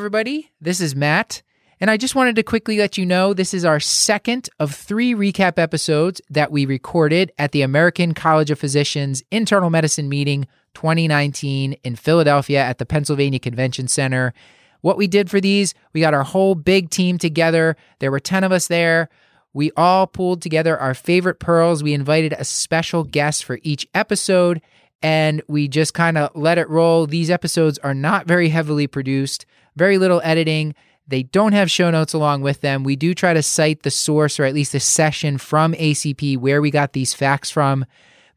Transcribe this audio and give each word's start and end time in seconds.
everybody. 0.00 0.50
This 0.62 0.80
is 0.80 0.96
Matt. 0.96 1.42
And 1.78 1.90
I 1.90 1.98
just 1.98 2.14
wanted 2.14 2.34
to 2.36 2.42
quickly 2.42 2.78
let 2.78 2.96
you 2.96 3.04
know 3.04 3.34
this 3.34 3.52
is 3.52 3.66
our 3.66 3.78
second 3.78 4.48
of 4.58 4.74
three 4.74 5.14
recap 5.14 5.58
episodes 5.58 6.22
that 6.30 6.50
we 6.50 6.64
recorded 6.64 7.30
at 7.38 7.52
the 7.52 7.60
American 7.60 8.14
College 8.14 8.50
of 8.50 8.58
Physicians 8.58 9.22
Internal 9.30 9.68
Medicine 9.68 10.08
Meeting 10.08 10.46
2019 10.72 11.74
in 11.84 11.96
Philadelphia 11.96 12.64
at 12.64 12.78
the 12.78 12.86
Pennsylvania 12.86 13.38
Convention 13.38 13.88
Center. 13.88 14.32
What 14.80 14.96
we 14.96 15.06
did 15.06 15.28
for 15.28 15.38
these, 15.38 15.74
we 15.92 16.00
got 16.00 16.14
our 16.14 16.24
whole 16.24 16.54
big 16.54 16.88
team 16.88 17.18
together. 17.18 17.76
There 17.98 18.10
were 18.10 18.20
10 18.20 18.42
of 18.42 18.52
us 18.52 18.68
there. 18.68 19.10
We 19.52 19.70
all 19.76 20.06
pulled 20.06 20.40
together 20.40 20.78
our 20.78 20.94
favorite 20.94 21.40
pearls. 21.40 21.82
We 21.82 21.92
invited 21.92 22.32
a 22.32 22.44
special 22.46 23.04
guest 23.04 23.44
for 23.44 23.58
each 23.62 23.86
episode 23.94 24.62
and 25.02 25.42
we 25.48 25.68
just 25.68 25.94
kind 25.94 26.18
of 26.18 26.30
let 26.34 26.58
it 26.58 26.68
roll. 26.68 27.06
These 27.06 27.30
episodes 27.30 27.78
are 27.78 27.94
not 27.94 28.26
very 28.26 28.48
heavily 28.48 28.86
produced, 28.86 29.46
very 29.76 29.98
little 29.98 30.20
editing. 30.24 30.74
They 31.06 31.22
don't 31.22 31.52
have 31.52 31.70
show 31.70 31.90
notes 31.90 32.12
along 32.12 32.42
with 32.42 32.60
them. 32.60 32.84
We 32.84 32.96
do 32.96 33.14
try 33.14 33.34
to 33.34 33.42
cite 33.42 33.82
the 33.82 33.90
source 33.90 34.38
or 34.38 34.44
at 34.44 34.54
least 34.54 34.72
the 34.72 34.80
session 34.80 35.38
from 35.38 35.72
ACP 35.74 36.38
where 36.38 36.60
we 36.60 36.70
got 36.70 36.92
these 36.92 37.14
facts 37.14 37.50
from. 37.50 37.84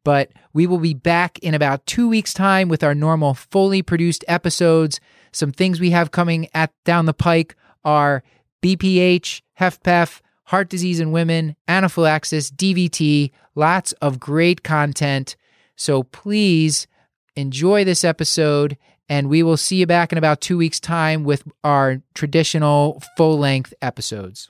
But 0.04 0.32
we 0.54 0.68
will 0.68 0.80
be 0.80 0.94
back 0.94 1.40
in 1.40 1.54
about 1.54 1.86
two 1.86 2.10
weeks' 2.10 2.34
time 2.34 2.68
with 2.68 2.84
our 2.84 2.96
normal 2.96 3.34
fully 3.34 3.82
produced 3.82 4.26
episodes. 4.28 5.00
Some 5.32 5.52
things 5.52 5.80
we 5.80 5.92
have 5.92 6.12
coming 6.12 6.48
at 6.54 6.72
down 6.84 7.06
the 7.06 7.14
pike 7.14 7.56
are 7.86 8.24
BPH, 8.62 9.42
HFpEF, 9.60 10.22
heart 10.46 10.70
disease 10.70 11.00
in 11.00 11.12
women, 11.12 11.56
anaphylaxis, 11.68 12.52
DVT, 12.52 13.32
lots 13.56 13.92
of 13.94 14.20
great 14.20 14.64
content. 14.64 15.36
So 15.76 16.04
please 16.04 16.88
enjoy 17.36 17.84
this 17.84 18.04
episode 18.04 18.78
and 19.10 19.30
we 19.30 19.44
will 19.44 19.58
see 19.58 19.78
you 19.78 19.88
back 19.88 20.12
in 20.12 20.18
about 20.18 20.42
two 20.42 20.58
weeks' 20.58 20.80
time 20.80 21.24
with 21.24 21.44
our 21.64 22.02
traditional 22.14 23.02
full 23.18 23.38
length 23.38 23.74
episodes. 23.82 24.50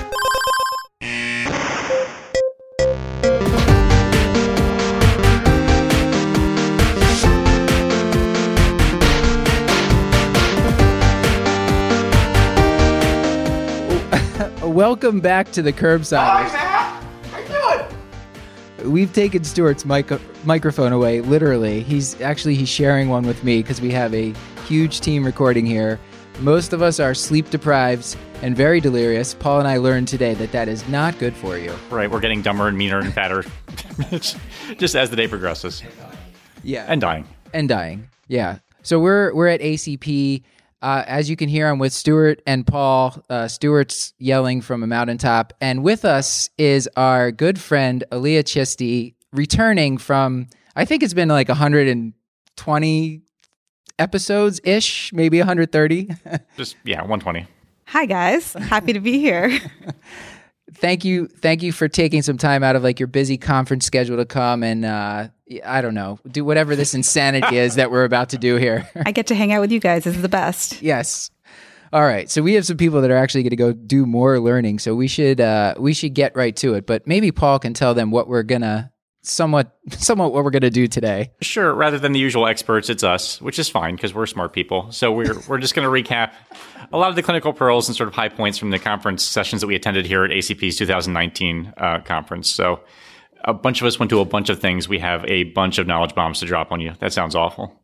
Welcome 14.71 15.19
back 15.19 15.51
to 15.51 15.61
the 15.61 15.73
Curbside. 15.73 16.25
Hi, 16.25 16.43
Matt. 16.53 17.03
How 17.33 17.39
you 17.75 17.87
doing? 18.79 18.91
We've 18.93 19.11
taken 19.11 19.43
Stuart's 19.43 19.83
mic- 19.83 20.45
microphone 20.45 20.93
away, 20.93 21.19
literally. 21.19 21.81
He's 21.83 22.19
actually 22.21 22.55
he's 22.55 22.69
sharing 22.69 23.09
one 23.09 23.27
with 23.27 23.43
me 23.43 23.61
because 23.61 23.81
we 23.81 23.91
have 23.91 24.13
a 24.13 24.33
huge 24.67 25.01
team 25.01 25.25
recording 25.25 25.65
here. 25.65 25.99
Most 26.39 26.71
of 26.71 26.81
us 26.81 27.01
are 27.01 27.13
sleep 27.13 27.49
deprived 27.49 28.15
and 28.41 28.55
very 28.55 28.79
delirious. 28.79 29.33
Paul 29.33 29.59
and 29.59 29.67
I 29.67 29.75
learned 29.75 30.07
today 30.07 30.35
that 30.35 30.53
that 30.53 30.69
is 30.69 30.87
not 30.87 31.19
good 31.19 31.35
for 31.35 31.57
you. 31.57 31.75
Right, 31.89 32.09
we're 32.09 32.21
getting 32.21 32.41
dumber 32.41 32.69
and 32.69 32.77
meaner 32.77 32.99
and 32.99 33.13
fatter 33.13 33.43
just 34.77 34.95
as 34.95 35.09
the 35.09 35.17
day 35.17 35.27
progresses. 35.27 35.83
Yeah. 36.63 36.85
And 36.87 37.01
dying. 37.01 37.27
and 37.53 37.67
dying. 37.67 38.07
Yeah. 38.29 38.59
So 38.83 39.01
we're 39.01 39.33
we're 39.33 39.49
at 39.49 39.59
ACP. 39.59 40.43
Uh, 40.81 41.03
as 41.05 41.29
you 41.29 41.35
can 41.35 41.47
hear, 41.47 41.67
I'm 41.67 41.77
with 41.77 41.93
Stuart 41.93 42.41
and 42.47 42.65
Paul. 42.65 43.23
Uh, 43.29 43.47
Stuart's 43.47 44.13
yelling 44.17 44.61
from 44.61 44.81
a 44.81 44.87
mountaintop, 44.87 45.53
and 45.61 45.83
with 45.83 46.05
us 46.05 46.49
is 46.57 46.89
our 46.97 47.31
good 47.31 47.59
friend 47.59 48.03
Alia 48.11 48.43
Chisty, 48.43 49.13
returning 49.31 49.97
from 49.97 50.47
I 50.75 50.85
think 50.85 51.03
it's 51.03 51.13
been 51.13 51.29
like 51.29 51.49
120 51.49 53.21
episodes 53.99 54.61
ish, 54.63 55.13
maybe 55.13 55.37
130. 55.37 56.09
Just 56.57 56.75
yeah, 56.83 57.01
120. 57.01 57.45
Hi 57.87 58.05
guys, 58.05 58.53
happy 58.53 58.93
to 58.93 58.99
be 58.99 59.19
here. 59.19 59.59
thank 60.81 61.05
you, 61.05 61.27
thank 61.27 61.63
you 61.63 61.71
for 61.71 61.87
taking 61.87 62.21
some 62.21 62.37
time 62.37 62.63
out 62.63 62.75
of 62.75 62.83
like 62.83 62.99
your 62.99 63.07
busy 63.07 63.37
conference 63.37 63.85
schedule 63.85 64.17
to 64.17 64.25
come 64.25 64.63
and 64.63 64.83
uh, 64.83 65.29
I 65.63 65.81
don't 65.81 65.93
know, 65.93 66.19
do 66.29 66.43
whatever 66.43 66.75
this 66.75 66.93
insanity 66.93 67.57
is 67.57 67.75
that 67.75 67.91
we're 67.91 68.03
about 68.03 68.29
to 68.29 68.37
do 68.37 68.57
here. 68.57 68.89
I 69.05 69.11
get 69.11 69.27
to 69.27 69.35
hang 69.35 69.53
out 69.53 69.61
with 69.61 69.71
you 69.71 69.79
guys. 69.79 70.03
This 70.03 70.15
is 70.15 70.21
the 70.21 70.29
best. 70.29 70.81
Yes. 70.81 71.29
All 71.93 72.01
right. 72.01 72.29
So 72.29 72.41
we 72.41 72.53
have 72.53 72.65
some 72.65 72.77
people 72.77 73.01
that 73.01 73.11
are 73.11 73.17
actually 73.17 73.43
going 73.43 73.49
to 73.51 73.55
go 73.57 73.73
do 73.73 74.05
more 74.05 74.39
learning. 74.39 74.79
So 74.79 74.95
we 74.95 75.07
should 75.07 75.41
uh, 75.41 75.75
we 75.77 75.93
should 75.93 76.13
get 76.13 76.35
right 76.35 76.55
to 76.57 76.73
it. 76.75 76.85
But 76.85 77.05
maybe 77.05 77.31
Paul 77.31 77.59
can 77.59 77.73
tell 77.73 77.93
them 77.93 78.11
what 78.11 78.27
we're 78.27 78.43
gonna 78.43 78.90
somewhat 79.21 79.75
somewhat 79.91 80.33
what 80.33 80.43
we're 80.43 80.51
gonna 80.51 80.69
do 80.69 80.87
today. 80.87 81.31
Sure, 81.41 81.73
rather 81.73 81.99
than 81.99 82.11
the 82.11 82.19
usual 82.19 82.47
experts, 82.47 82.89
it's 82.89 83.03
us, 83.03 83.41
which 83.41 83.59
is 83.59 83.69
fine 83.69 83.95
because 83.95 84.13
we're 84.13 84.25
smart 84.25 84.53
people. 84.53 84.91
So 84.91 85.11
we're 85.11 85.35
we're 85.47 85.59
just 85.59 85.75
going 85.75 85.87
to 85.87 86.11
recap 86.11 86.33
a 86.91 86.97
lot 86.97 87.09
of 87.09 87.15
the 87.15 87.23
clinical 87.23 87.53
pearls 87.53 87.87
and 87.87 87.95
sort 87.95 88.07
of 88.07 88.15
high 88.15 88.29
points 88.29 88.57
from 88.57 88.71
the 88.71 88.79
conference 88.79 89.23
sessions 89.23 89.61
that 89.61 89.67
we 89.67 89.75
attended 89.75 90.05
here 90.05 90.23
at 90.23 90.31
ACP's 90.31 90.77
2019 90.77 91.73
uh, 91.77 91.99
conference. 91.99 92.49
So 92.49 92.81
a 93.43 93.53
bunch 93.53 93.81
of 93.81 93.87
us 93.87 93.99
went 93.99 94.09
to 94.09 94.19
a 94.19 94.25
bunch 94.25 94.49
of 94.49 94.59
things. 94.59 94.87
We 94.87 94.99
have 94.99 95.25
a 95.25 95.43
bunch 95.43 95.77
of 95.77 95.87
knowledge 95.87 96.15
bombs 96.15 96.39
to 96.39 96.45
drop 96.45 96.71
on 96.71 96.79
you. 96.79 96.93
That 96.99 97.13
sounds 97.13 97.35
awful. 97.35 97.81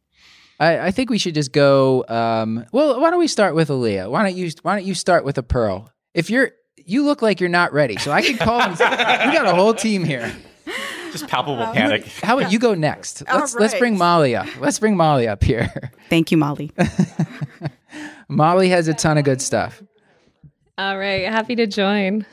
I, 0.59 0.87
I 0.87 0.91
think 0.91 1.09
we 1.09 1.17
should 1.17 1.35
just 1.35 1.51
go. 1.51 2.03
Um, 2.07 2.65
well, 2.71 2.99
why 2.99 3.09
don't 3.09 3.19
we 3.19 3.27
start 3.27 3.55
with 3.55 3.69
Alia? 3.69 4.09
Why 4.09 4.23
don't 4.23 4.35
you 4.35 4.51
Why 4.63 4.75
don't 4.75 4.85
you 4.85 4.95
start 4.95 5.23
with 5.23 5.37
a 5.37 5.43
pearl? 5.43 5.91
If 6.13 6.29
you're 6.29 6.51
you 6.75 7.03
look 7.03 7.21
like 7.21 7.39
you're 7.39 7.49
not 7.49 7.73
ready, 7.73 7.97
so 7.97 8.11
I 8.11 8.21
can 8.21 8.37
call. 8.37 8.69
we 8.69 8.77
got 8.77 9.45
a 9.45 9.53
whole 9.53 9.73
team 9.73 10.03
here. 10.03 10.33
Just 11.19 11.29
palpable 11.29 11.65
panic. 11.73 12.05
How 12.23 12.37
about 12.37 12.51
you 12.51 12.59
go 12.59 12.73
next? 12.73 13.23
Let's 13.31 13.55
let's 13.55 13.75
bring 13.75 13.97
Molly 13.97 14.35
up. 14.35 14.47
Let's 14.59 14.79
bring 14.79 14.95
Molly 14.95 15.27
up 15.27 15.43
here. 15.43 15.91
Thank 16.09 16.31
you, 16.31 16.37
Molly. 16.37 16.71
Molly 18.29 18.69
has 18.69 18.87
a 18.87 18.93
ton 18.93 19.17
of 19.17 19.23
good 19.25 19.41
stuff. 19.41 19.81
All 20.77 20.97
right, 20.97 21.23
happy 21.25 21.55
to 21.55 21.65
join. 21.65 22.25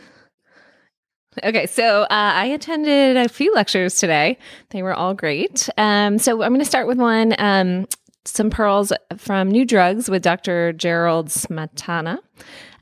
Okay, 1.42 1.66
so 1.66 2.02
uh, 2.02 2.06
I 2.10 2.46
attended 2.46 3.16
a 3.16 3.28
few 3.28 3.52
lectures 3.54 3.98
today. 3.98 4.38
They 4.70 4.82
were 4.82 4.94
all 4.94 5.14
great. 5.14 5.68
Um, 5.76 6.18
so 6.18 6.42
I'm 6.42 6.50
going 6.50 6.60
to 6.60 6.64
start 6.64 6.86
with 6.86 6.98
one 6.98 7.34
um, 7.38 7.86
some 8.24 8.50
pearls 8.50 8.92
from 9.16 9.50
new 9.50 9.64
drugs 9.64 10.08
with 10.08 10.22
Dr. 10.22 10.72
Gerald 10.72 11.28
Smetana. 11.28 12.18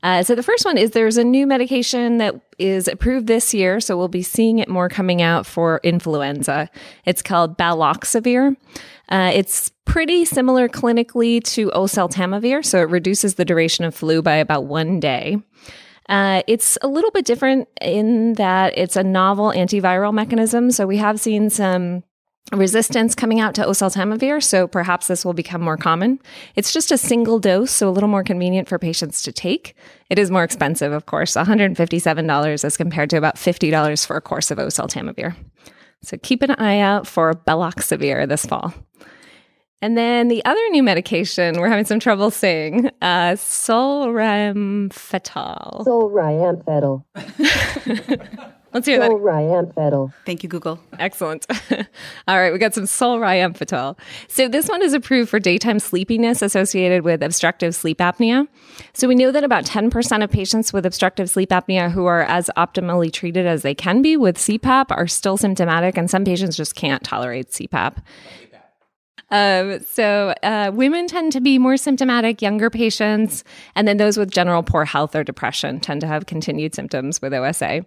Uh, 0.03 0.21
so 0.21 0.35
the 0.35 0.43
first 0.43 0.65
one 0.65 0.77
is 0.77 0.91
there's 0.91 1.17
a 1.17 1.23
new 1.23 1.47
medication 1.47 2.17
that 2.17 2.35
is 2.59 2.89
approved 2.89 3.25
this 3.25 3.53
year, 3.53 3.79
so 3.79 3.97
we'll 3.97 4.09
be 4.09 4.21
seeing 4.21 4.59
it 4.59 4.67
more 4.67 4.89
coming 4.89 5.21
out 5.21 5.45
for 5.45 5.79
influenza. 5.81 6.69
It's 7.05 7.21
called 7.21 7.57
Baloxavir. 7.57 8.57
Uh, 9.07 9.31
it's 9.33 9.71
pretty 9.85 10.25
similar 10.25 10.67
clinically 10.67 11.41
to 11.43 11.69
oseltamivir, 11.71 12.65
so 12.65 12.79
it 12.79 12.89
reduces 12.89 13.35
the 13.35 13.45
duration 13.45 13.85
of 13.85 13.95
flu 13.95 14.21
by 14.21 14.35
about 14.35 14.65
one 14.65 14.99
day. 14.99 15.37
Uh, 16.09 16.41
it's 16.47 16.77
a 16.81 16.87
little 16.87 17.11
bit 17.11 17.25
different 17.25 17.69
in 17.79 18.33
that 18.33 18.77
it's 18.77 18.97
a 18.97 19.03
novel 19.03 19.53
antiviral 19.55 20.13
mechanism. 20.13 20.69
So 20.69 20.85
we 20.85 20.97
have 20.97 21.17
seen 21.17 21.49
some 21.49 22.03
resistance 22.51 23.15
coming 23.15 23.39
out 23.39 23.55
to 23.55 23.63
oseltamivir, 23.63 24.43
so 24.43 24.67
perhaps 24.67 25.07
this 25.07 25.25
will 25.25 25.33
become 25.33 25.61
more 25.61 25.77
common. 25.77 26.19
It's 26.55 26.73
just 26.73 26.91
a 26.91 26.97
single 26.97 27.39
dose, 27.39 27.71
so 27.71 27.89
a 27.89 27.91
little 27.91 28.09
more 28.09 28.23
convenient 28.23 28.67
for 28.67 28.77
patients 28.77 29.21
to 29.23 29.31
take. 29.31 29.75
It 30.09 30.19
is 30.19 30.29
more 30.29 30.43
expensive, 30.43 30.91
of 30.91 31.05
course, 31.05 31.33
$157 31.33 32.63
as 32.63 32.77
compared 32.77 33.09
to 33.11 33.17
about 33.17 33.37
$50 33.37 34.05
for 34.05 34.17
a 34.17 34.21
course 34.21 34.51
of 34.51 34.57
oseltamivir. 34.57 35.35
So 36.03 36.17
keep 36.21 36.41
an 36.41 36.51
eye 36.51 36.79
out 36.79 37.07
for 37.07 37.33
Baloxavir 37.33 38.27
this 38.27 38.45
fall. 38.45 38.73
And 39.81 39.97
then 39.97 40.27
the 40.27 40.43
other 40.45 40.69
new 40.69 40.83
medication 40.83 41.59
we're 41.59 41.69
having 41.69 41.85
some 41.85 41.99
trouble 41.99 42.29
saying, 42.31 42.89
uh. 43.01 43.33
Solriamfetol. 43.33 45.83
Let's 48.73 48.87
hear 48.87 48.99
that. 48.99 49.11
Solriamfetol. 49.11 50.13
Thank 50.25 50.43
you, 50.43 50.49
Google. 50.49 50.79
Excellent. 50.99 51.45
All 52.27 52.39
right, 52.39 52.51
we 52.51 52.59
got 52.59 52.73
some 52.73 52.85
Sol 52.85 53.13
solriamfetol. 53.13 53.97
So 54.27 54.47
this 54.47 54.67
one 54.67 54.81
is 54.81 54.93
approved 54.93 55.29
for 55.29 55.39
daytime 55.39 55.79
sleepiness 55.79 56.41
associated 56.41 57.03
with 57.03 57.21
obstructive 57.21 57.75
sleep 57.75 57.99
apnea. 57.99 58.47
So 58.93 59.07
we 59.07 59.15
know 59.15 59.31
that 59.31 59.43
about 59.43 59.65
10% 59.65 60.23
of 60.23 60.31
patients 60.31 60.73
with 60.73 60.85
obstructive 60.85 61.29
sleep 61.29 61.49
apnea 61.49 61.91
who 61.91 62.05
are 62.05 62.23
as 62.23 62.49
optimally 62.57 63.11
treated 63.11 63.45
as 63.45 63.61
they 63.61 63.75
can 63.75 64.01
be 64.01 64.17
with 64.17 64.37
CPAP 64.37 64.85
are 64.89 65.07
still 65.07 65.37
symptomatic, 65.37 65.97
and 65.97 66.09
some 66.09 66.25
patients 66.25 66.57
just 66.57 66.75
can't 66.75 67.03
tolerate 67.03 67.49
CPAP. 67.49 67.97
Um, 69.33 69.79
so 69.79 70.35
uh, 70.43 70.69
women 70.71 71.07
tend 71.07 71.31
to 71.31 71.41
be 71.41 71.57
more 71.57 71.75
symptomatic, 71.75 72.39
younger 72.39 72.69
patients, 72.69 73.43
and 73.75 73.87
then 73.87 73.97
those 73.97 74.15
with 74.15 74.29
general 74.29 74.61
poor 74.61 74.85
health 74.85 75.15
or 75.15 75.23
depression 75.23 75.79
tend 75.79 76.01
to 76.01 76.07
have 76.07 76.27
continued 76.27 76.75
symptoms 76.75 77.19
with 77.19 77.33
OSA. 77.33 77.83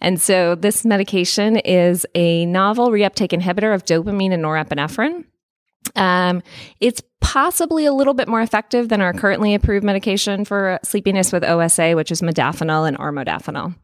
And 0.00 0.18
so 0.18 0.54
this 0.54 0.86
medication 0.86 1.58
is 1.58 2.06
a 2.14 2.46
novel 2.46 2.88
reuptake 2.88 3.38
inhibitor 3.38 3.74
of 3.74 3.84
dopamine 3.84 4.32
and 4.32 4.42
norepinephrine. 4.42 5.26
Um, 5.96 6.42
it's 6.80 7.02
possibly 7.20 7.84
a 7.84 7.92
little 7.92 8.14
bit 8.14 8.26
more 8.26 8.40
effective 8.40 8.88
than 8.88 9.02
our 9.02 9.12
currently 9.12 9.54
approved 9.54 9.84
medication 9.84 10.46
for 10.46 10.80
sleepiness 10.82 11.30
with 11.30 11.44
OSA, 11.44 11.92
which 11.92 12.10
is 12.10 12.22
modafinil 12.22 12.88
and 12.88 12.96
armodafinil. 12.98 13.74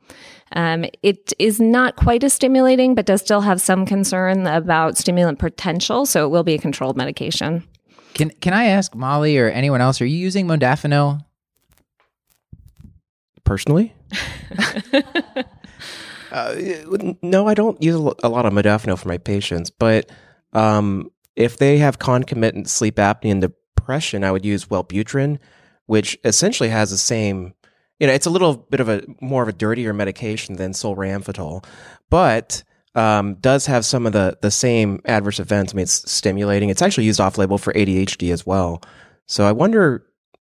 Um, 0.54 0.84
it 1.02 1.32
is 1.38 1.60
not 1.60 1.96
quite 1.96 2.24
as 2.24 2.32
stimulating, 2.32 2.94
but 2.94 3.06
does 3.06 3.20
still 3.22 3.40
have 3.40 3.60
some 3.60 3.86
concern 3.86 4.46
about 4.46 4.98
stimulant 4.98 5.38
potential, 5.38 6.06
so 6.06 6.24
it 6.24 6.28
will 6.28 6.44
be 6.44 6.54
a 6.54 6.58
controlled 6.58 6.96
medication. 6.96 7.64
Can 8.14 8.30
can 8.30 8.52
I 8.52 8.64
ask 8.64 8.94
Molly 8.94 9.38
or 9.38 9.48
anyone 9.48 9.80
else? 9.80 10.00
Are 10.00 10.06
you 10.06 10.16
using 10.16 10.46
modafinil? 10.46 11.24
Personally, 13.44 13.92
uh, 16.32 16.54
no, 17.22 17.48
I 17.48 17.54
don't 17.54 17.82
use 17.82 17.96
a 17.96 18.28
lot 18.28 18.46
of 18.46 18.52
modafinil 18.52 18.98
for 18.98 19.08
my 19.08 19.18
patients, 19.18 19.70
but 19.70 20.10
um, 20.52 21.10
if 21.34 21.56
they 21.56 21.78
have 21.78 21.98
concomitant 21.98 22.68
sleep 22.68 22.96
apnea 22.96 23.32
and 23.32 23.40
depression, 23.40 24.24
I 24.24 24.30
would 24.30 24.44
use 24.44 24.66
Wellbutrin, 24.66 25.38
which 25.86 26.18
essentially 26.24 26.68
has 26.68 26.90
the 26.90 26.98
same. 26.98 27.54
You 28.00 28.06
know, 28.08 28.12
it's 28.12 28.26
a 28.26 28.30
little 28.30 28.56
bit 28.56 28.80
of 28.80 28.88
a 28.88 29.02
more 29.20 29.42
of 29.42 29.48
a 29.48 29.52
dirtier 29.52 29.92
medication 29.92 30.56
than 30.56 30.72
solriamfetol, 30.72 31.64
but 32.10 32.62
um, 32.94 33.34
does 33.36 33.66
have 33.66 33.84
some 33.84 34.06
of 34.06 34.12
the 34.12 34.36
the 34.42 34.50
same 34.50 35.00
adverse 35.04 35.38
events. 35.38 35.72
I 35.72 35.76
mean, 35.76 35.84
it's 35.84 36.10
stimulating. 36.10 36.68
It's 36.68 36.82
actually 36.82 37.04
used 37.04 37.20
off 37.20 37.38
label 37.38 37.58
for 37.58 37.72
ADHD 37.74 38.32
as 38.32 38.44
well. 38.44 38.82
So 39.26 39.44
I 39.46 39.52
wonder, 39.52 40.04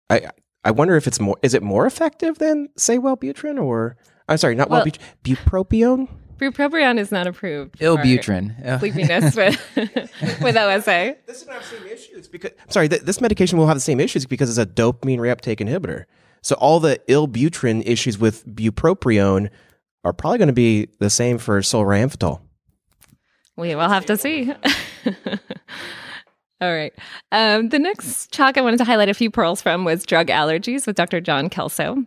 I 0.10 0.30
I 0.64 0.72
wonder 0.72 0.96
if 0.96 1.06
it's 1.06 1.20
more. 1.20 1.38
Is 1.44 1.54
it 1.54 1.62
more 1.62 1.86
effective 1.86 2.40
than 2.40 2.70
say 2.76 2.98
Wellbutrin 2.98 3.62
or 3.64 3.98
I'm 4.28 4.38
sorry, 4.38 4.56
not 4.56 4.70
Well- 4.70 4.84
Wellbutrin, 4.84 5.00
bupropion? 5.24 6.08
Bupropion 6.38 6.98
is 6.98 7.12
not 7.12 7.28
approved. 7.28 7.78
for 7.78 7.84
Ilbutrin. 7.84 8.80
Sleepiness 8.80 9.36
with, 9.36 10.42
with 10.42 10.58
OSA. 10.58 11.16
This 11.28 11.42
is 11.44 11.48
not 11.48 11.62
the 11.62 11.68
same 11.68 11.88
issues 11.88 12.28
because 12.28 12.52
sorry, 12.70 12.90
th- 12.90 13.04
this 13.04 13.22
medication 13.22 13.58
will 13.60 13.68
have 13.68 13.78
the 13.78 13.82
same 13.82 14.00
issues 14.00 14.26
because 14.26 14.50
it's 14.50 14.58
a 14.58 14.66
dopamine 14.70 15.20
reuptake 15.20 15.58
inhibitor. 15.60 16.06
So 16.44 16.56
all 16.56 16.80
the 16.80 17.00
Ilbutrin 17.08 17.84
issues 17.86 18.20
with 18.20 18.46
bupropion 18.46 19.50
are 20.04 20.14
probably 20.14 20.38
going 20.38 20.48
to 20.48 20.54
be 20.54 20.90
the 21.00 21.10
same 21.10 21.38
for 21.38 21.60
solriamfetol. 21.62 22.42
We 23.56 23.76
will 23.76 23.90
have 23.90 24.06
to 24.08 24.18
see. 24.18 24.52
All 26.62 26.74
right. 26.74 26.94
Um, 27.32 27.70
the 27.70 27.80
next 27.80 28.32
talk 28.32 28.58
I 28.58 28.62
wanted 28.62 28.78
to 28.78 28.86
highlight 28.86 29.10
a 29.10 29.14
few 29.14 29.32
pearls 29.32 29.62
from 29.62 29.86
was 29.86 30.06
drug 30.06 30.28
allergies 30.28 30.88
with 30.88 30.96
Dr. 30.96 31.22
John 31.22 31.50
Kelso. 31.50 32.06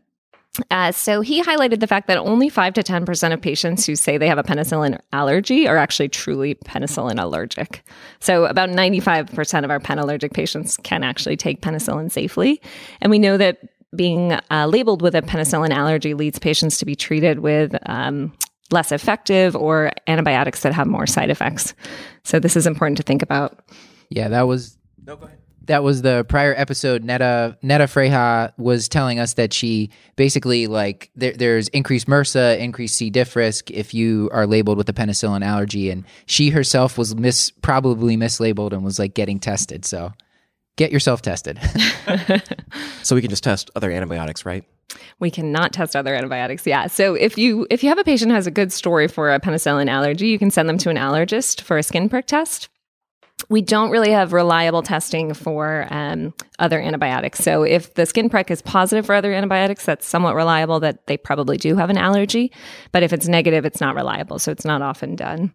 Uh, 0.70 0.92
so 0.92 1.20
he 1.20 1.42
highlighted 1.42 1.80
the 1.80 1.86
fact 1.86 2.08
that 2.08 2.16
only 2.16 2.48
5 2.48 2.72
to 2.74 2.82
10% 2.82 3.32
of 3.32 3.42
patients 3.42 3.84
who 3.84 3.94
say 3.94 4.16
they 4.16 4.28
have 4.28 4.38
a 4.38 4.42
penicillin 4.42 4.98
allergy 5.12 5.68
are 5.68 5.76
actually 5.76 6.08
truly 6.08 6.54
penicillin 6.54 7.22
allergic. 7.22 7.84
So 8.20 8.46
about 8.46 8.70
95% 8.70 9.64
of 9.64 9.70
our 9.70 9.80
pen 9.80 9.98
allergic 9.98 10.32
patients 10.32 10.78
can 10.78 11.04
actually 11.04 11.36
take 11.36 11.60
penicillin 11.60 12.10
safely. 12.10 12.62
And 13.02 13.10
we 13.10 13.18
know 13.18 13.36
that 13.36 13.58
being 13.94 14.32
uh, 14.50 14.66
labeled 14.66 15.02
with 15.02 15.14
a 15.14 15.22
penicillin 15.22 15.70
allergy 15.70 16.14
leads 16.14 16.38
patients 16.38 16.78
to 16.78 16.84
be 16.84 16.94
treated 16.94 17.40
with 17.40 17.76
um, 17.86 18.32
less 18.70 18.92
effective 18.92 19.54
or 19.54 19.92
antibiotics 20.06 20.62
that 20.62 20.72
have 20.72 20.86
more 20.86 21.06
side 21.06 21.30
effects. 21.30 21.74
So 22.24 22.40
this 22.40 22.56
is 22.56 22.66
important 22.66 22.96
to 22.98 23.02
think 23.02 23.22
about. 23.22 23.60
Yeah, 24.10 24.28
that 24.28 24.42
was 24.42 24.76
that 25.66 25.82
was 25.82 26.02
the 26.02 26.24
prior 26.28 26.54
episode. 26.56 27.04
Netta 27.04 27.56
Netta 27.62 27.84
Freja 27.84 28.52
was 28.56 28.88
telling 28.88 29.18
us 29.18 29.34
that 29.34 29.52
she 29.52 29.90
basically 30.16 30.66
like 30.66 31.10
there, 31.14 31.32
there's 31.32 31.68
increased 31.68 32.06
MRSA, 32.06 32.58
increased 32.58 32.96
C. 32.96 33.10
diff 33.10 33.36
risk 33.36 33.70
if 33.70 33.92
you 33.92 34.30
are 34.32 34.46
labeled 34.46 34.78
with 34.78 34.88
a 34.88 34.92
penicillin 34.92 35.44
allergy, 35.44 35.90
and 35.90 36.04
she 36.26 36.50
herself 36.50 36.96
was 36.98 37.14
mis 37.14 37.50
probably 37.62 38.16
mislabeled 38.16 38.72
and 38.72 38.84
was 38.84 38.98
like 38.98 39.14
getting 39.14 39.38
tested. 39.38 39.84
So 39.84 40.12
get 40.76 40.92
yourself 40.92 41.22
tested. 41.22 41.58
So 43.06 43.14
we 43.14 43.20
can 43.20 43.30
just 43.30 43.44
test 43.44 43.70
other 43.76 43.92
antibiotics, 43.92 44.44
right? 44.44 44.64
We 45.20 45.30
cannot 45.30 45.72
test 45.72 45.94
other 45.94 46.12
antibiotics. 46.12 46.66
Yeah. 46.66 46.88
So 46.88 47.14
if 47.14 47.38
you 47.38 47.64
if 47.70 47.84
you 47.84 47.88
have 47.88 47.98
a 47.98 48.04
patient 48.04 48.32
who 48.32 48.34
has 48.34 48.48
a 48.48 48.50
good 48.50 48.72
story 48.72 49.06
for 49.06 49.32
a 49.32 49.38
penicillin 49.38 49.88
allergy, 49.88 50.26
you 50.26 50.40
can 50.40 50.50
send 50.50 50.68
them 50.68 50.76
to 50.78 50.90
an 50.90 50.96
allergist 50.96 51.60
for 51.60 51.78
a 51.78 51.84
skin 51.84 52.08
prick 52.08 52.26
test. 52.26 52.68
We 53.48 53.62
don't 53.62 53.90
really 53.90 54.10
have 54.10 54.32
reliable 54.32 54.82
testing 54.82 55.34
for 55.34 55.86
um, 55.90 56.34
other 56.58 56.80
antibiotics. 56.80 57.38
So 57.38 57.62
if 57.62 57.94
the 57.94 58.06
skin 58.06 58.28
prick 58.28 58.50
is 58.50 58.60
positive 58.60 59.06
for 59.06 59.14
other 59.14 59.32
antibiotics, 59.32 59.84
that's 59.84 60.06
somewhat 60.06 60.34
reliable 60.34 60.80
that 60.80 61.06
they 61.06 61.16
probably 61.16 61.58
do 61.58 61.76
have 61.76 61.90
an 61.90 61.98
allergy. 61.98 62.50
But 62.90 63.04
if 63.04 63.12
it's 63.12 63.28
negative, 63.28 63.64
it's 63.64 63.80
not 63.80 63.94
reliable. 63.94 64.40
So 64.40 64.50
it's 64.50 64.64
not 64.64 64.82
often 64.82 65.14
done. 65.14 65.52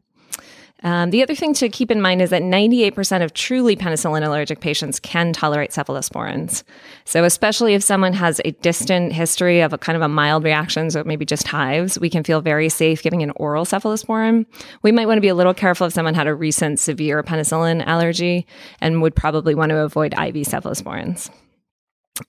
Um, 0.83 1.11
the 1.11 1.21
other 1.21 1.35
thing 1.35 1.53
to 1.55 1.69
keep 1.69 1.91
in 1.91 2.01
mind 2.01 2.21
is 2.21 2.31
that 2.31 2.41
98% 2.41 3.23
of 3.23 3.33
truly 3.33 3.75
penicillin 3.75 4.25
allergic 4.25 4.61
patients 4.61 4.99
can 4.99 5.31
tolerate 5.31 5.71
cephalosporins. 5.71 6.63
So, 7.05 7.23
especially 7.23 7.75
if 7.75 7.83
someone 7.83 8.13
has 8.13 8.41
a 8.43 8.51
distant 8.51 9.13
history 9.13 9.61
of 9.61 9.73
a 9.73 9.77
kind 9.77 9.95
of 9.95 10.01
a 10.01 10.07
mild 10.07 10.43
reaction, 10.43 10.89
so 10.89 11.03
maybe 11.03 11.25
just 11.25 11.47
hives, 11.47 11.99
we 11.99 12.09
can 12.09 12.23
feel 12.23 12.41
very 12.41 12.69
safe 12.69 13.03
giving 13.03 13.21
an 13.21 13.31
oral 13.35 13.65
cephalosporin. 13.65 14.45
We 14.81 14.91
might 14.91 15.07
want 15.07 15.17
to 15.17 15.21
be 15.21 15.27
a 15.27 15.35
little 15.35 15.53
careful 15.53 15.85
if 15.87 15.93
someone 15.93 16.15
had 16.15 16.27
a 16.27 16.33
recent 16.33 16.79
severe 16.79 17.21
penicillin 17.21 17.85
allergy 17.85 18.47
and 18.79 19.01
would 19.01 19.15
probably 19.15 19.53
want 19.53 19.69
to 19.69 19.77
avoid 19.77 20.13
IV 20.13 20.35
cephalosporins. 20.47 21.29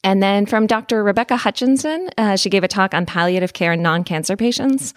And 0.04 0.22
then 0.22 0.46
from 0.46 0.66
Dr. 0.66 1.02
Rebecca 1.02 1.36
Hutchinson, 1.36 2.10
uh, 2.18 2.36
she 2.36 2.50
gave 2.50 2.64
a 2.64 2.68
talk 2.68 2.94
on 2.94 3.06
palliative 3.06 3.52
care 3.52 3.72
in 3.72 3.82
non 3.82 4.04
cancer 4.04 4.36
patients. 4.36 4.94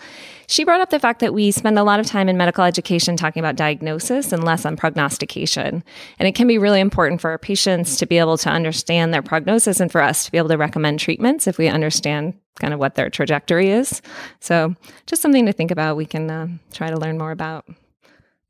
She 0.48 0.64
brought 0.64 0.82
up 0.82 0.90
the 0.90 1.00
fact 1.00 1.20
that 1.22 1.34
we 1.34 1.52
spend 1.52 1.80
a 1.80 1.84
lot 1.84 2.00
of 2.00 2.06
time 2.06 2.30
in 2.30 2.38
medical 2.38 2.64
education 2.64 3.18
talking 3.18 3.40
about 3.40 3.56
diagnosis 3.56 4.32
and 4.32 4.44
less 4.44 4.66
on 4.66 4.76
prognostication. 4.76 5.84
And 6.20 6.28
it 6.28 6.36
can 6.36 6.48
be 6.48 6.58
really 6.58 6.80
important 6.80 7.22
for 7.22 7.32
our 7.32 7.38
patients 7.38 7.98
to 7.98 8.06
be 8.06 8.18
able 8.18 8.38
to 8.40 8.50
understand 8.50 9.14
their 9.14 9.24
prognosis 9.24 9.80
and 9.80 9.92
for 9.92 10.02
us 10.02 10.26
to 10.26 10.32
be 10.32 10.38
able 10.38 10.50
to 10.50 10.58
recommend 10.58 11.00
treatments 11.00 11.48
if 11.48 11.58
we 11.58 11.68
understand 11.68 12.36
kind 12.60 12.74
of 12.74 12.80
what 12.80 12.96
their 12.96 13.10
trajectory 13.10 13.70
is. 13.70 14.02
So, 14.40 14.76
just 15.08 15.22
something 15.22 15.46
to 15.46 15.54
think 15.54 15.72
about. 15.72 15.98
We 15.98 16.06
can 16.06 16.30
uh, 16.30 16.48
try 16.72 16.90
to 16.90 16.98
learn 16.98 17.18
more 17.18 17.32
about. 17.32 17.66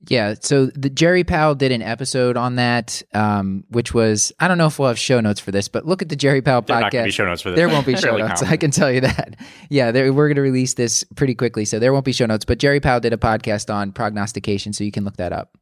Yeah, 0.08 0.36
so 0.40 0.68
the 0.68 0.90
GeriPal 0.90 1.58
did 1.58 1.72
an 1.72 1.82
episode 1.82 2.38
on 2.38 2.56
that, 2.58 3.02
um, 3.14 3.64
which 3.70 3.94
was 3.94 4.32
I 4.40 4.48
don't 4.48 4.58
know 4.58 4.68
if 4.68 4.78
we'll 4.78 4.88
have 4.90 5.00
show 5.00 5.20
notes 5.20 5.40
for 5.40 5.52
this, 5.52 5.68
but 5.68 5.86
look 5.86 6.02
at 6.02 6.10
the 6.10 6.16
GeriPal 6.16 6.66
There 6.66 6.78
are 6.78 6.82
podcast. 6.84 6.94
not 6.94 7.06
be 7.06 7.12
show 7.12 7.26
notes 7.26 7.42
for 7.42 7.50
this. 7.50 7.58
There 7.58 7.70
won't 7.70 7.86
be 7.86 7.96
show 7.98 8.16
notes. 8.18 8.42
common. 8.42 8.54
I 8.54 8.58
can 8.58 8.72
tell 8.72 8.92
you 8.92 9.02
that. 9.02 9.36
Yeah, 9.70 9.92
there, 9.92 10.12
we're 10.14 10.28
going 10.28 10.36
to 10.36 10.42
release 10.42 10.76
this 10.76 11.04
pretty 11.16 11.34
quickly, 11.36 11.66
so 11.66 11.80
there 11.80 11.92
won't 11.94 12.06
be 12.06 12.12
show 12.12 12.26
notes. 12.26 12.46
But 12.46 12.60
GeriPal 12.60 13.02
did 13.02 13.14
a 13.14 13.18
podcast 13.18 13.74
on 13.74 13.92
prognostication, 13.92 14.74
so 14.74 14.84
you 14.84 14.92
can 14.92 15.06
look 15.06 15.18
that 15.18 15.34
up. 15.34 15.58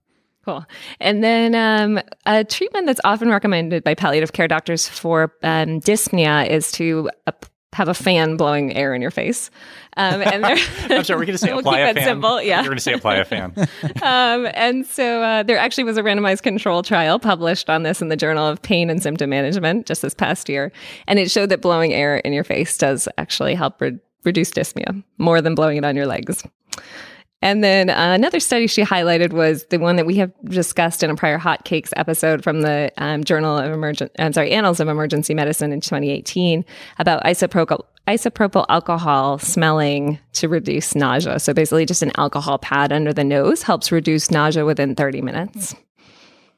Cool. 0.46 0.66
And 1.00 1.24
then 1.24 1.56
um, 1.56 2.02
a 2.26 2.44
treatment 2.44 2.86
that's 2.86 3.00
often 3.06 3.30
recommended 3.30 3.82
by 3.84 3.94
palliative 3.96 4.34
care 4.34 4.50
doctors 4.50 4.90
for 4.90 5.34
um, 5.42 5.80
dyspnea 5.80 6.50
is 6.50 6.70
to 6.74 7.10
uh, 7.28 7.32
have 7.74 7.88
a 7.88 7.94
fan 7.94 8.38
blowing 8.38 8.76
air 8.76 8.94
in 8.94 9.02
your 9.02 9.12
face. 9.12 9.50
Um, 9.98 10.22
and 10.22 10.46
I'm 10.46 11.04
sorry, 11.04 11.20
we're 11.20 11.26
going 11.26 11.28
to 11.34 11.38
say 11.38 11.50
We'll 11.52 11.60
apply 11.60 11.86
keep 11.86 11.98
a 11.98 12.00
fan. 12.00 12.08
simple, 12.08 12.42
yeah. 12.42 12.58
You're 12.62 12.70
going 12.70 12.78
to 12.78 12.84
say 12.84 12.94
apply 12.94 13.16
a 13.16 13.26
fan. 13.26 13.54
um, 14.02 14.48
and 14.54 14.86
so 14.86 15.22
uh, 15.22 15.44
there 15.44 15.58
actually 15.58 15.84
was 15.84 15.98
a 15.98 16.04
randomized 16.04 16.44
control 16.44 16.84
trial 16.84 17.20
published 17.20 17.70
on 17.70 17.84
this 17.84 18.02
in 18.02 18.10
the 18.10 18.16
Journal 18.16 18.48
of 18.48 18.62
Pain 18.62 18.90
and 18.90 19.02
Symptom 19.04 19.30
Management 19.30 19.86
just 19.86 20.02
this 20.02 20.14
past 20.14 20.50
year. 20.50 20.72
And 21.08 21.20
it 21.20 21.30
showed 21.30 21.50
that 21.50 21.62
blowing 21.62 21.94
air 21.94 22.18
in 22.18 22.34
your 22.34 22.44
face 22.44 22.78
does 22.78 23.08
actually 23.18 23.56
help 23.56 23.82
re- 23.82 24.00
reduce 24.24 24.52
dyspnea 24.52 25.04
more 25.18 25.42
than 25.42 25.56
blowing 25.56 25.78
it 25.78 25.86
on 25.86 25.96
your 25.96 26.06
legs. 26.08 26.44
And 27.44 27.62
then 27.62 27.90
uh, 27.90 28.14
another 28.14 28.40
study 28.40 28.68
she 28.68 28.84
highlighted 28.84 29.34
was 29.34 29.66
the 29.66 29.78
one 29.78 29.98
that 29.98 30.06
we 30.06 30.16
have 30.16 30.32
discussed 30.46 31.04
in 31.04 31.10
a 31.10 31.16
prior 31.18 31.38
Hotcakes 31.38 31.92
episode 31.98 32.42
from 32.42 32.62
the 32.62 32.90
um, 32.98 33.26
Journal 33.26 33.58
of 33.58 33.70
Emergent, 33.70 34.14
I'm 34.18 34.32
sorry, 34.32 34.52
Annals 34.52 34.80
of 34.80 34.88
Emergency 34.88 35.34
Medicine 35.34 35.74
in 35.74 35.82
2018 35.82 36.64
about 37.00 37.22
isopropyl, 37.26 37.84
isopropyl 38.08 38.66
alcohol 38.70 39.40
smelling 39.40 40.20
to 40.32 40.48
reduce 40.48 40.96
nausea. 40.96 41.38
So 41.38 41.54
basically, 41.54 41.86
just 41.86 42.02
an 42.02 42.14
alcohol 42.16 42.60
pad 42.60 42.94
under 42.94 43.12
the 43.12 43.26
nose 43.26 43.62
helps 43.62 43.92
reduce 43.92 44.32
nausea 44.32 44.64
within 44.64 44.96
30 44.96 45.22
minutes. 45.22 45.76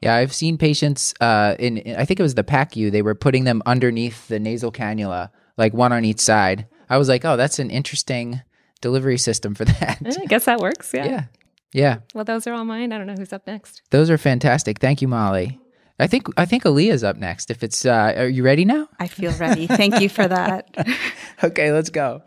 Yeah, 0.00 0.14
I've 0.14 0.32
seen 0.32 0.56
patients 0.56 1.14
uh, 1.20 1.56
in, 1.58 1.78
I 1.98 2.04
think 2.04 2.20
it 2.20 2.22
was 2.22 2.36
the 2.36 2.44
PACU, 2.44 2.92
they 2.92 3.02
were 3.02 3.16
putting 3.16 3.42
them 3.42 3.60
underneath 3.66 4.28
the 4.28 4.38
nasal 4.38 4.70
cannula, 4.70 5.30
like 5.56 5.74
one 5.74 5.92
on 5.92 6.04
each 6.04 6.20
side. 6.20 6.68
I 6.88 6.96
was 6.96 7.08
like, 7.08 7.24
oh, 7.24 7.36
that's 7.36 7.58
an 7.58 7.70
interesting 7.70 8.42
delivery 8.80 9.18
system 9.18 9.54
for 9.54 9.64
that. 9.66 9.98
I 10.04 10.24
guess 10.26 10.44
that 10.44 10.60
works. 10.60 10.92
Yeah. 10.94 11.06
yeah. 11.06 11.24
Yeah. 11.72 11.98
Well, 12.14 12.24
those 12.24 12.46
are 12.46 12.54
all 12.54 12.64
mine. 12.64 12.92
I 12.92 12.98
don't 12.98 13.06
know 13.06 13.14
who's 13.18 13.32
up 13.32 13.46
next. 13.46 13.82
Those 13.90 14.08
are 14.08 14.16
fantastic. 14.16 14.78
Thank 14.78 15.02
you, 15.02 15.08
Molly. 15.08 15.58
I 15.98 16.06
think 16.06 16.26
I 16.36 16.44
think 16.44 16.64
Alia's 16.64 17.02
up 17.04 17.16
next. 17.16 17.50
If 17.50 17.62
it's 17.62 17.84
uh, 17.86 18.12
are 18.16 18.28
you 18.28 18.42
ready 18.42 18.64
now? 18.64 18.88
I 18.98 19.08
feel 19.08 19.32
ready. 19.32 19.66
Thank 19.66 20.00
you 20.00 20.08
for 20.08 20.26
that. 20.28 20.74
Okay, 21.44 21.70
let's 21.70 21.90
go. 21.90 22.22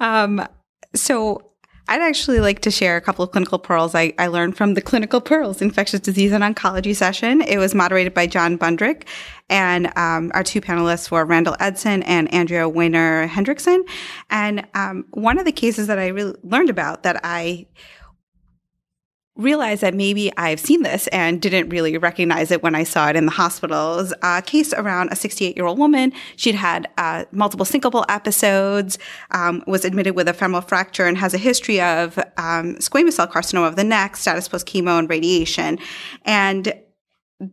Um, 0.00 0.44
so 0.92 1.49
I'd 1.90 2.02
actually 2.02 2.38
like 2.38 2.60
to 2.60 2.70
share 2.70 2.96
a 2.96 3.00
couple 3.00 3.24
of 3.24 3.32
clinical 3.32 3.58
pearls 3.58 3.96
I, 3.96 4.14
I 4.16 4.28
learned 4.28 4.56
from 4.56 4.74
the 4.74 4.80
Clinical 4.80 5.20
Pearls 5.20 5.60
Infectious 5.60 5.98
Disease 5.98 6.30
and 6.30 6.44
Oncology 6.44 6.94
session. 6.94 7.42
It 7.42 7.58
was 7.58 7.74
moderated 7.74 8.14
by 8.14 8.28
John 8.28 8.56
Bundrick, 8.56 9.08
and 9.48 9.88
um, 9.98 10.30
our 10.32 10.44
two 10.44 10.60
panelists 10.60 11.10
were 11.10 11.24
Randall 11.24 11.56
Edson 11.58 12.04
and 12.04 12.32
Andrea 12.32 12.70
Wahner 12.70 13.28
Hendrickson. 13.28 13.80
And 14.30 14.68
um, 14.74 15.04
one 15.10 15.40
of 15.40 15.44
the 15.44 15.50
cases 15.50 15.88
that 15.88 15.98
I 15.98 16.06
really 16.06 16.36
learned 16.44 16.70
about 16.70 17.02
that 17.02 17.20
I 17.24 17.66
realized 19.40 19.82
that 19.82 19.94
maybe 19.94 20.32
I've 20.36 20.60
seen 20.60 20.82
this 20.82 21.06
and 21.08 21.40
didn't 21.40 21.68
really 21.68 21.96
recognize 21.98 22.50
it 22.50 22.62
when 22.62 22.74
I 22.74 22.84
saw 22.84 23.08
it 23.08 23.16
in 23.16 23.26
the 23.26 23.32
hospitals. 23.32 24.12
A 24.22 24.42
case 24.42 24.72
around 24.72 25.10
a 25.10 25.16
68 25.16 25.56
year 25.56 25.66
old 25.66 25.78
woman. 25.78 26.12
She'd 26.36 26.54
had 26.54 26.88
uh, 26.98 27.24
multiple 27.32 27.66
syncopal 27.66 28.04
episodes, 28.08 28.98
um, 29.30 29.62
was 29.66 29.84
admitted 29.84 30.14
with 30.14 30.28
a 30.28 30.32
femoral 30.32 30.62
fracture, 30.62 31.06
and 31.06 31.16
has 31.18 31.34
a 31.34 31.38
history 31.38 31.80
of 31.80 32.18
um, 32.36 32.76
squamous 32.76 33.14
cell 33.14 33.26
carcinoma 33.26 33.68
of 33.68 33.76
the 33.76 33.84
neck, 33.84 34.16
status 34.16 34.48
post 34.48 34.66
chemo 34.66 34.98
and 34.98 35.08
radiation. 35.08 35.78
And 36.24 36.72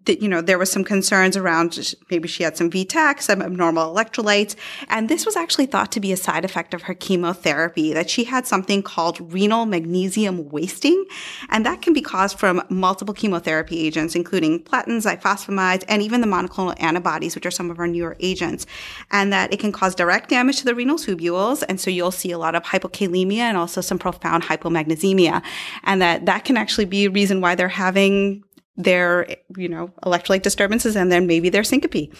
that 0.05 0.21
you 0.21 0.27
know 0.27 0.41
there 0.41 0.57
was 0.57 0.71
some 0.71 0.83
concerns 0.83 1.37
around 1.37 1.95
maybe 2.11 2.27
she 2.27 2.43
had 2.43 2.57
some 2.57 2.69
VTAC, 2.69 3.21
some 3.21 3.41
abnormal 3.41 3.93
electrolytes, 3.93 4.55
and 4.89 5.07
this 5.07 5.25
was 5.25 5.35
actually 5.35 5.65
thought 5.65 5.91
to 5.93 5.99
be 5.99 6.11
a 6.11 6.17
side 6.17 6.43
effect 6.43 6.73
of 6.73 6.83
her 6.83 6.93
chemotherapy. 6.93 7.93
That 7.93 8.09
she 8.09 8.25
had 8.25 8.45
something 8.45 8.83
called 8.83 9.33
renal 9.33 9.65
magnesium 9.65 10.49
wasting, 10.49 11.05
and 11.49 11.65
that 11.65 11.81
can 11.81 11.93
be 11.93 12.01
caused 12.01 12.37
from 12.37 12.61
multiple 12.69 13.13
chemotherapy 13.13 13.79
agents, 13.79 14.15
including 14.15 14.63
platins, 14.63 15.05
ifosfamides, 15.05 15.85
and 15.87 16.01
even 16.01 16.21
the 16.21 16.27
monoclonal 16.27 16.75
antibodies, 16.81 17.35
which 17.35 17.45
are 17.45 17.51
some 17.51 17.71
of 17.71 17.79
our 17.79 17.87
newer 17.87 18.17
agents, 18.19 18.65
and 19.11 19.31
that 19.31 19.53
it 19.53 19.59
can 19.59 19.71
cause 19.71 19.95
direct 19.95 20.29
damage 20.29 20.57
to 20.57 20.65
the 20.65 20.75
renal 20.75 20.97
tubules, 20.97 21.63
and 21.69 21.79
so 21.79 21.89
you'll 21.89 22.11
see 22.11 22.31
a 22.31 22.37
lot 22.37 22.55
of 22.55 22.63
hypokalemia 22.63 23.39
and 23.39 23.57
also 23.57 23.79
some 23.79 23.97
profound 23.97 24.43
hypomagnesemia, 24.43 25.41
and 25.83 26.01
that 26.01 26.25
that 26.25 26.43
can 26.43 26.57
actually 26.57 26.85
be 26.85 27.05
a 27.05 27.09
reason 27.09 27.39
why 27.39 27.55
they're 27.55 27.69
having 27.69 28.43
their 28.77 29.27
you 29.57 29.67
know 29.67 29.87
electrolyte 30.03 30.43
disturbances 30.43 30.95
and 30.95 31.11
then 31.11 31.25
maybe 31.25 31.49
their 31.49 31.63
syncope 31.63 32.13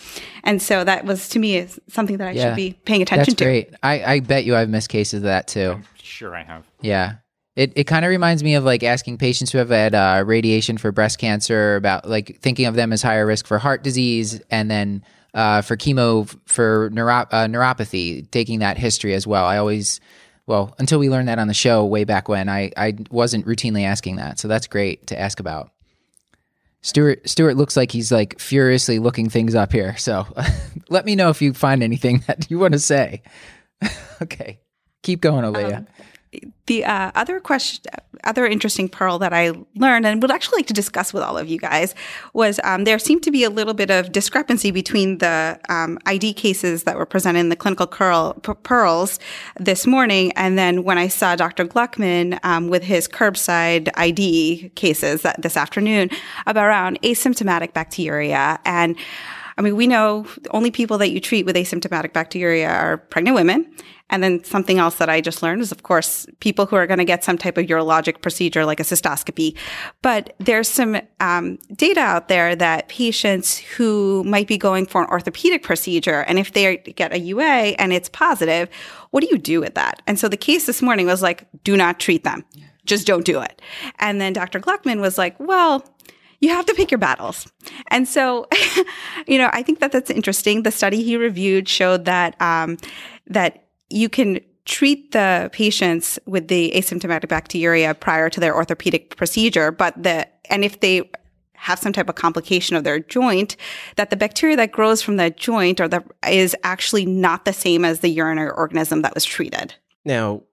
and 0.43 0.61
so 0.61 0.83
that 0.83 1.05
was 1.05 1.29
to 1.29 1.37
me 1.39 1.55
is 1.57 1.79
something 1.87 2.17
that 2.17 2.27
i 2.27 2.31
Yeah. 2.31 2.49
should 2.49 2.55
be 2.55 2.73
paying 2.85 3.01
attention 3.03 3.33
That's 3.33 3.37
to 3.37 3.43
great. 3.45 3.73
I, 3.83 4.03
I 4.15 4.19
bet 4.21 4.43
you 4.43 4.55
I've 4.55 4.69
missed 4.69 4.89
cases 4.89 5.19
of 5.19 5.23
that 5.23 5.47
too. 5.47 5.79
Sure, 6.01 6.35
I 6.35 6.43
have. 6.43 6.65
Yeah. 6.81 7.15
It, 7.55 7.73
it 7.75 7.83
kind 7.85 8.05
of 8.05 8.09
reminds 8.09 8.43
me 8.43 8.55
of 8.55 8.63
like 8.63 8.83
asking 8.83 9.17
patients 9.17 9.51
who 9.51 9.57
have 9.59 9.69
had 9.69 9.93
uh, 9.95 10.23
radiation 10.25 10.77
for 10.77 10.91
breast 10.91 11.17
cancer 11.19 11.75
about 11.75 12.07
like 12.07 12.37
thinking 12.39 12.65
of 12.65 12.75
them 12.75 12.91
as 12.93 13.01
higher 13.01 13.25
risk 13.25 13.45
for 13.47 13.57
heart 13.59 13.83
disease 13.83 14.41
and 14.51 14.69
then 14.69 15.03
uh, 15.33 15.61
for 15.61 15.75
chemo 15.77 16.27
for 16.45 16.89
neuro- 16.93 17.27
uh, 17.31 17.45
neuropathy, 17.47 18.29
taking 18.31 18.59
that 18.59 18.77
history 18.77 19.13
as 19.13 19.25
well. 19.27 19.45
I 19.45 19.57
always, 19.57 19.99
well, 20.47 20.73
until 20.79 20.97
we 20.99 21.09
learned 21.09 21.27
that 21.29 21.37
on 21.39 21.47
the 21.47 21.53
show 21.53 21.85
way 21.85 22.03
back 22.03 22.27
when, 22.29 22.47
I, 22.49 22.71
I 22.77 22.95
wasn't 23.11 23.45
routinely 23.45 23.83
asking 23.83 24.15
that. 24.17 24.39
So 24.39 24.47
that's 24.47 24.67
great 24.67 25.07
to 25.07 25.19
ask 25.19 25.39
about. 25.39 25.71
Stuart 26.81 27.27
Stuart 27.27 27.55
looks 27.55 27.75
like 27.75 27.91
he's 27.91 28.11
like 28.11 28.39
furiously 28.39 28.99
looking 28.99 29.29
things 29.29 29.55
up 29.55 29.71
here. 29.71 29.97
So 29.97 30.27
let 30.89 31.05
me 31.05 31.15
know 31.15 31.29
if 31.29 31.41
you 31.41 31.53
find 31.53 31.83
anything 31.83 32.23
that 32.27 32.49
you 32.49 32.59
want 32.59 32.73
to 32.73 32.79
say. 32.79 33.23
okay. 34.21 34.59
Keep 35.03 35.21
going, 35.21 35.45
Alia. 35.45 35.85
The 36.67 36.85
uh, 36.85 37.11
other 37.15 37.39
question, 37.39 37.83
other 38.23 38.45
interesting 38.45 38.89
pearl 38.89 39.19
that 39.19 39.33
I 39.33 39.53
learned 39.75 40.05
and 40.05 40.21
would 40.21 40.31
actually 40.31 40.59
like 40.59 40.67
to 40.67 40.73
discuss 40.73 41.13
with 41.13 41.23
all 41.23 41.37
of 41.37 41.47
you 41.47 41.57
guys 41.57 41.95
was 42.33 42.59
um, 42.63 42.83
there 42.83 42.99
seemed 42.99 43.23
to 43.23 43.31
be 43.31 43.43
a 43.43 43.49
little 43.49 43.73
bit 43.73 43.89
of 43.89 44.11
discrepancy 44.11 44.71
between 44.71 45.19
the 45.19 45.59
um, 45.69 45.97
ID 46.05 46.33
cases 46.33 46.83
that 46.83 46.97
were 46.97 47.05
presented 47.05 47.39
in 47.39 47.49
the 47.49 47.55
clinical 47.55 47.87
curl, 47.87 48.33
p- 48.33 48.53
pearls 48.63 49.19
this 49.59 49.87
morning, 49.87 50.31
and 50.33 50.57
then 50.57 50.83
when 50.83 50.97
I 50.97 51.07
saw 51.07 51.35
Dr. 51.35 51.65
Gluckman 51.65 52.39
um, 52.43 52.67
with 52.67 52.83
his 52.83 53.07
curbside 53.07 53.89
ID 53.95 54.69
cases 54.75 55.21
that, 55.21 55.41
this 55.41 55.55
afternoon 55.55 56.09
about 56.45 56.65
around 56.65 57.01
asymptomatic 57.01 57.73
bacteria 57.73 58.59
and. 58.65 58.95
I 59.57 59.61
mean, 59.61 59.75
we 59.75 59.87
know 59.87 60.25
the 60.41 60.51
only 60.55 60.71
people 60.71 60.97
that 60.99 61.09
you 61.09 61.19
treat 61.19 61.45
with 61.45 61.55
asymptomatic 61.55 62.13
bacteria 62.13 62.69
are 62.69 62.97
pregnant 62.97 63.35
women. 63.35 63.71
And 64.09 64.23
then 64.23 64.43
something 64.43 64.77
else 64.77 64.95
that 64.95 65.09
I 65.09 65.19
just 65.19 65.43
learned 65.43 65.61
is, 65.61 65.71
of 65.71 65.83
course, 65.83 66.27
people 66.39 66.65
who 66.65 66.77
are 66.77 66.87
going 66.87 66.99
to 66.99 67.05
get 67.05 67.23
some 67.23 67.37
type 67.37 67.57
of 67.57 67.65
urologic 67.65 68.21
procedure 68.21 68.65
like 68.65 68.79
a 68.79 68.83
cystoscopy. 68.83 69.57
But 70.01 70.33
there's 70.39 70.69
some 70.69 71.01
um, 71.19 71.57
data 71.75 71.99
out 71.99 72.29
there 72.29 72.55
that 72.55 72.87
patients 72.87 73.57
who 73.57 74.23
might 74.23 74.47
be 74.47 74.57
going 74.57 74.85
for 74.85 75.01
an 75.01 75.09
orthopedic 75.09 75.63
procedure, 75.63 76.21
and 76.21 76.39
if 76.39 76.53
they 76.53 76.77
get 76.77 77.11
a 77.11 77.19
UA 77.19 77.75
and 77.77 77.91
it's 77.91 78.07
positive, 78.07 78.69
what 79.11 79.21
do 79.21 79.27
you 79.29 79.37
do 79.37 79.59
with 79.59 79.75
that? 79.75 80.01
And 80.07 80.17
so 80.17 80.29
the 80.29 80.37
case 80.37 80.65
this 80.67 80.81
morning 80.81 81.07
was 81.07 81.21
like, 81.21 81.45
do 81.63 81.75
not 81.75 81.99
treat 81.99 82.23
them. 82.23 82.45
Just 82.85 83.05
don't 83.05 83.25
do 83.25 83.41
it. 83.41 83.61
And 83.99 84.21
then 84.21 84.31
Dr. 84.31 84.61
Gluckman 84.61 85.01
was 85.01 85.17
like, 85.17 85.37
well, 85.37 85.83
you 86.39 86.49
have 86.49 86.65
to 86.65 86.73
pick 86.73 86.91
your 86.91 86.97
battles. 86.97 87.51
And 87.87 88.07
so, 88.07 88.47
you 89.27 89.37
know, 89.37 89.49
I 89.53 89.63
think 89.63 89.79
that 89.79 89.91
that's 89.91 90.09
interesting. 90.09 90.63
The 90.63 90.71
study 90.71 91.03
he 91.03 91.17
reviewed 91.17 91.67
showed 91.67 92.05
that 92.05 92.39
um, 92.41 92.77
that 93.27 93.67
you 93.89 94.09
can 94.09 94.39
treat 94.65 95.13
the 95.13 95.49
patients 95.53 96.19
with 96.25 96.49
the 96.49 96.71
asymptomatic 96.75 97.29
bacteria 97.29 97.93
prior 97.93 98.29
to 98.29 98.39
their 98.39 98.53
orthopedic 98.53 99.15
procedure, 99.15 99.71
but 99.71 100.01
the 100.01 100.27
and 100.49 100.63
if 100.63 100.79
they 100.81 101.09
have 101.53 101.79
some 101.79 101.91
type 101.91 102.07
of 102.07 102.15
complication 102.15 102.75
of 102.75 102.83
their 102.83 102.99
joint, 102.99 103.57
that 103.95 104.11
the 104.11 104.15
bacteria 104.15 104.55
that 104.55 104.71
grows 104.71 105.01
from 105.01 105.17
that 105.17 105.37
joint 105.37 105.81
or 105.81 105.87
the 105.87 106.03
is 106.29 106.55
actually 106.63 107.05
not 107.05 107.45
the 107.45 107.53
same 107.53 107.83
as 107.83 108.01
the 108.01 108.09
urinary 108.09 108.51
organism 108.51 109.01
that 109.01 109.15
was 109.15 109.25
treated. 109.25 109.73
Now, 110.05 110.43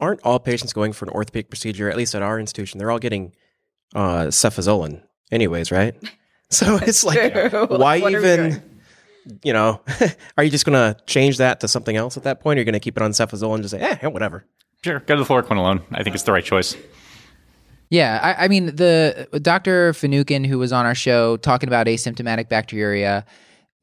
aren't 0.00 0.20
all 0.22 0.40
patients 0.40 0.72
going 0.72 0.92
for 0.92 1.04
an 1.04 1.12
orthopedic 1.12 1.50
procedure? 1.50 1.88
At 1.88 1.96
least 1.96 2.14
at 2.14 2.22
our 2.22 2.40
institution, 2.40 2.78
they're 2.78 2.90
all 2.90 2.98
getting 2.98 3.32
uh, 3.94 4.26
cefazolin, 4.26 5.02
anyways, 5.30 5.70
right? 5.70 5.94
So 6.50 6.76
it's 6.76 7.02
like, 7.02 7.32
true. 7.32 7.66
why 7.70 7.98
What 7.98 8.12
even? 8.12 8.62
You 9.42 9.52
know, 9.54 9.80
are 10.36 10.44
you 10.44 10.50
just 10.50 10.64
gonna 10.64 10.94
change 11.06 11.38
that 11.38 11.58
to 11.60 11.68
something 11.68 11.96
else 11.96 12.16
at 12.16 12.22
that 12.24 12.40
point? 12.40 12.58
Or 12.58 12.60
you're 12.60 12.64
gonna 12.66 12.78
keep 12.78 12.96
it 12.96 13.02
on 13.02 13.10
cefazolin 13.10 13.54
and 13.54 13.62
just 13.64 13.72
say, 13.72 13.80
eh, 13.80 14.06
whatever. 14.06 14.44
Sure, 14.84 15.00
go 15.00 15.16
to 15.16 15.24
the 15.24 15.28
fluoroquinolone. 15.28 15.82
I 15.92 16.04
think 16.04 16.14
it's 16.14 16.22
the 16.22 16.32
right 16.32 16.44
choice. 16.44 16.76
Yeah, 17.90 18.20
I, 18.22 18.44
I 18.44 18.48
mean 18.48 18.66
the 18.66 19.28
Dr. 19.40 19.94
Finucane 19.94 20.44
who 20.44 20.58
was 20.58 20.72
on 20.72 20.86
our 20.86 20.94
show 20.94 21.36
talking 21.38 21.68
about 21.68 21.86
asymptomatic 21.86 22.48
bacteria. 22.48 23.24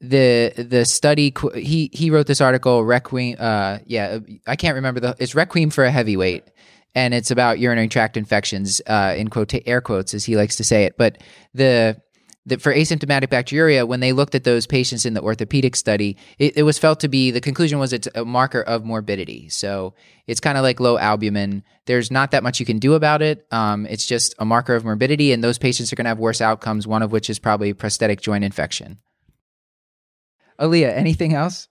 The 0.00 0.52
the 0.56 0.84
study 0.84 1.34
he 1.54 1.90
he 1.92 2.10
wrote 2.10 2.26
this 2.26 2.40
article 2.40 2.84
Requiem. 2.84 3.36
Uh, 3.38 3.78
yeah, 3.86 4.18
I 4.46 4.56
can't 4.56 4.74
remember 4.76 5.00
the. 5.00 5.16
It's 5.18 5.34
Requiem 5.34 5.70
for 5.70 5.84
a 5.84 5.90
heavyweight, 5.90 6.44
and 6.94 7.14
it's 7.14 7.30
about 7.30 7.58
urinary 7.58 7.88
tract 7.88 8.16
infections. 8.16 8.80
Uh, 8.86 9.14
in 9.16 9.28
quote 9.28 9.52
air 9.66 9.80
quotes 9.80 10.14
as 10.14 10.24
he 10.24 10.36
likes 10.36 10.56
to 10.56 10.64
say 10.64 10.84
it. 10.84 10.96
But 10.96 11.18
the 11.54 12.00
that 12.46 12.60
for 12.60 12.74
asymptomatic 12.74 13.30
bacteria, 13.30 13.86
when 13.86 14.00
they 14.00 14.12
looked 14.12 14.34
at 14.34 14.44
those 14.44 14.66
patients 14.66 15.06
in 15.06 15.14
the 15.14 15.22
orthopedic 15.22 15.76
study, 15.76 16.16
it, 16.38 16.56
it 16.56 16.62
was 16.64 16.78
felt 16.78 16.98
to 17.00 17.08
be 17.08 17.30
the 17.30 17.40
conclusion 17.40 17.78
was 17.78 17.92
it's 17.92 18.08
a 18.14 18.24
marker 18.24 18.60
of 18.62 18.84
morbidity. 18.84 19.48
So 19.48 19.94
it's 20.26 20.40
kind 20.40 20.58
of 20.58 20.62
like 20.62 20.80
low 20.80 20.98
albumin. 20.98 21.62
There's 21.86 22.10
not 22.10 22.32
that 22.32 22.42
much 22.42 22.58
you 22.58 22.66
can 22.66 22.78
do 22.78 22.94
about 22.94 23.22
it. 23.22 23.46
Um, 23.52 23.86
it's 23.86 24.06
just 24.06 24.34
a 24.38 24.44
marker 24.44 24.74
of 24.74 24.84
morbidity, 24.84 25.32
and 25.32 25.42
those 25.42 25.58
patients 25.58 25.92
are 25.92 25.96
going 25.96 26.04
to 26.04 26.10
have 26.10 26.18
worse 26.18 26.40
outcomes. 26.40 26.86
One 26.86 27.02
of 27.02 27.12
which 27.12 27.30
is 27.30 27.38
probably 27.38 27.72
prosthetic 27.74 28.20
joint 28.20 28.44
infection. 28.44 28.98
Alia, 30.60 30.92
anything 30.94 31.34
else? 31.34 31.68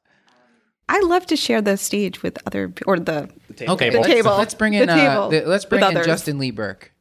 I 0.94 1.00
love 1.06 1.26
to 1.28 1.36
share 1.38 1.62
the 1.62 1.78
stage 1.78 2.22
with 2.22 2.38
other 2.46 2.74
or 2.86 3.00
the 3.00 3.30
table. 3.56 3.74
Okay, 3.74 3.90
The 3.90 3.98
let's, 4.00 4.08
table. 4.14 4.38
let's 4.38 4.54
bring 4.54 4.74
The 4.74 4.84
in 4.84 4.90
uh, 4.90 4.96
table 4.96 5.30
the- 5.30 5.46
let's 5.50 5.66
bring 5.66 5.82
in 5.82 5.88
others. 5.88 6.06
Justin 6.06 6.38
Lee 6.38 6.52
Berk. 6.52 6.92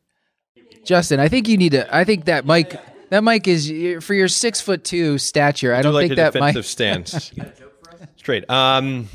Justin, 0.84 1.18
I 1.20 1.28
think 1.28 1.48
you 1.48 1.56
need 1.56 1.72
to. 1.72 1.94
I 1.94 2.04
think 2.04 2.24
that 2.26 2.46
mic. 2.46 2.76
That 3.10 3.24
mic 3.24 3.48
is 3.48 3.70
for 4.04 4.14
your 4.14 4.28
six 4.28 4.60
foot 4.60 4.84
two 4.84 5.18
stature. 5.18 5.74
I 5.74 5.82
don't 5.82 5.92
like 5.94 6.02
think 6.04 6.12
a 6.12 6.16
that 6.16 6.32
defensive 6.32 6.60
mic. 6.62 6.64
stance. 6.64 7.32
Straight. 8.16 8.48
Um, 8.48 9.08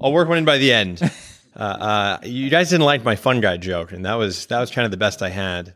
I'll 0.00 0.12
work 0.12 0.28
one 0.28 0.38
in 0.38 0.44
by 0.44 0.58
the 0.58 0.72
end. 0.72 1.00
Uh, 1.56 1.62
uh, 1.62 2.18
you 2.22 2.48
guys 2.48 2.70
didn't 2.70 2.86
like 2.86 3.04
my 3.04 3.16
fun 3.16 3.40
guy 3.40 3.56
joke, 3.58 3.92
and 3.92 4.06
that 4.06 4.14
was 4.14 4.46
that 4.46 4.60
was 4.60 4.70
kind 4.70 4.84
of 4.86 4.92
the 4.92 4.96
best 4.96 5.20
I 5.20 5.28
had. 5.28 5.74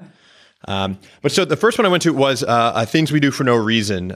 Um, 0.66 0.98
but 1.20 1.30
so 1.32 1.44
the 1.44 1.56
first 1.56 1.76
one 1.76 1.84
I 1.84 1.88
went 1.90 2.04
to 2.04 2.12
was 2.14 2.42
uh, 2.42 2.46
uh, 2.46 2.86
"Things 2.86 3.12
We 3.12 3.20
Do 3.20 3.30
for 3.30 3.44
No 3.44 3.56
Reason" 3.56 4.12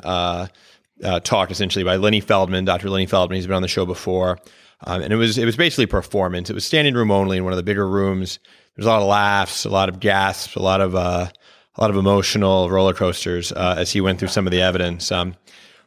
uh, 1.03 1.21
talk, 1.21 1.51
essentially 1.51 1.85
by 1.85 1.97
Lenny 1.97 2.21
Feldman, 2.21 2.65
Dr. 2.65 2.91
Lenny 2.91 3.07
Feldman. 3.07 3.37
He's 3.37 3.47
been 3.47 3.57
on 3.57 3.63
the 3.63 3.69
show 3.69 3.87
before, 3.87 4.39
um, 4.85 5.03
and 5.03 5.13
it 5.13 5.17
was 5.17 5.39
it 5.39 5.45
was 5.45 5.57
basically 5.57 5.87
performance. 5.87 6.51
It 6.51 6.55
was 6.55 6.67
standing 6.67 6.95
room 6.95 7.11
only 7.11 7.39
in 7.39 7.45
one 7.45 7.53
of 7.53 7.57
the 7.57 7.63
bigger 7.63 7.89
rooms. 7.89 8.39
There's 8.77 8.87
a 8.87 8.91
lot 8.91 9.03
of 9.03 9.09
laughs, 9.09 9.65
a 9.65 9.71
lot 9.71 9.89
of 9.89 10.01
gasps, 10.01 10.55
a 10.55 10.63
lot 10.63 10.81
of 10.81 10.95
uh, 10.95 11.29
a 11.77 11.81
lot 11.81 11.91
of 11.91 11.97
emotional 11.97 12.71
roller 12.71 12.95
coasters 12.95 13.53
uh, 13.53 13.77
as 13.79 13.93
he 13.93 14.01
went 14.01 14.19
through 14.19 14.29
some 14.29 14.47
of 14.47 14.51
the 14.51 14.61
evidence. 14.61 15.13
Um, 15.13 15.37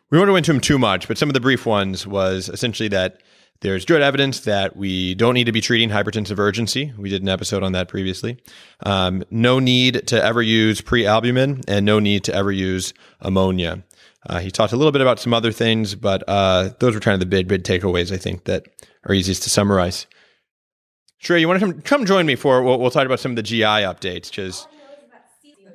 we 0.10 0.18
won't 0.18 0.28
go 0.30 0.36
into 0.36 0.52
him 0.52 0.60
too 0.60 0.78
much, 0.78 1.08
but 1.08 1.18
some 1.18 1.30
of 1.30 1.34
the 1.34 1.40
brief 1.40 1.66
ones 1.66 2.06
was 2.06 2.50
essentially 2.50 2.90
that 2.90 3.22
there's 3.62 3.86
good 3.86 4.02
evidence 4.02 4.42
that 4.42 4.76
we 4.76 5.14
don't 5.16 5.36
need 5.36 5.46
to 5.46 5.52
be 5.52 5.62
treating 5.62 5.90
hypertensive 5.90 6.40
urgency. 6.40 6.92
We 6.98 7.10
did 7.10 7.22
an 7.22 7.30
episode 7.30 7.62
on 7.62 7.74
that 7.74 7.88
previously. 7.88 8.42
Um, 8.84 9.24
no 9.30 9.60
need 9.60 10.08
to 10.08 10.22
ever 10.22 10.42
use 10.42 10.82
prealbumin 10.82 11.64
and 11.68 11.86
no 11.86 12.00
need 12.00 12.24
to 12.26 12.34
ever 12.34 12.52
use 12.52 12.94
ammonia. 13.20 13.84
Uh, 14.28 14.40
he 14.40 14.52
talked 14.52 14.72
a 14.74 14.78
little 14.78 14.92
bit 14.92 15.02
about 15.02 15.20
some 15.20 15.34
other 15.34 15.52
things, 15.52 15.96
but 15.96 16.24
uh, 16.28 16.70
those 16.80 16.94
were 16.94 17.00
kind 17.00 17.14
of 17.16 17.20
the 17.20 17.26
big, 17.26 17.48
big 17.48 17.64
takeaways 17.64 18.12
I 18.14 18.18
think 18.18 18.46
that 18.46 18.68
are 19.06 19.14
easiest 19.14 19.44
to 19.44 19.50
summarize. 19.50 20.06
Sure, 21.18 21.38
you 21.38 21.48
want 21.48 21.60
to 21.60 21.66
come 21.66 21.82
come 21.82 22.06
join 22.06 22.26
me 22.26 22.36
for 22.36 22.64
we'll, 22.64 22.80
we'll 22.80 22.92
talk 22.92 23.06
about 23.06 23.20
some 23.20 23.32
of 23.32 23.36
the 23.36 23.44
GI 23.44 23.62
updates 23.62 24.30
because 24.30 24.68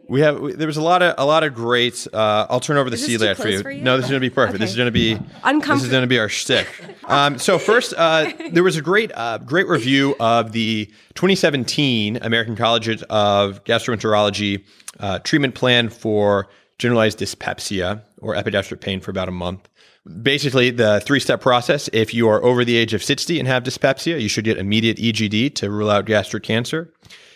we 0.08 0.20
have 0.20 0.40
we- 0.40 0.52
there 0.54 0.66
was 0.66 0.76
a 0.76 0.82
lot 0.82 1.02
of 1.02 1.14
a 1.18 1.24
lot 1.24 1.44
of 1.44 1.54
great. 1.54 2.06
Uh, 2.12 2.46
I'll 2.50 2.58
turn 2.60 2.76
over 2.76 2.90
the 2.90 2.96
too 2.96 3.18
celiac 3.18 3.36
for 3.36 3.48
you. 3.48 3.62
for 3.62 3.70
you? 3.70 3.82
No, 3.82 3.96
this 3.96 4.06
is 4.06 4.10
going 4.10 4.20
to 4.20 4.28
be 4.28 4.34
perfect. 4.34 4.58
This 4.58 4.70
is 4.70 4.76
going 4.76 4.86
to 4.86 4.92
be 4.92 5.14
this 5.14 5.82
is 5.84 5.88
going 5.90 6.02
to 6.02 6.08
be 6.08 6.18
our 6.18 6.28
shtick. 6.28 6.66
Um, 7.06 7.38
so 7.38 7.56
first, 7.60 7.94
uh, 7.96 8.32
there 8.50 8.64
was 8.64 8.76
a 8.76 8.82
great 8.82 9.12
uh, 9.14 9.38
great 9.38 9.68
review 9.68 10.16
of 10.18 10.50
the 10.50 10.86
2017 11.14 12.18
American 12.20 12.56
College 12.56 12.88
of 13.04 13.62
Gastroenterology 13.62 14.64
uh, 14.98 15.20
treatment 15.20 15.54
plan 15.54 15.88
for 15.88 16.48
generalized 16.80 17.18
dyspepsia 17.18 18.02
or 18.26 18.34
epigastric 18.34 18.80
pain 18.80 19.00
for 19.00 19.10
about 19.10 19.28
a 19.28 19.32
month. 19.32 19.68
Basically, 20.22 20.70
the 20.70 21.00
three 21.00 21.20
step 21.20 21.40
process 21.40 21.88
if 21.92 22.12
you 22.12 22.28
are 22.28 22.42
over 22.44 22.64
the 22.64 22.76
age 22.76 22.94
of 22.94 23.02
60 23.02 23.38
and 23.38 23.48
have 23.48 23.62
dyspepsia, 23.62 24.18
you 24.18 24.28
should 24.28 24.44
get 24.44 24.58
immediate 24.58 24.98
EGD 24.98 25.54
to 25.54 25.70
rule 25.70 25.90
out 25.90 26.04
gastric 26.04 26.42
cancer. 26.42 26.92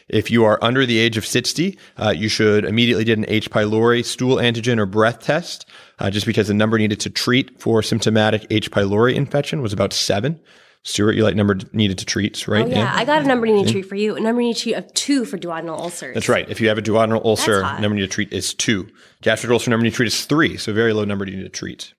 If 0.09 0.29
you 0.31 0.45
are 0.45 0.59
under 0.63 0.85
the 0.85 0.99
age 0.99 1.17
of 1.17 1.25
60, 1.25 1.79
uh, 1.97 2.11
you 2.11 2.29
should 2.29 2.65
immediately 2.65 3.05
get 3.05 3.19
an 3.19 3.27
H. 3.29 3.49
pylori 3.49 4.05
stool 4.05 4.37
antigen 4.37 4.79
or 4.79 4.87
breath 4.87 5.21
test, 5.21 5.67
uh, 6.01 6.11
just 6.11 6.27
because 6.27 6.49
the 6.49 6.55
number 6.55 6.79
needed 6.79 6.99
to 7.01 7.11
treat 7.11 7.61
for 7.61 7.81
symptomatic 7.81 8.45
H. 8.51 8.73
pylori 8.73 9.15
infection 9.15 9.63
was 9.63 9.73
about 9.73 9.93
seven. 9.93 10.41
Stuart, 10.83 11.13
you 11.13 11.25
like 11.25 11.37
number 11.37 11.59
needed 11.73 11.99
to 11.99 12.07
treat, 12.07 12.49
right? 12.49 12.65
Oh, 12.65 12.69
yeah, 12.69 12.91
I 12.95 13.05
got 13.05 13.23
a 13.23 13.27
number 13.27 13.47
needed 13.47 13.67
to 13.67 13.73
treat 13.73 13.87
for 13.87 13.97
you. 13.97 14.17
A 14.17 14.21
number 14.21 14.41
need 14.41 14.57
to 14.57 14.63
treat 14.63 14.75
of 14.75 14.93
two 14.95 15.27
for 15.27 15.37
duodenal 15.37 15.79
ulcers. 15.79 16.15
That's 16.15 16.29
right. 16.29 16.49
If 16.49 16.61
you 16.61 16.69
have 16.69 16.79
a 16.79 16.83
duodenal 16.83 17.23
ulcer, 17.25 17.63
number 17.63 17.97
you 17.97 18.03
need 18.03 18.11
to 18.11 18.15
treat 18.15 18.33
is 18.33 18.55
two. 18.55 18.89
Gastric 19.21 19.53
ulcer 19.53 19.71
number 19.71 19.85
you 19.85 19.91
need 19.91 19.93
to 19.93 19.97
treat 19.97 20.07
is 20.07 20.25
three, 20.25 20.57
so 20.57 20.73
very 20.73 20.95
low 20.95 21.05
number 21.05 21.29
you 21.29 21.37
need 21.37 21.43
to 21.43 21.49
treat. 21.51 21.93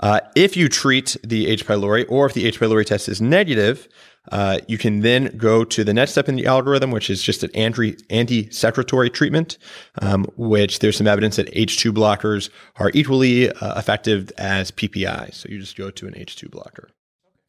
Uh, 0.00 0.20
if 0.36 0.56
you 0.56 0.68
treat 0.68 1.16
the 1.24 1.48
H. 1.48 1.66
pylori 1.66 2.06
or 2.08 2.24
if 2.26 2.32
the 2.32 2.46
H. 2.46 2.60
pylori 2.60 2.86
test 2.86 3.08
is 3.08 3.20
negative, 3.20 3.88
uh, 4.30 4.58
you 4.68 4.78
can 4.78 5.00
then 5.00 5.36
go 5.36 5.64
to 5.64 5.84
the 5.84 5.94
next 5.94 6.12
step 6.12 6.28
in 6.28 6.36
the 6.36 6.46
algorithm, 6.46 6.90
which 6.90 7.10
is 7.10 7.22
just 7.22 7.42
an 7.42 7.50
anti 7.54 7.96
anti-secretory 8.10 9.10
treatment, 9.10 9.58
um, 10.00 10.24
which 10.36 10.78
there's 10.78 10.96
some 10.96 11.06
evidence 11.06 11.36
that 11.36 11.52
H2 11.52 11.92
blockers 11.92 12.48
are 12.76 12.90
equally 12.94 13.50
uh, 13.50 13.78
effective 13.78 14.30
as 14.38 14.70
PPI. 14.70 15.34
So 15.34 15.48
you 15.48 15.58
just 15.58 15.76
go 15.76 15.90
to 15.90 16.06
an 16.06 16.14
H2 16.14 16.50
blocker. 16.50 16.90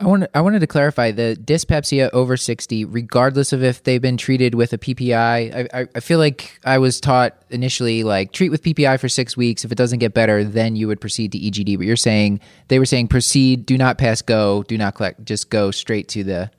I 0.01 0.05
wanted, 0.05 0.29
I 0.33 0.39
wanted 0.39 0.59
to 0.59 0.67
clarify 0.67 1.11
the 1.11 1.35
dyspepsia 1.35 2.09
over 2.13 2.37
60, 2.37 2.85
regardless 2.85 3.51
of 3.51 3.63
if 3.63 3.83
they've 3.83 4.01
been 4.01 4.15
treated 4.15 4.55
with 4.55 4.71
a 4.71 4.77
PPI. 4.77 5.13
I, 5.13 5.67
I, 5.73 5.87
I 5.93 5.99
feel 5.99 6.19
like 6.19 6.57
I 6.63 6.77
was 6.77 7.01
taught 7.01 7.35
initially, 7.49 8.05
like, 8.05 8.31
treat 8.31 8.47
with 8.47 8.63
PPI 8.63 8.97
for 8.97 9.09
six 9.09 9.35
weeks. 9.35 9.65
If 9.65 9.73
it 9.73 9.77
doesn't 9.77 9.99
get 9.99 10.13
better, 10.13 10.45
then 10.45 10.77
you 10.77 10.87
would 10.87 11.01
proceed 11.01 11.33
to 11.33 11.37
EGD. 11.39 11.77
But 11.77 11.85
you're 11.85 11.97
saying, 11.97 12.39
they 12.69 12.79
were 12.79 12.85
saying 12.85 13.09
proceed, 13.09 13.65
do 13.65 13.77
not 13.77 13.97
pass 13.97 14.21
go, 14.21 14.63
do 14.63 14.77
not 14.77 14.95
collect, 14.95 15.25
just 15.25 15.49
go 15.49 15.69
straight 15.69 16.07
to 16.09 16.23
the. 16.23 16.51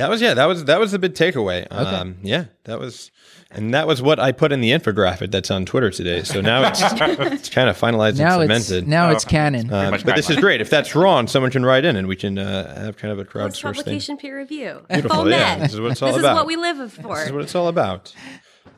That 0.00 0.08
was 0.10 0.22
yeah. 0.22 0.34
That 0.34 0.46
was 0.46 0.64
that 0.64 0.80
was 0.80 0.92
the 0.92 0.98
big 0.98 1.12
takeaway. 1.14 1.66
Um, 1.70 2.16
yeah, 2.22 2.46
that 2.64 2.80
was, 2.80 3.10
and 3.50 3.74
that 3.74 3.86
was 3.86 4.00
what 4.00 4.18
I 4.18 4.32
put 4.32 4.50
in 4.50 4.60
the 4.62 4.70
infographic 4.70 5.30
that's 5.30 5.50
on 5.50 5.66
Twitter 5.66 5.90
today. 5.90 6.22
So 6.22 6.40
now 6.40 6.68
it's 6.68 6.80
it's 6.82 7.48
kind 7.50 7.68
of 7.68 7.78
finalized 7.78 8.18
Now 8.18 8.40
and 8.40 8.50
it's, 8.50 8.66
cemented. 8.66 8.88
now 8.88 9.10
it's 9.10 9.26
canon. 9.26 9.72
Um, 9.72 9.90
much 9.90 10.04
but 10.06 10.16
this 10.16 10.30
is 10.30 10.36
great. 10.36 10.60
If 10.62 10.70
that's 10.70 10.94
wrong, 10.94 11.26
someone 11.26 11.50
can 11.50 11.64
write 11.66 11.84
in 11.84 11.96
and 11.96 12.08
we 12.08 12.16
can 12.16 12.38
uh, 12.38 12.82
have 12.82 12.96
kind 12.96 13.12
of 13.12 13.18
a 13.18 13.22
What's 13.22 13.60
crowdsourced 13.60 13.84
thing. 13.84 14.16
peer 14.16 14.38
review? 14.38 14.80
Beautiful, 14.88 15.28
yeah. 15.28 15.58
This 15.58 15.74
is 15.74 15.80
what 15.80 15.92
it's 15.92 16.02
all 16.02 16.12
this 16.12 16.18
about. 16.20 16.32
is 16.32 16.36
what 16.36 16.46
we 16.46 16.56
live 16.56 16.92
for. 16.92 17.16
This 17.16 17.26
is 17.26 17.32
what 17.32 17.42
it's 17.42 17.54
all 17.54 17.68
about. 17.68 18.14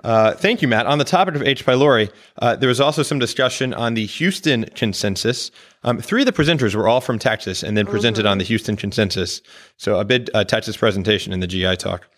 Uh, 0.03 0.33
thank 0.35 0.63
you, 0.63 0.69
Matt. 0.69 0.87
On 0.87 0.99
the 0.99 1.05
topic 1.05 1.35
of 1.35 1.43
H. 1.43 1.65
pylori, 1.65 2.11
uh, 2.39 2.57
there 2.57 2.69
was 2.69 2.81
also 2.81 3.03
some 3.03 3.19
discussion 3.19 3.73
on 3.73 3.95
the 3.95 4.07
Houston 4.07 4.65
consensus. 4.75 5.51
Um, 5.85 5.99
three 5.99 6.23
of 6.23 6.27
the 6.27 6.33
presenters 6.33 6.75
were 6.75 6.89
all 6.89 7.01
from 7.01 7.19
Texas 7.19 7.63
and 7.63 7.77
then 7.77 7.87
presented 7.87 8.27
on 8.27 8.39
the 8.39 8.45
Houston 8.45 8.77
consensus. 8.77 9.41
So 9.77 9.99
a 9.99 10.05
big 10.05 10.29
uh, 10.35 10.45
Texas 10.45 10.77
presentation 10.77 11.33
in 11.33 11.41
the 11.41 11.47
GI 11.47 11.77
talk. 11.77 12.09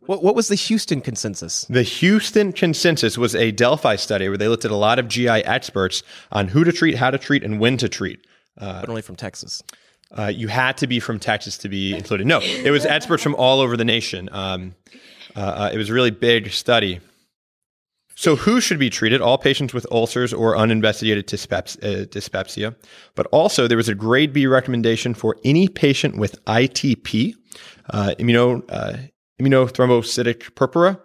What, 0.00 0.22
what 0.22 0.34
was 0.34 0.48
the 0.48 0.54
Houston 0.56 1.00
consensus? 1.00 1.66
The 1.70 1.82
Houston 1.82 2.52
consensus 2.52 3.16
was 3.16 3.34
a 3.34 3.50
Delphi 3.52 3.96
study 3.96 4.28
where 4.28 4.38
they 4.38 4.48
looked 4.48 4.64
at 4.64 4.70
a 4.70 4.76
lot 4.76 4.98
of 4.98 5.08
GI 5.08 5.28
experts 5.28 6.02
on 6.32 6.48
who 6.48 6.64
to 6.64 6.72
treat, 6.72 6.96
how 6.96 7.10
to 7.10 7.18
treat, 7.18 7.44
and 7.44 7.60
when 7.60 7.76
to 7.76 7.88
treat. 7.88 8.26
but 8.56 8.88
only 8.88 9.02
from 9.02 9.16
Texas. 9.16 9.62
Uh, 10.16 10.26
you 10.26 10.48
had 10.48 10.76
to 10.78 10.86
be 10.86 10.98
from 10.98 11.18
Texas 11.18 11.56
to 11.58 11.68
be 11.68 11.94
included. 11.96 12.26
No, 12.26 12.40
it 12.40 12.70
was 12.70 12.84
experts 12.84 13.22
from 13.22 13.34
all 13.36 13.60
over 13.60 13.76
the 13.76 13.84
nation. 13.84 14.28
Um, 14.32 14.74
uh, 15.36 15.40
uh, 15.40 15.70
it 15.72 15.76
was 15.76 15.90
a 15.90 15.94
really 15.94 16.10
big 16.10 16.50
study. 16.50 17.00
So, 18.16 18.36
who 18.36 18.60
should 18.60 18.78
be 18.78 18.90
treated? 18.90 19.22
All 19.22 19.38
patients 19.38 19.72
with 19.72 19.86
ulcers 19.90 20.34
or 20.34 20.56
uninvestigated 20.56 21.26
dyspeps- 21.26 21.82
uh, 21.82 22.04
dyspepsia. 22.04 22.76
But 23.14 23.26
also, 23.28 23.66
there 23.66 23.78
was 23.78 23.88
a 23.88 23.94
grade 23.94 24.32
B 24.34 24.46
recommendation 24.46 25.14
for 25.14 25.36
any 25.42 25.68
patient 25.68 26.18
with 26.18 26.44
ITP, 26.44 27.34
uh, 27.88 28.14
immuno, 28.18 28.62
uh, 28.68 28.96
immunothrombocytic 29.40 30.54
purpura. 30.54 31.00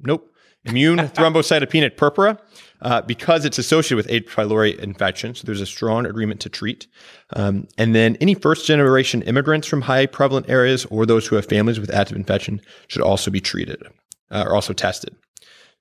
Nope. 0.00 0.28
Immune 0.64 0.98
thrombocytopenic 0.98 1.96
purpura, 1.96 2.38
uh, 2.82 3.00
because 3.02 3.44
it's 3.44 3.58
associated 3.58 3.96
with 3.96 4.10
H. 4.10 4.26
pylori 4.26 4.78
infection. 4.78 5.34
So 5.34 5.46
there's 5.46 5.60
a 5.60 5.66
strong 5.66 6.04
agreement 6.04 6.40
to 6.40 6.48
treat. 6.48 6.86
Um, 7.34 7.68
and 7.78 7.94
then 7.94 8.16
any 8.20 8.34
first 8.34 8.66
generation 8.66 9.22
immigrants 9.22 9.66
from 9.66 9.82
high 9.82 10.06
prevalent 10.06 10.48
areas 10.48 10.84
or 10.86 11.06
those 11.06 11.26
who 11.26 11.36
have 11.36 11.46
families 11.46 11.80
with 11.80 11.94
active 11.94 12.16
infection 12.16 12.60
should 12.88 13.02
also 13.02 13.30
be 13.30 13.40
treated 13.40 13.82
uh, 14.30 14.44
or 14.46 14.54
also 14.54 14.72
tested. 14.72 15.14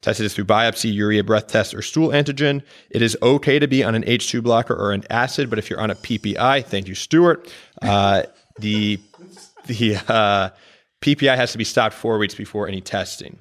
Tested 0.01 0.25
is 0.25 0.33
through 0.33 0.45
biopsy, 0.45 0.91
urea 0.91 1.23
breath 1.23 1.47
test, 1.47 1.75
or 1.75 1.81
stool 1.81 2.09
antigen. 2.09 2.63
It 2.89 3.03
is 3.03 3.15
okay 3.21 3.59
to 3.59 3.67
be 3.67 3.83
on 3.83 3.93
an 3.93 4.03
H2 4.03 4.41
blocker 4.41 4.75
or 4.75 4.93
an 4.93 5.03
acid, 5.11 5.49
but 5.49 5.59
if 5.59 5.69
you're 5.69 5.79
on 5.79 5.91
a 5.91 5.95
PPI, 5.95 6.65
thank 6.65 6.87
you, 6.87 6.95
Stuart. 6.95 7.51
Uh, 7.83 8.23
the 8.57 8.99
the 9.67 9.97
uh, 10.07 10.49
PPI 11.01 11.35
has 11.35 11.51
to 11.51 11.59
be 11.59 11.63
stopped 11.63 11.93
four 11.93 12.17
weeks 12.17 12.33
before 12.33 12.67
any 12.67 12.81
testing. 12.81 13.39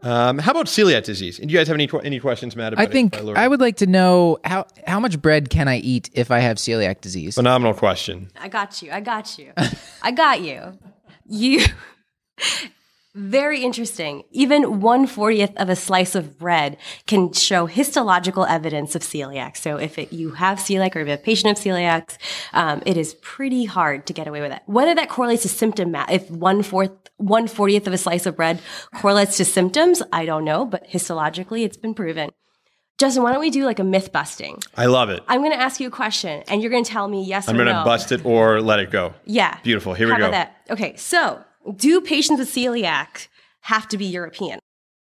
Um, 0.00 0.38
how 0.38 0.52
about 0.52 0.66
celiac 0.66 1.04
disease? 1.04 1.38
Do 1.38 1.48
you 1.48 1.58
guys 1.58 1.66
have 1.66 1.74
any 1.74 1.88
any 2.04 2.20
questions, 2.20 2.54
Matt? 2.54 2.72
About 2.72 2.88
I 2.88 2.90
think 2.90 3.16
H. 3.16 3.22
pylori? 3.22 3.36
I 3.36 3.48
would 3.48 3.60
like 3.60 3.76
to 3.78 3.86
know 3.86 4.38
how, 4.44 4.66
how 4.86 5.00
much 5.00 5.20
bread 5.20 5.50
can 5.50 5.66
I 5.66 5.78
eat 5.78 6.08
if 6.12 6.30
I 6.30 6.38
have 6.38 6.58
celiac 6.58 7.00
disease? 7.00 7.34
Phenomenal 7.34 7.74
question. 7.74 8.30
I 8.40 8.48
got 8.48 8.80
you. 8.80 8.92
I 8.92 9.00
got 9.00 9.38
you. 9.38 9.52
I 10.02 10.10
got 10.12 10.40
you. 10.40 10.78
You. 11.26 11.64
Very 13.18 13.62
interesting. 13.64 14.22
Even 14.30 14.80
one 14.80 15.08
fortieth 15.08 15.50
of 15.56 15.68
a 15.68 15.74
slice 15.74 16.14
of 16.14 16.38
bread 16.38 16.76
can 17.08 17.32
show 17.32 17.66
histological 17.66 18.44
evidence 18.44 18.94
of 18.94 19.02
celiac. 19.02 19.56
So 19.56 19.76
if 19.76 19.98
it, 19.98 20.12
you 20.12 20.30
have 20.30 20.58
celiac 20.58 20.94
or 20.94 21.00
if 21.00 21.06
you 21.06 21.10
have 21.10 21.18
a 21.18 21.22
patient 21.22 21.58
of 21.58 21.62
celiac, 21.62 22.16
um, 22.52 22.80
it 22.86 22.96
is 22.96 23.14
pretty 23.14 23.64
hard 23.64 24.06
to 24.06 24.12
get 24.12 24.28
away 24.28 24.40
with 24.40 24.52
it. 24.52 24.62
Whether 24.66 24.94
that 24.94 25.08
correlates 25.08 25.42
to 25.42 25.48
symptom, 25.48 25.96
if 26.08 26.30
one 26.30 26.62
fourth, 26.62 26.92
one 27.16 27.48
fortieth 27.48 27.88
of 27.88 27.92
a 27.92 27.98
slice 27.98 28.24
of 28.24 28.36
bread 28.36 28.60
correlates 28.94 29.36
to 29.38 29.44
symptoms, 29.44 30.00
I 30.12 30.24
don't 30.24 30.44
know, 30.44 30.64
but 30.64 30.88
histologically 30.88 31.64
it's 31.64 31.76
been 31.76 31.94
proven. 31.94 32.30
Justin, 32.98 33.24
why 33.24 33.32
don't 33.32 33.40
we 33.40 33.50
do 33.50 33.64
like 33.64 33.80
a 33.80 33.84
myth 33.84 34.12
busting? 34.12 34.62
I 34.76 34.86
love 34.86 35.10
it. 35.10 35.24
I'm 35.26 35.40
going 35.40 35.52
to 35.52 35.60
ask 35.60 35.80
you 35.80 35.88
a 35.88 35.90
question 35.90 36.44
and 36.46 36.62
you're 36.62 36.70
going 36.70 36.84
to 36.84 36.90
tell 36.90 37.08
me 37.08 37.24
yes 37.24 37.48
I'm 37.48 37.56
or 37.56 37.64
going 37.64 37.74
no. 37.74 37.80
to 37.80 37.84
bust 37.84 38.12
it 38.12 38.24
or 38.24 38.60
let 38.60 38.78
it 38.78 38.92
go. 38.92 39.14
Yeah. 39.24 39.58
Beautiful. 39.64 39.94
Here 39.94 40.06
we 40.06 40.12
How 40.12 40.18
go. 40.18 40.30
that? 40.30 40.56
Okay, 40.70 40.94
so 40.96 41.44
do 41.76 42.00
patients 42.00 42.38
with 42.38 42.48
celiac 42.50 43.28
have 43.62 43.88
to 43.88 43.96
be 43.98 44.04
European? 44.06 44.58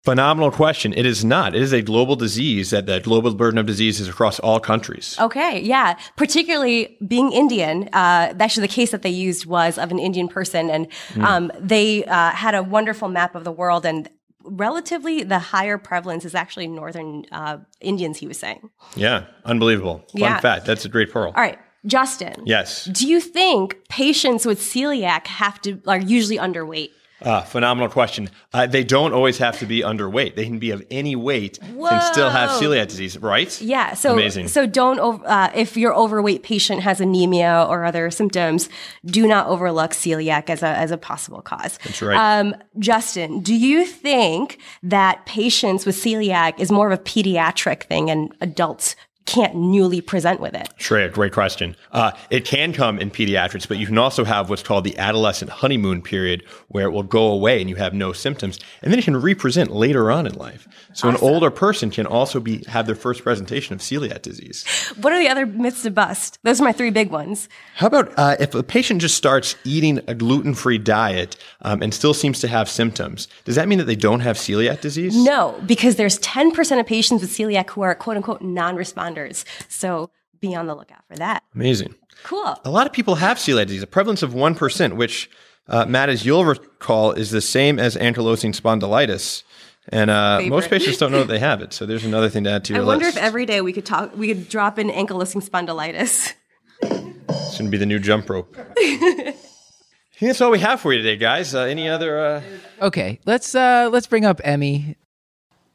Phenomenal 0.03 0.51
question. 0.51 0.93
It 0.93 1.05
is 1.07 1.25
not. 1.25 1.55
It 1.55 1.63
is 1.63 1.73
a 1.73 1.81
global 1.81 2.15
disease 2.15 2.69
that 2.69 2.85
the 2.85 2.99
global 2.99 3.33
burden 3.33 3.57
of 3.57 3.65
disease 3.65 3.99
is 3.99 4.07
across 4.07 4.39
all 4.39 4.59
countries. 4.59 5.17
Okay, 5.19 5.59
yeah. 5.61 5.97
Particularly 6.15 6.95
being 7.07 7.31
Indian, 7.31 7.89
uh, 7.91 8.33
actually 8.39 8.67
the 8.67 8.73
case 8.73 8.91
that 8.91 9.01
they 9.01 9.09
used 9.09 9.47
was 9.47 9.79
of 9.79 9.89
an 9.89 9.97
Indian 9.97 10.27
person, 10.27 10.69
and 10.69 10.87
Hmm. 11.15 11.25
um, 11.25 11.51
they 11.59 12.05
uh, 12.05 12.29
had 12.31 12.53
a 12.53 12.61
wonderful 12.61 13.07
map 13.09 13.33
of 13.33 13.43
the 13.45 13.51
world, 13.51 13.83
and 13.83 14.07
relatively 14.43 15.23
the 15.23 15.39
higher 15.39 15.79
prevalence 15.79 16.23
is 16.23 16.35
actually 16.35 16.67
northern 16.67 17.25
uh, 17.31 17.57
Indians. 17.81 18.19
He 18.19 18.27
was 18.27 18.37
saying. 18.37 18.69
Yeah, 18.95 19.23
unbelievable. 19.43 20.03
Fun 20.11 20.21
Yeah. 20.21 20.39
fact. 20.39 20.67
That's 20.67 20.85
a 20.85 20.89
great 20.89 21.11
pearl. 21.11 21.33
All 21.35 21.41
right, 21.41 21.57
Justin. 21.85 22.43
Yes. 22.45 22.85
Do 22.85 23.07
you 23.07 23.19
think 23.19 23.77
patients 23.89 24.45
with 24.45 24.59
celiac 24.59 25.27
have 25.27 25.61
to 25.61 25.81
are 25.87 25.99
usually 25.99 26.37
underweight? 26.37 26.91
Uh, 27.21 27.41
phenomenal 27.41 27.89
question. 27.89 28.29
Uh, 28.53 28.67
they 28.67 28.83
don't 28.83 29.13
always 29.13 29.37
have 29.37 29.57
to 29.57 29.65
be 29.65 29.81
underweight. 29.81 30.35
They 30.35 30.43
can 30.43 30.59
be 30.59 30.71
of 30.71 30.85
any 30.91 31.15
weight 31.15 31.57
and 31.61 32.03
still 32.03 32.29
have 32.29 32.49
celiac 32.61 32.89
disease, 32.89 33.17
right? 33.17 33.59
Yeah. 33.61 33.93
So 33.93 34.13
Amazing. 34.13 34.49
So 34.49 34.67
don't 34.67 34.99
uh, 34.99 35.49
if 35.55 35.77
your 35.77 35.95
overweight 35.95 36.43
patient 36.43 36.81
has 36.81 36.99
anemia 36.99 37.65
or 37.69 37.85
other 37.85 38.11
symptoms, 38.11 38.67
do 39.05 39.27
not 39.27 39.47
overlook 39.47 39.91
celiac 39.91 40.49
as 40.49 40.61
a 40.61 40.67
as 40.67 40.91
a 40.91 40.97
possible 40.97 41.41
cause. 41.41 41.79
That's 41.85 42.01
right. 42.01 42.39
Um, 42.39 42.53
Justin, 42.79 43.39
do 43.39 43.55
you 43.55 43.85
think 43.85 44.59
that 44.83 45.25
patients 45.25 45.85
with 45.85 45.95
celiac 45.95 46.59
is 46.59 46.69
more 46.69 46.91
of 46.91 46.99
a 46.99 47.01
pediatric 47.01 47.83
thing 47.83 48.09
and 48.09 48.35
adults 48.41 48.97
can't 49.25 49.55
newly 49.55 50.01
present 50.01 50.39
with 50.39 50.53
it? 50.53 50.69
Sure, 50.77 51.07
great 51.09 51.33
question. 51.33 51.75
Uh, 51.91 52.11
it 52.29 52.45
can 52.45 52.73
come 52.73 52.99
in 52.99 53.09
pediatrics, 53.09 53.67
but 53.67 53.77
you 53.77 53.87
can 53.87 53.97
also 53.97 54.23
have 54.23 54.49
what's 54.49 54.61
called 54.61 54.83
the 54.83 54.97
adolescent 54.97 55.49
honeymoon 55.49 56.01
period 56.01 56.43
where 56.67 56.85
it 56.85 56.91
will 56.91 57.03
go 57.03 57.27
away 57.27 57.59
and 57.59 57.69
you 57.69 57.75
have 57.75 57.93
no 57.93 58.13
symptoms. 58.13 58.59
And 58.81 58.91
then 58.91 58.99
it 58.99 59.05
can 59.05 59.17
represent 59.17 59.71
later 59.71 60.11
on 60.11 60.27
in 60.27 60.35
life. 60.35 60.67
So 60.93 61.09
an 61.09 61.17
older 61.17 61.51
person 61.51 61.89
can 61.89 62.05
also 62.05 62.39
be 62.39 62.63
have 62.67 62.85
their 62.85 62.95
first 62.95 63.23
presentation 63.23 63.73
of 63.73 63.81
celiac 63.81 64.21
disease. 64.21 64.65
What 65.01 65.11
are 65.11 65.19
the 65.19 65.27
other 65.27 65.45
myths 65.45 65.83
to 65.83 65.91
bust? 65.91 66.39
Those 66.43 66.61
are 66.61 66.63
my 66.63 66.71
three 66.71 66.91
big 66.91 67.09
ones. 67.11 67.49
How 67.75 67.87
about 67.87 68.13
uh, 68.17 68.37
if 68.39 68.55
a 68.55 68.63
patient 68.63 69.01
just 69.01 69.15
starts 69.15 69.55
eating 69.65 69.99
a 70.07 70.15
gluten 70.15 70.53
free 70.53 70.77
diet 70.77 71.35
um, 71.63 71.81
and 71.81 71.93
still 71.93 72.13
seems 72.13 72.39
to 72.41 72.47
have 72.47 72.69
symptoms? 72.69 73.27
Does 73.43 73.55
that 73.55 73.67
mean 73.67 73.79
that 73.79 73.85
they 73.85 73.95
don't 73.95 74.21
have 74.21 74.37
celiac 74.37 74.81
disease? 74.81 75.15
No, 75.15 75.61
because 75.65 75.95
there's 75.97 76.19
10% 76.19 76.79
of 76.79 76.85
patients 76.85 77.21
with 77.21 77.31
celiac 77.31 77.71
who 77.71 77.81
are 77.81 77.95
quote 77.95 78.17
unquote 78.17 78.41
non 78.41 78.75
responders. 79.15 79.45
So 79.69 80.09
be 80.39 80.55
on 80.55 80.67
the 80.67 80.75
lookout 80.75 81.03
for 81.07 81.15
that. 81.17 81.43
Amazing. 81.53 81.95
Cool. 82.23 82.59
A 82.63 82.69
lot 82.69 82.87
of 82.87 82.93
people 82.93 83.15
have 83.15 83.37
celiac 83.37 83.67
disease, 83.67 83.83
a 83.83 83.87
prevalence 83.87 84.23
of 84.23 84.33
1%, 84.33 84.93
which, 84.93 85.29
uh, 85.67 85.85
Matt, 85.85 86.09
as 86.09 86.25
you'll 86.25 86.45
recall, 86.45 87.11
is 87.11 87.31
the 87.31 87.41
same 87.41 87.79
as 87.79 87.95
ankylosing 87.95 88.59
spondylitis. 88.59 89.43
And 89.89 90.09
uh, 90.09 90.41
most 90.47 90.69
patients 90.69 90.97
don't 90.97 91.11
know 91.11 91.19
that 91.19 91.27
they 91.27 91.39
have 91.39 91.61
it. 91.61 91.71
So 91.71 91.85
there's 91.85 92.05
another 92.05 92.29
thing 92.29 92.43
to 92.45 92.51
add 92.51 92.65
to 92.65 92.73
it. 92.73 92.77
I 92.79 92.83
wonder 92.83 93.05
list. 93.05 93.17
if 93.17 93.23
every 93.23 93.45
day 93.45 93.61
we 93.61 93.71
could 93.71 93.85
talk, 93.85 94.15
we 94.17 94.27
could 94.27 94.49
drop 94.49 94.79
in 94.79 94.89
ankylosing 94.89 95.47
spondylitis. 95.47 96.33
It's 96.81 97.57
going 97.59 97.65
to 97.65 97.69
be 97.69 97.77
the 97.77 97.85
new 97.85 97.99
jump 97.99 98.29
rope. 98.29 98.55
I 98.77 100.19
think 100.19 100.29
that's 100.29 100.41
all 100.41 100.49
we 100.49 100.59
have 100.59 100.79
for 100.79 100.93
you 100.93 100.99
today, 100.99 101.17
guys. 101.17 101.53
Uh, 101.53 101.61
any 101.61 101.89
other? 101.89 102.19
Uh... 102.19 102.41
Okay, 102.81 103.19
let's 103.25 103.53
uh 103.53 103.89
let's 103.91 104.07
bring 104.07 104.23
up 104.23 104.39
Emi 104.39 104.95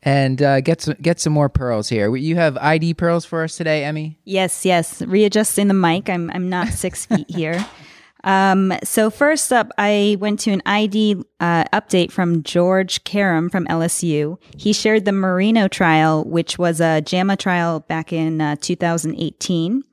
and 0.02 0.42
uh, 0.42 0.60
get 0.60 0.80
some 0.80 0.94
get 1.00 1.20
some 1.20 1.32
more 1.32 1.48
pearls 1.48 1.88
here. 1.88 2.14
You 2.16 2.36
have 2.36 2.56
ID 2.58 2.94
pearls 2.94 3.24
for 3.24 3.44
us 3.44 3.56
today, 3.56 3.82
Emi. 3.82 4.16
Yes, 4.24 4.64
yes. 4.64 5.02
Readjusting 5.02 5.68
the 5.68 5.74
mic. 5.74 6.08
I'm 6.08 6.30
I'm 6.30 6.48
not 6.48 6.68
six 6.68 7.06
feet 7.06 7.30
here. 7.30 7.64
Um, 8.24 8.72
so 8.84 9.10
first 9.10 9.52
up, 9.52 9.70
I 9.78 10.16
went 10.20 10.40
to 10.40 10.50
an 10.50 10.62
ID 10.66 11.22
uh, 11.40 11.64
update 11.72 12.10
from 12.10 12.42
George 12.42 13.04
Karam 13.04 13.48
from 13.48 13.66
LSU. 13.66 14.38
He 14.56 14.72
shared 14.72 15.04
the 15.04 15.12
MERINO 15.12 15.68
trial, 15.70 16.24
which 16.24 16.58
was 16.58 16.80
a 16.80 17.00
JAMA 17.00 17.36
trial 17.36 17.80
back 17.80 18.12
in 18.12 18.40
uh, 18.40 18.56
2018. 18.60 19.84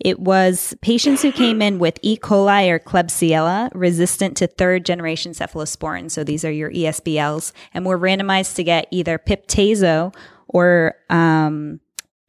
It 0.00 0.20
was 0.20 0.74
patients 0.82 1.22
who 1.22 1.32
came 1.32 1.62
in 1.62 1.78
with 1.78 1.98
E. 2.02 2.18
coli 2.18 2.68
or 2.68 2.78
Klebsiella 2.78 3.70
resistant 3.74 4.36
to 4.36 4.46
third 4.46 4.84
generation 4.84 5.32
cephalosporin. 5.32 6.10
So 6.10 6.22
these 6.22 6.44
are 6.44 6.50
your 6.50 6.70
ESBLs 6.70 7.52
and 7.72 7.86
were 7.86 7.98
randomized 7.98 8.56
to 8.56 8.64
get 8.64 8.88
either 8.90 9.18
Piptazo 9.18 10.14
or, 10.48 10.94
um, 11.08 11.80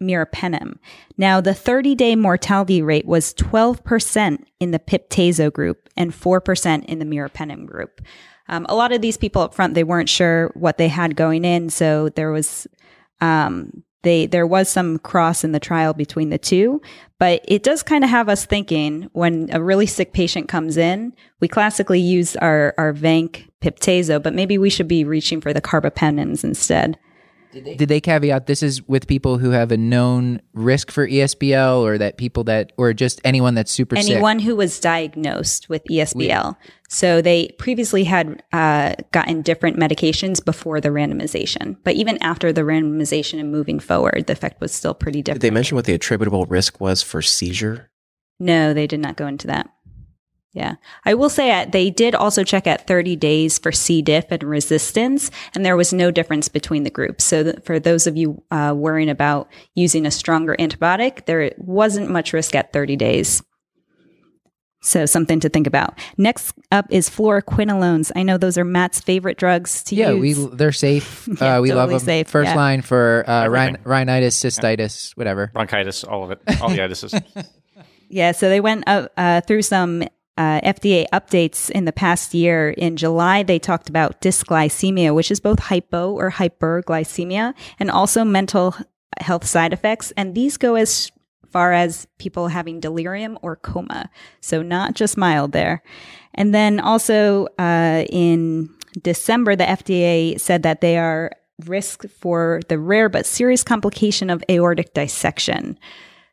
meropenem. 0.01 0.77
Now, 1.17 1.41
the 1.41 1.53
30 1.53 1.95
day 1.95 2.15
mortality 2.15 2.81
rate 2.81 3.05
was 3.05 3.33
12% 3.35 4.43
in 4.59 4.71
the 4.71 4.79
Piptazo 4.79 5.51
group 5.51 5.89
and 5.95 6.11
4% 6.11 6.85
in 6.85 6.99
the 6.99 7.05
meropenem 7.05 7.65
group. 7.65 8.01
Um, 8.49 8.65
a 8.69 8.75
lot 8.75 8.91
of 8.91 9.01
these 9.01 9.17
people 9.17 9.41
up 9.41 9.53
front, 9.53 9.73
they 9.73 9.83
weren't 9.83 10.09
sure 10.09 10.51
what 10.53 10.77
they 10.77 10.87
had 10.87 11.15
going 11.15 11.43
in. 11.43 11.69
So 11.69 12.09
there 12.09 12.31
was, 12.31 12.67
um, 13.19 13.83
they, 14.03 14.25
there 14.25 14.47
was 14.47 14.69
some 14.69 14.99
cross 14.99 15.43
in 15.43 15.51
the 15.51 15.59
trial 15.59 15.93
between 15.93 16.29
the 16.29 16.37
two, 16.37 16.81
but 17.19 17.41
it 17.45 17.63
does 17.63 17.83
kind 17.83 18.03
of 18.03 18.09
have 18.09 18.29
us 18.29 18.45
thinking 18.45 19.09
when 19.13 19.49
a 19.51 19.61
really 19.61 19.85
sick 19.85 20.13
patient 20.13 20.47
comes 20.47 20.77
in, 20.77 21.13
we 21.41 21.47
classically 21.47 21.99
use 21.99 22.35
our, 22.37 22.73
our 22.77 22.93
Vanc 22.93 23.49
Piptazo, 23.61 24.21
but 24.21 24.33
maybe 24.33 24.57
we 24.57 24.69
should 24.69 24.87
be 24.87 25.03
reaching 25.03 25.41
for 25.41 25.51
the 25.51 25.61
carbapenems 25.61 26.43
instead. 26.43 26.97
Did 27.51 27.89
they 27.89 28.01
caveat 28.01 28.47
this 28.47 28.61
is 28.61 28.87
with 28.87 29.07
people 29.07 29.37
who 29.37 29.51
have 29.51 29.71
a 29.71 29.77
known 29.77 30.41
risk 30.53 30.91
for 30.91 31.07
ESBL, 31.07 31.81
or 31.81 31.97
that 31.97 32.17
people 32.17 32.43
that, 32.45 32.71
or 32.77 32.93
just 32.93 33.21
anyone 33.23 33.55
that's 33.55 33.71
super 33.71 33.95
sick? 33.95 34.11
anyone 34.11 34.39
who 34.39 34.55
was 34.55 34.79
diagnosed 34.79 35.69
with 35.69 35.83
ESBL. 35.85 36.55
So 36.89 37.21
they 37.21 37.49
previously 37.57 38.03
had 38.05 38.43
uh, 38.53 38.95
gotten 39.11 39.41
different 39.41 39.77
medications 39.77 40.43
before 40.43 40.79
the 40.79 40.89
randomization, 40.89 41.77
but 41.83 41.95
even 41.95 42.21
after 42.21 42.53
the 42.53 42.61
randomization 42.61 43.39
and 43.39 43.51
moving 43.51 43.79
forward, 43.79 44.25
the 44.27 44.33
effect 44.33 44.61
was 44.61 44.71
still 44.71 44.93
pretty 44.93 45.21
Did 45.21 45.41
they 45.41 45.51
mention 45.51 45.75
what 45.75 45.85
the 45.85 45.93
attributable 45.93 46.45
risk 46.45 46.79
was 46.79 47.01
for 47.01 47.21
seizure? 47.21 47.89
no, 48.39 48.73
they 48.73 48.87
did 48.87 48.99
not 48.99 49.17
go 49.17 49.27
into 49.27 49.47
that. 49.47 49.69
Yeah. 50.57 50.77
I 51.05 51.13
will 51.13 51.29
say 51.29 51.51
uh, 51.51 51.65
they 51.65 51.91
did 51.91 52.15
also 52.15 52.43
check 52.43 52.65
at 52.65 52.87
30 52.87 53.15
days 53.15 53.59
for 53.59 53.71
C. 53.71 54.01
diff 54.01 54.25
and 54.31 54.41
resistance, 54.41 55.29
and 55.53 55.63
there 55.63 55.77
was 55.77 55.93
no 55.93 56.09
difference 56.09 56.49
between 56.49 56.81
the 56.81 56.89
groups. 56.89 57.25
So 57.25 57.43
th- 57.43 57.57
for 57.63 57.79
those 57.79 58.07
of 58.07 58.17
you 58.17 58.41
uh, 58.49 58.73
worrying 58.75 59.07
about 59.07 59.49
using 59.75 60.07
a 60.07 60.09
stronger 60.09 60.55
antibiotic, 60.57 61.27
there 61.27 61.51
wasn't 61.57 62.09
much 62.09 62.33
risk 62.33 62.55
at 62.55 62.73
30 62.73 62.95
days. 62.95 63.43
So 64.81 65.05
something 65.05 65.39
to 65.41 65.49
think 65.49 65.67
about. 65.67 65.99
Next 66.17 66.55
up 66.71 66.87
is 66.89 67.07
fluoroquinolones. 67.07 68.11
I 68.15 68.23
know 68.23 68.39
those 68.39 68.57
are 68.57 68.65
Matt's 68.65 68.99
favorite 68.99 69.37
drugs 69.37 69.83
to 69.85 69.95
use. 69.95 70.07
yeah, 70.07 70.13
we 70.15 70.33
they're 70.55 70.71
safe. 70.71 71.29
Yeah, 71.39 71.57
uh, 71.57 71.61
we 71.61 71.69
love 71.71 71.89
totally 71.89 71.99
them. 71.99 72.05
safe, 72.05 72.29
First 72.29 72.49
yeah. 72.49 72.55
line 72.55 72.81
for 72.81 73.23
uh, 73.29 73.47
rhin- 73.47 73.77
rhinitis, 73.83 74.35
cystitis, 74.43 75.15
whatever. 75.15 75.51
Bronchitis, 75.53 76.03
all 76.03 76.23
of 76.23 76.31
it, 76.31 76.41
all 76.59 76.69
the 76.69 76.79
itises. 76.79 77.13
Yeah, 78.09 78.31
so 78.31 78.47
they 78.47 78.61
went 78.61 78.85
uh, 78.87 79.09
uh, 79.17 79.41
through 79.41 79.63
some 79.63 80.01
uh, 80.37 80.61
FDA 80.61 81.05
updates 81.13 81.69
in 81.69 81.85
the 81.85 81.91
past 81.91 82.33
year. 82.33 82.69
In 82.69 82.97
July, 82.97 83.43
they 83.43 83.59
talked 83.59 83.89
about 83.89 84.21
dysglycemia, 84.21 85.13
which 85.13 85.31
is 85.31 85.39
both 85.39 85.59
hypo 85.59 86.11
or 86.11 86.31
hyperglycemia, 86.31 87.53
and 87.79 87.91
also 87.91 88.23
mental 88.23 88.75
health 89.19 89.45
side 89.45 89.73
effects. 89.73 90.11
And 90.15 90.35
these 90.35 90.57
go 90.57 90.75
as 90.75 91.11
far 91.49 91.73
as 91.73 92.07
people 92.17 92.49
having 92.49 92.79
delirium 92.79 93.37
or 93.41 93.55
coma. 93.55 94.09
So 94.41 94.61
not 94.61 94.93
just 94.93 95.17
mild 95.17 95.53
there. 95.53 95.81
And 96.35 96.53
then 96.53 96.79
also 96.79 97.47
uh, 97.57 98.05
in 98.09 98.69
December, 99.01 99.55
the 99.55 99.63
FDA 99.63 100.39
said 100.39 100.63
that 100.63 100.81
they 100.81 100.97
are 100.97 101.31
risk 101.65 102.07
for 102.09 102.61
the 102.69 102.77
rare 102.77 103.09
but 103.09 103.25
serious 103.25 103.63
complication 103.63 104.29
of 104.29 104.43
aortic 104.49 104.93
dissection. 104.93 105.79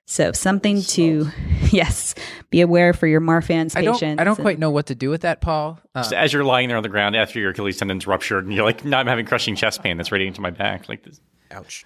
So 0.06 0.32
something 0.32 0.82
to, 0.82 1.28
yes, 1.70 2.14
be 2.50 2.60
aware 2.60 2.92
for 2.92 3.06
your 3.06 3.20
Marfan's 3.20 3.74
I 3.74 3.82
don't. 3.82 4.02
I 4.02 4.24
don't 4.24 4.36
and- 4.38 4.44
quite 4.44 4.58
know 4.58 4.70
what 4.70 4.86
to 4.86 4.94
do 4.94 5.10
with 5.10 5.22
that, 5.22 5.40
Paul. 5.40 5.78
Uh, 5.94 6.00
Just 6.00 6.12
as 6.12 6.32
you're 6.32 6.44
lying 6.44 6.68
there 6.68 6.76
on 6.76 6.82
the 6.82 6.88
ground 6.88 7.16
after 7.16 7.38
your 7.38 7.50
Achilles 7.50 7.78
tendon's 7.78 8.06
ruptured, 8.06 8.44
and 8.44 8.52
you're 8.54 8.64
like, 8.64 8.84
"No, 8.84 8.98
I'm 8.98 9.06
having 9.06 9.24
crushing 9.26 9.56
chest 9.56 9.82
pain 9.82 9.96
that's 9.96 10.12
radiating 10.12 10.34
to 10.34 10.40
my 10.40 10.50
back." 10.50 10.88
Like 10.88 11.02
this. 11.04 11.20
Ouch. 11.50 11.84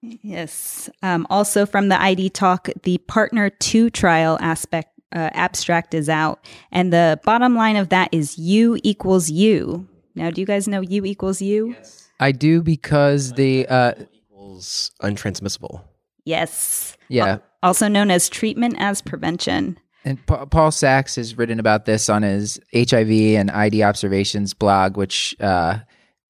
Yes. 0.00 0.88
Um, 1.02 1.26
also 1.28 1.66
from 1.66 1.88
the 1.88 2.00
ID 2.00 2.30
talk, 2.30 2.68
the 2.84 2.98
partner 2.98 3.50
two 3.50 3.90
trial 3.90 4.38
aspect 4.40 4.92
uh, 5.12 5.30
abstract 5.32 5.94
is 5.94 6.08
out, 6.08 6.44
and 6.70 6.92
the 6.92 7.20
bottom 7.24 7.56
line 7.56 7.76
of 7.76 7.88
that 7.88 8.08
is 8.12 8.38
U 8.38 8.78
equals 8.84 9.28
U. 9.30 9.88
Now, 10.14 10.30
do 10.30 10.40
you 10.40 10.46
guys 10.46 10.68
know 10.68 10.80
U 10.80 11.04
equals 11.04 11.42
U? 11.42 11.74
I 12.20 12.32
do 12.32 12.62
because 12.62 13.32
the 13.32 13.66
uh, 13.68 13.92
Equals 14.12 14.90
untransmissible. 15.02 15.82
Yes. 16.28 16.96
yeah. 17.08 17.38
Also 17.62 17.88
known 17.88 18.10
as 18.10 18.28
treatment 18.28 18.76
as 18.78 19.00
prevention. 19.00 19.78
And 20.04 20.24
Pa- 20.26 20.46
Paul 20.46 20.70
Sax 20.70 21.16
has 21.16 21.36
written 21.36 21.58
about 21.58 21.84
this 21.86 22.08
on 22.08 22.22
his 22.22 22.60
HIV 22.72 23.10
and 23.10 23.50
ID 23.50 23.82
observations 23.82 24.54
blog, 24.54 24.96
which 24.96 25.34
uh, 25.40 25.78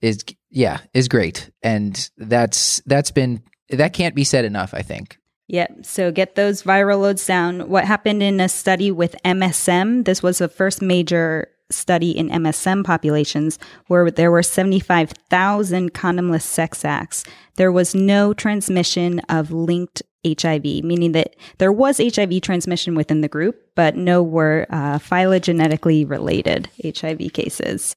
is 0.00 0.24
yeah 0.50 0.78
is 0.94 1.08
great, 1.08 1.50
and 1.62 2.10
that's 2.16 2.80
that's 2.86 3.10
been 3.10 3.42
that 3.70 3.92
can't 3.92 4.14
be 4.14 4.24
said 4.24 4.44
enough. 4.44 4.72
I 4.72 4.82
think. 4.82 5.18
Yep. 5.48 5.84
So 5.84 6.12
get 6.12 6.34
those 6.34 6.62
viral 6.62 7.00
loads 7.00 7.26
down. 7.26 7.68
What 7.68 7.84
happened 7.84 8.22
in 8.22 8.38
a 8.40 8.48
study 8.48 8.90
with 8.90 9.16
MSM? 9.24 10.04
This 10.04 10.22
was 10.22 10.38
the 10.38 10.48
first 10.48 10.82
major 10.82 11.48
study 11.70 12.10
in 12.10 12.28
MSM 12.28 12.84
populations 12.84 13.58
where 13.86 14.10
there 14.10 14.30
were 14.30 14.42
75,000 14.42 15.92
condomless 15.92 16.42
sex 16.42 16.84
acts. 16.84 17.24
There 17.56 17.72
was 17.72 17.94
no 17.94 18.32
transmission 18.32 19.20
of 19.28 19.50
linked 19.50 20.02
HIV, 20.26 20.64
meaning 20.84 21.12
that 21.12 21.36
there 21.58 21.72
was 21.72 21.98
HIV 21.98 22.40
transmission 22.42 22.94
within 22.94 23.20
the 23.20 23.28
group, 23.28 23.56
but 23.74 23.96
no 23.96 24.22
were 24.22 24.66
uh, 24.70 24.98
phylogenetically 24.98 26.08
related 26.08 26.68
HIV 26.82 27.32
cases. 27.32 27.94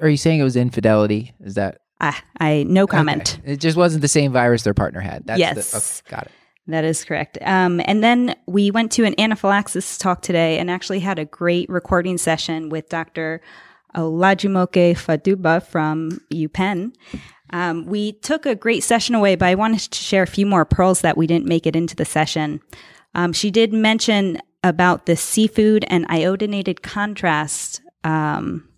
Are 0.00 0.08
you 0.08 0.16
saying 0.16 0.40
it 0.40 0.44
was 0.44 0.56
infidelity? 0.56 1.32
Is 1.40 1.54
that 1.54 1.78
Ah, 2.04 2.20
I 2.40 2.64
no 2.64 2.88
comment. 2.88 3.38
Okay. 3.42 3.52
It 3.52 3.60
just 3.60 3.76
wasn't 3.76 4.02
the 4.02 4.08
same 4.08 4.32
virus 4.32 4.64
their 4.64 4.74
partner 4.74 5.00
had. 5.00 5.24
That's 5.24 5.38
Yes. 5.38 5.70
The, 5.70 5.76
okay, 6.10 6.16
got 6.16 6.26
it. 6.26 6.32
That 6.68 6.84
is 6.84 7.04
correct. 7.04 7.38
Um, 7.42 7.80
and 7.84 8.04
then 8.04 8.36
we 8.46 8.70
went 8.70 8.92
to 8.92 9.04
an 9.04 9.18
anaphylaxis 9.18 9.98
talk 9.98 10.22
today 10.22 10.58
and 10.58 10.70
actually 10.70 11.00
had 11.00 11.18
a 11.18 11.24
great 11.24 11.68
recording 11.68 12.18
session 12.18 12.68
with 12.68 12.88
Dr. 12.88 13.40
Olajumoke 13.96 14.94
Fadugba 14.94 15.62
from 15.62 16.20
UPenn. 16.32 16.94
Um, 17.50 17.84
we 17.86 18.12
took 18.12 18.46
a 18.46 18.54
great 18.54 18.82
session 18.82 19.14
away, 19.14 19.34
but 19.34 19.46
I 19.48 19.56
wanted 19.56 19.80
to 19.80 19.98
share 19.98 20.22
a 20.22 20.26
few 20.26 20.46
more 20.46 20.64
pearls 20.64 21.00
that 21.02 21.16
we 21.16 21.26
didn't 21.26 21.46
make 21.46 21.66
it 21.66 21.76
into 21.76 21.96
the 21.96 22.04
session. 22.04 22.60
Um, 23.14 23.32
she 23.32 23.50
did 23.50 23.72
mention 23.72 24.40
about 24.64 25.06
the 25.06 25.16
seafood 25.16 25.84
and 25.88 26.08
iodinated 26.08 26.82
contrast 26.82 27.82
um, 28.04 28.68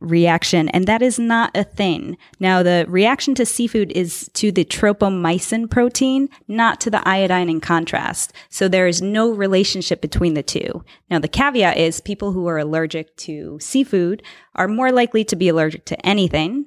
reaction, 0.00 0.68
and 0.70 0.86
that 0.86 1.02
is 1.02 1.18
not 1.18 1.50
a 1.56 1.64
thing. 1.64 2.16
Now, 2.38 2.62
the 2.62 2.86
reaction 2.88 3.34
to 3.36 3.46
seafood 3.46 3.92
is 3.92 4.30
to 4.34 4.50
the 4.50 4.64
tropomyosin 4.64 5.70
protein, 5.70 6.28
not 6.48 6.80
to 6.80 6.90
the 6.90 7.06
iodine 7.08 7.48
in 7.48 7.60
contrast. 7.60 8.32
So 8.48 8.66
there 8.66 8.86
is 8.86 9.02
no 9.02 9.30
relationship 9.30 10.00
between 10.00 10.34
the 10.34 10.42
two. 10.42 10.84
Now, 11.10 11.18
the 11.18 11.28
caveat 11.28 11.76
is 11.76 12.00
people 12.00 12.32
who 12.32 12.46
are 12.48 12.58
allergic 12.58 13.16
to 13.18 13.58
seafood 13.60 14.22
are 14.54 14.68
more 14.68 14.90
likely 14.90 15.24
to 15.24 15.36
be 15.36 15.48
allergic 15.48 15.84
to 15.86 16.06
anything, 16.06 16.66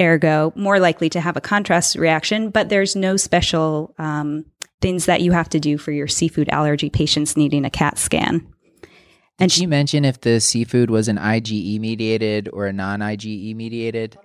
ergo, 0.00 0.52
more 0.54 0.78
likely 0.78 1.08
to 1.10 1.20
have 1.20 1.36
a 1.36 1.40
contrast 1.40 1.96
reaction, 1.96 2.50
but 2.50 2.68
there's 2.68 2.94
no 2.94 3.16
special 3.16 3.94
um, 3.98 4.44
things 4.80 5.06
that 5.06 5.22
you 5.22 5.32
have 5.32 5.48
to 5.48 5.60
do 5.60 5.76
for 5.76 5.90
your 5.90 6.06
seafood 6.06 6.48
allergy 6.50 6.90
patients 6.90 7.36
needing 7.36 7.64
a 7.64 7.70
CAT 7.70 7.98
scan. 7.98 8.46
And 9.38 9.52
she 9.52 9.66
mentioned 9.66 10.04
if 10.04 10.20
the 10.20 10.40
seafood 10.40 10.90
was 10.90 11.06
an 11.08 11.16
IgE 11.16 11.78
mediated 11.78 12.48
or 12.52 12.66
a 12.66 12.72
non 12.72 13.00
IgE 13.00 13.54
mediated. 13.54 14.18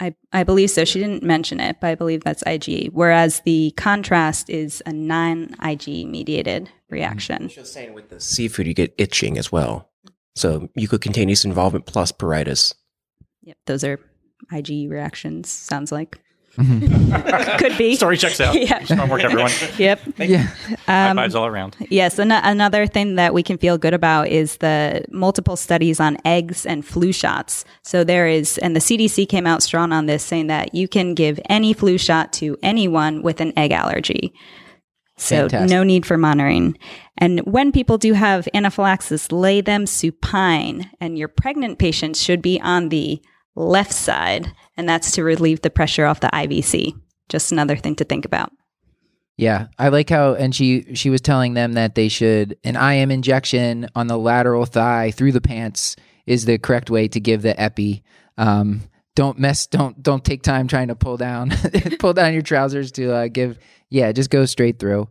I, 0.00 0.14
I 0.32 0.42
believe 0.42 0.70
so. 0.70 0.84
She 0.84 0.98
didn't 0.98 1.22
mention 1.22 1.60
it, 1.60 1.76
but 1.80 1.88
I 1.88 1.94
believe 1.94 2.24
that's 2.24 2.42
IgE. 2.44 2.90
Whereas 2.92 3.40
the 3.44 3.72
contrast 3.76 4.50
is 4.50 4.82
a 4.86 4.92
non 4.92 5.48
IgE 5.60 6.08
mediated 6.08 6.70
reaction. 6.90 7.48
Just 7.48 7.72
saying 7.72 7.94
with 7.94 8.08
the 8.08 8.20
seafood, 8.20 8.66
you 8.66 8.74
get 8.74 8.94
itching 8.98 9.38
as 9.38 9.52
well. 9.52 9.90
So 10.34 10.68
mucocutaneous 10.78 11.44
involvement 11.44 11.86
plus 11.86 12.10
pruritus. 12.10 12.74
Yep, 13.42 13.56
those 13.66 13.84
are 13.84 14.00
IgE 14.52 14.90
reactions, 14.90 15.48
sounds 15.50 15.92
like. 15.92 16.18
Mm-hmm. 16.56 17.56
Could 17.58 17.76
be. 17.78 17.96
Story 17.96 18.16
checks 18.16 18.40
out. 18.40 18.54
Yeah. 18.54 18.82
Strong 18.84 19.08
work, 19.08 19.22
everyone. 19.24 19.50
Yep. 19.78 20.00
Yeah. 20.18 20.46
High 20.86 21.10
Um, 21.10 21.16
fives 21.16 21.34
all 21.34 21.46
around. 21.46 21.76
Yes, 21.90 22.18
an- 22.18 22.30
another 22.32 22.86
thing 22.86 23.16
that 23.16 23.34
we 23.34 23.42
can 23.42 23.58
feel 23.58 23.76
good 23.78 23.94
about 23.94 24.28
is 24.28 24.58
the 24.58 25.04
multiple 25.10 25.56
studies 25.56 26.00
on 26.00 26.16
eggs 26.24 26.64
and 26.64 26.84
flu 26.84 27.12
shots. 27.12 27.64
So 27.82 28.04
there 28.04 28.26
is, 28.28 28.58
and 28.58 28.76
the 28.76 28.80
CDC 28.80 29.28
came 29.28 29.46
out 29.46 29.62
strong 29.62 29.92
on 29.92 30.06
this, 30.06 30.22
saying 30.22 30.46
that 30.48 30.74
you 30.74 30.86
can 30.88 31.14
give 31.14 31.40
any 31.48 31.72
flu 31.72 31.98
shot 31.98 32.32
to 32.34 32.56
anyone 32.62 33.22
with 33.22 33.40
an 33.40 33.52
egg 33.58 33.72
allergy. 33.72 34.32
So 35.16 35.42
Fantastic. 35.48 35.70
no 35.70 35.82
need 35.84 36.04
for 36.06 36.18
monitoring. 36.18 36.76
And 37.18 37.40
when 37.40 37.70
people 37.70 37.98
do 37.98 38.14
have 38.14 38.48
anaphylaxis, 38.52 39.30
lay 39.30 39.60
them 39.60 39.86
supine, 39.86 40.90
and 41.00 41.16
your 41.16 41.28
pregnant 41.28 41.78
patients 41.78 42.20
should 42.20 42.42
be 42.42 42.60
on 42.60 42.88
the 42.88 43.22
left 43.54 43.92
side, 43.92 44.52
and 44.76 44.88
that's 44.88 45.12
to 45.12 45.24
relieve 45.24 45.62
the 45.62 45.70
pressure 45.70 46.04
off 46.06 46.20
the 46.20 46.28
IVC. 46.28 46.92
Just 47.28 47.52
another 47.52 47.76
thing 47.76 47.96
to 47.96 48.04
think 48.04 48.24
about. 48.24 48.52
Yeah, 49.36 49.66
I 49.78 49.88
like 49.88 50.10
how, 50.10 50.34
and 50.34 50.54
she 50.54 50.94
she 50.94 51.10
was 51.10 51.20
telling 51.20 51.54
them 51.54 51.72
that 51.72 51.94
they 51.96 52.08
should 52.08 52.56
an 52.62 52.76
IM 52.76 53.10
injection 53.10 53.88
on 53.96 54.06
the 54.06 54.16
lateral 54.18 54.64
thigh 54.64 55.10
through 55.10 55.32
the 55.32 55.40
pants 55.40 55.96
is 56.26 56.44
the 56.44 56.56
correct 56.58 56.88
way 56.88 57.08
to 57.08 57.18
give 57.20 57.42
the 57.42 57.58
epi. 57.60 58.04
Um, 58.38 58.82
don't 59.16 59.38
mess, 59.38 59.66
don't 59.66 60.00
don't 60.00 60.24
take 60.24 60.42
time 60.42 60.68
trying 60.68 60.88
to 60.88 60.94
pull 60.94 61.16
down 61.16 61.50
pull 61.98 62.12
down 62.12 62.32
your 62.32 62.42
trousers 62.42 62.92
to 62.92 63.12
uh, 63.12 63.28
give. 63.28 63.58
Yeah, 63.90 64.12
just 64.12 64.30
go 64.30 64.44
straight 64.44 64.78
through, 64.78 65.08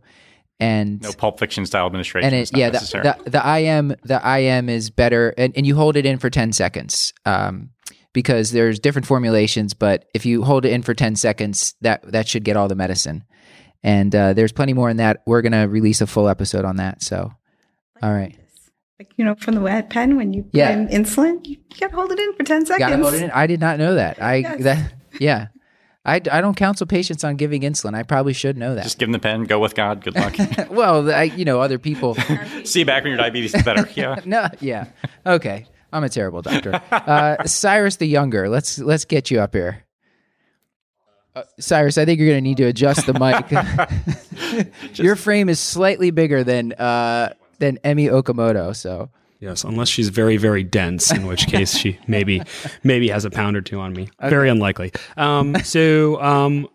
and 0.58 1.02
No 1.02 1.12
Pulp 1.12 1.38
Fiction 1.38 1.66
style 1.66 1.86
administration. 1.86 2.26
and 2.26 2.34
It's 2.34 2.50
it 2.50 2.54
not 2.54 2.60
yeah 2.60 2.68
the, 2.70 2.72
necessary. 2.74 3.04
the 3.24 3.30
the 3.30 3.58
IM 3.58 3.88
the 4.04 4.38
IM 4.38 4.68
is 4.70 4.88
better, 4.88 5.34
and, 5.36 5.52
and 5.54 5.66
you 5.66 5.74
hold 5.76 5.96
it 5.98 6.06
in 6.06 6.18
for 6.18 6.30
ten 6.30 6.52
seconds. 6.52 7.12
Um, 7.26 7.70
because 8.14 8.50
there's 8.52 8.78
different 8.78 9.06
formulations, 9.06 9.74
but 9.74 10.06
if 10.14 10.24
you 10.24 10.42
hold 10.44 10.64
it 10.64 10.72
in 10.72 10.80
for 10.82 10.94
ten 10.94 11.14
seconds, 11.16 11.74
that 11.82 12.10
that 12.12 12.26
should 12.26 12.44
get 12.44 12.56
all 12.56 12.68
the 12.68 12.74
medicine 12.74 13.24
and 13.82 14.16
uh, 14.16 14.32
there's 14.32 14.50
plenty 14.52 14.72
more 14.72 14.88
in 14.88 14.96
that. 14.96 15.22
We're 15.26 15.42
gonna 15.42 15.68
release 15.68 16.00
a 16.00 16.06
full 16.06 16.26
episode 16.28 16.64
on 16.64 16.76
that. 16.76 17.02
So, 17.02 17.30
all 18.02 18.12
right, 18.12 18.34
Like, 18.98 19.10
you 19.16 19.24
know, 19.26 19.34
from 19.34 19.54
the 19.56 19.60
wet 19.60 19.90
pen, 19.90 20.16
when 20.16 20.32
you 20.32 20.44
put 20.44 20.54
Yeah. 20.54 20.70
in 20.70 20.88
insulin, 20.88 21.44
you, 21.46 21.58
you 21.70 21.80
got 21.80 21.90
to 21.90 21.94
hold 21.96 22.10
it 22.10 22.18
in 22.18 22.32
for 22.32 22.44
10 22.44 22.64
seconds. 22.64 22.78
gotta 22.78 22.96
hold 23.02 23.12
it 23.12 23.22
in. 23.22 23.30
I 23.30 23.46
did 23.46 23.60
not 23.60 23.78
know 23.78 23.94
that. 23.96 24.22
I 24.22 24.36
Yes. 24.36 24.62
that 24.62 24.92
yeah, 25.20 25.48
I, 26.04 26.14
I 26.16 26.40
don't 26.40 26.56
counsel 26.56 26.86
patients 26.86 27.24
on 27.24 27.36
giving 27.36 27.60
insulin. 27.62 27.94
I 27.94 28.04
probably 28.04 28.32
should 28.32 28.56
know 28.56 28.74
that. 28.74 28.84
Just 28.84 28.98
give 28.98 29.06
them 29.08 29.12
the 29.12 29.18
pen. 29.18 29.44
Go 29.44 29.58
with 29.60 29.74
God. 29.74 30.02
Good 30.02 30.14
luck. 30.14 30.34
well, 30.70 31.10
I 31.12 31.24
you 31.24 31.44
know 31.44 31.60
other 31.60 31.78
people. 31.78 32.14
See 32.64 32.80
you 32.80 32.86
back 32.86 33.02
when 33.04 33.10
your 33.10 33.18
diabetes 33.18 33.54
is 33.54 33.62
better. 33.62 33.86
Yeah. 33.94 34.18
no, 34.24 34.48
yeah, 34.60 34.86
okay. 35.26 35.66
I'm 35.94 36.02
a 36.02 36.08
terrible 36.08 36.42
doctor. 36.42 36.82
Uh, 36.90 37.42
Cyrus 37.46 37.96
the 37.96 38.06
younger. 38.06 38.48
Let's 38.48 38.80
let's 38.80 39.04
get 39.04 39.30
you 39.30 39.40
up 39.40 39.54
here. 39.54 39.84
Uh, 41.36 41.44
Cyrus, 41.60 41.96
I 41.98 42.04
think 42.04 42.18
you're 42.18 42.28
going 42.28 42.38
to 42.38 42.48
need 42.48 42.56
to 42.58 42.64
adjust 42.64 43.06
the 43.06 43.14
mic. 43.14 44.68
Your 44.98 45.16
frame 45.16 45.48
is 45.48 45.60
slightly 45.60 46.10
bigger 46.10 46.42
than 46.42 46.72
uh, 46.72 47.32
than 47.60 47.78
Emi 47.78 48.10
Okamoto. 48.10 48.74
So 48.74 49.08
Yes, 49.44 49.62
unless 49.62 49.88
she's 49.88 50.08
very, 50.08 50.38
very 50.38 50.64
dense, 50.64 51.12
in 51.12 51.26
which 51.26 51.46
case 51.48 51.76
she 51.76 51.98
maybe 52.06 52.40
maybe 52.82 53.08
has 53.08 53.26
a 53.26 53.30
pound 53.30 53.56
or 53.56 53.60
two 53.60 53.78
on 53.78 53.92
me. 53.92 54.08
Very 54.20 54.48
unlikely. 54.48 54.90
Um, 55.18 55.54
so 55.62 56.20
um, 56.22 56.66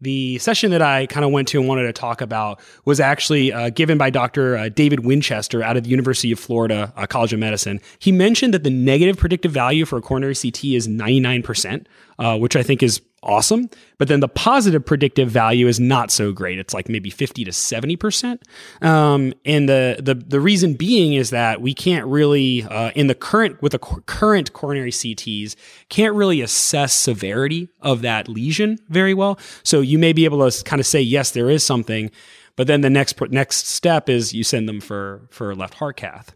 the 0.00 0.38
session 0.38 0.70
that 0.72 0.82
I 0.82 1.06
kind 1.06 1.24
of 1.24 1.32
went 1.32 1.48
to 1.48 1.58
and 1.58 1.68
wanted 1.68 1.84
to 1.84 1.92
talk 1.92 2.20
about 2.20 2.60
was 2.84 3.00
actually 3.00 3.52
uh, 3.52 3.70
given 3.70 3.96
by 3.96 4.10
Dr. 4.10 4.56
Uh, 4.56 4.68
David 4.68 5.00
Winchester 5.00 5.62
out 5.62 5.76
of 5.76 5.84
the 5.84 5.90
University 5.90 6.32
of 6.32 6.38
Florida 6.38 6.92
uh, 6.96 7.06
College 7.06 7.32
of 7.32 7.38
Medicine. 7.38 7.80
He 7.98 8.12
mentioned 8.12 8.52
that 8.54 8.62
the 8.62 8.70
negative 8.70 9.16
predictive 9.16 9.52
value 9.52 9.84
for 9.84 9.96
a 9.96 10.02
coronary 10.02 10.34
CT 10.34 10.64
is 10.64 10.86
99%, 10.86 11.86
uh, 12.18 12.38
which 12.38 12.56
I 12.56 12.62
think 12.62 12.82
is 12.82 13.00
awesome. 13.22 13.68
But 13.98 14.08
then 14.08 14.20
the 14.20 14.28
positive 14.28 14.84
predictive 14.84 15.30
value 15.30 15.66
is 15.66 15.80
not 15.80 16.10
so 16.10 16.32
great. 16.32 16.58
It's 16.58 16.74
like 16.74 16.88
maybe 16.88 17.10
50 17.10 17.44
to 17.44 17.50
70%. 17.50 18.42
Um, 18.82 19.32
and 19.44 19.68
the, 19.68 19.96
the, 19.98 20.14
the 20.14 20.40
reason 20.40 20.74
being 20.74 21.14
is 21.14 21.30
that 21.30 21.60
we 21.60 21.74
can't 21.74 22.06
really, 22.06 22.62
uh, 22.64 22.90
in 22.94 23.06
the 23.06 23.14
current, 23.14 23.60
with 23.62 23.72
the 23.72 23.78
cu- 23.78 24.02
current 24.02 24.52
coronary 24.52 24.90
CTs, 24.90 25.56
can't 25.88 26.14
really 26.14 26.40
assess 26.40 26.92
severity 26.92 27.68
of 27.80 28.02
that 28.02 28.28
lesion 28.28 28.78
very 28.88 29.14
well. 29.14 29.38
So 29.62 29.80
you 29.80 29.98
may 29.98 30.12
be 30.12 30.24
able 30.24 30.48
to 30.48 30.64
kind 30.64 30.80
of 30.80 30.86
say, 30.86 31.00
yes, 31.00 31.30
there 31.30 31.50
is 31.50 31.64
something. 31.64 32.10
But 32.54 32.66
then 32.66 32.80
the 32.80 32.90
next, 32.90 33.20
next 33.30 33.66
step 33.66 34.08
is 34.08 34.32
you 34.32 34.44
send 34.44 34.68
them 34.68 34.80
for, 34.80 35.28
for 35.30 35.54
left 35.54 35.74
heart 35.74 35.96
cath. 35.96 36.32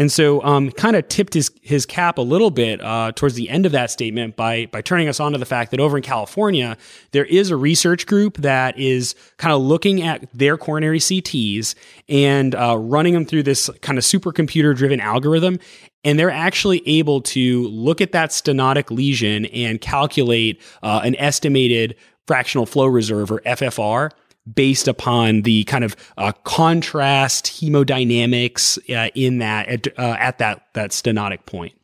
And 0.00 0.10
so, 0.10 0.42
um, 0.44 0.70
kind 0.70 0.96
of 0.96 1.06
tipped 1.08 1.34
his 1.34 1.50
his 1.60 1.84
cap 1.84 2.16
a 2.16 2.22
little 2.22 2.50
bit 2.50 2.80
uh, 2.80 3.12
towards 3.14 3.34
the 3.34 3.50
end 3.50 3.66
of 3.66 3.72
that 3.72 3.90
statement 3.90 4.34
by 4.34 4.64
by 4.64 4.80
turning 4.80 5.08
us 5.08 5.20
on 5.20 5.32
to 5.32 5.38
the 5.38 5.44
fact 5.44 5.72
that 5.72 5.78
over 5.78 5.98
in 5.98 6.02
California 6.02 6.78
there 7.10 7.26
is 7.26 7.50
a 7.50 7.56
research 7.56 8.06
group 8.06 8.38
that 8.38 8.78
is 8.78 9.14
kind 9.36 9.52
of 9.52 9.60
looking 9.60 10.00
at 10.00 10.26
their 10.32 10.56
coronary 10.56 11.00
CTs 11.00 11.74
and 12.08 12.54
uh, 12.54 12.78
running 12.78 13.12
them 13.12 13.26
through 13.26 13.42
this 13.42 13.68
kind 13.82 13.98
of 13.98 14.04
supercomputer 14.04 14.74
driven 14.74 15.00
algorithm, 15.00 15.58
and 16.02 16.18
they're 16.18 16.30
actually 16.30 16.82
able 16.88 17.20
to 17.20 17.68
look 17.68 18.00
at 18.00 18.12
that 18.12 18.30
stenotic 18.30 18.90
lesion 18.90 19.44
and 19.44 19.82
calculate 19.82 20.62
uh, 20.82 21.02
an 21.04 21.14
estimated 21.16 21.94
fractional 22.26 22.64
flow 22.64 22.86
reserve 22.86 23.30
or 23.30 23.40
FFR 23.40 24.12
based 24.52 24.88
upon 24.88 25.42
the 25.42 25.64
kind 25.64 25.84
of 25.84 25.96
uh, 26.16 26.32
contrast 26.44 27.46
hemodynamics 27.46 28.78
uh, 28.94 29.10
in 29.14 29.38
that 29.38 29.68
at, 29.68 29.98
uh, 29.98 30.16
at 30.18 30.38
that 30.38 30.66
that 30.74 30.90
stenotic 30.90 31.46
point. 31.46 31.74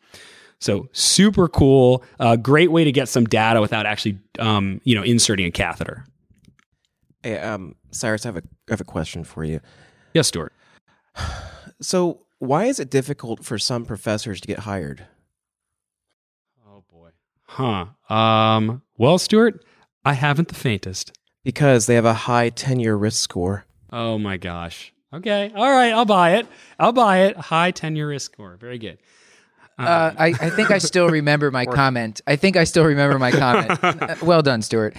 So 0.58 0.88
super 0.92 1.48
cool, 1.48 2.02
uh, 2.18 2.36
great 2.36 2.70
way 2.70 2.84
to 2.84 2.92
get 2.92 3.08
some 3.08 3.24
data 3.24 3.60
without 3.60 3.86
actually 3.86 4.18
um, 4.38 4.80
you 4.84 4.94
know 4.94 5.02
inserting 5.02 5.46
a 5.46 5.50
catheter. 5.50 6.04
Hey, 7.22 7.38
um, 7.38 7.74
Cyrus, 7.90 8.24
I 8.24 8.28
have 8.28 8.36
a 8.36 8.42
I 8.68 8.72
have 8.72 8.80
a 8.80 8.84
question 8.84 9.24
for 9.24 9.44
you. 9.44 9.60
Yes, 10.14 10.28
Stuart. 10.28 10.52
So, 11.80 12.22
why 12.38 12.64
is 12.64 12.80
it 12.80 12.90
difficult 12.90 13.44
for 13.44 13.58
some 13.58 13.84
professors 13.84 14.40
to 14.40 14.48
get 14.48 14.60
hired? 14.60 15.06
Oh 16.66 16.84
boy. 16.90 17.10
Huh. 17.42 17.86
Um, 18.08 18.82
well, 18.96 19.18
Stuart, 19.18 19.62
I 20.04 20.14
haven't 20.14 20.48
the 20.48 20.54
faintest. 20.54 21.15
Because 21.46 21.86
they 21.86 21.94
have 21.94 22.04
a 22.04 22.12
high 22.12 22.48
tenure 22.48 22.98
risk 22.98 23.22
score. 23.22 23.66
Oh 23.92 24.18
my 24.18 24.36
gosh. 24.36 24.92
Okay. 25.14 25.52
All 25.54 25.70
right. 25.70 25.92
I'll 25.92 26.04
buy 26.04 26.38
it. 26.38 26.48
I'll 26.76 26.90
buy 26.90 27.18
it. 27.18 27.36
High 27.36 27.70
tenure 27.70 28.08
risk 28.08 28.32
score. 28.32 28.56
Very 28.56 28.78
good. 28.78 28.98
Uh, 29.78 30.12
I, 30.18 30.26
I 30.26 30.50
think 30.50 30.72
I 30.72 30.78
still 30.78 31.08
remember 31.08 31.52
my 31.52 31.64
comment. 31.80 32.20
I 32.26 32.34
think 32.34 32.56
I 32.56 32.64
still 32.64 32.84
remember 32.84 33.16
my 33.20 33.30
comment. 33.30 33.78
Well 34.22 34.42
done, 34.42 34.60
Stuart. 34.60 34.96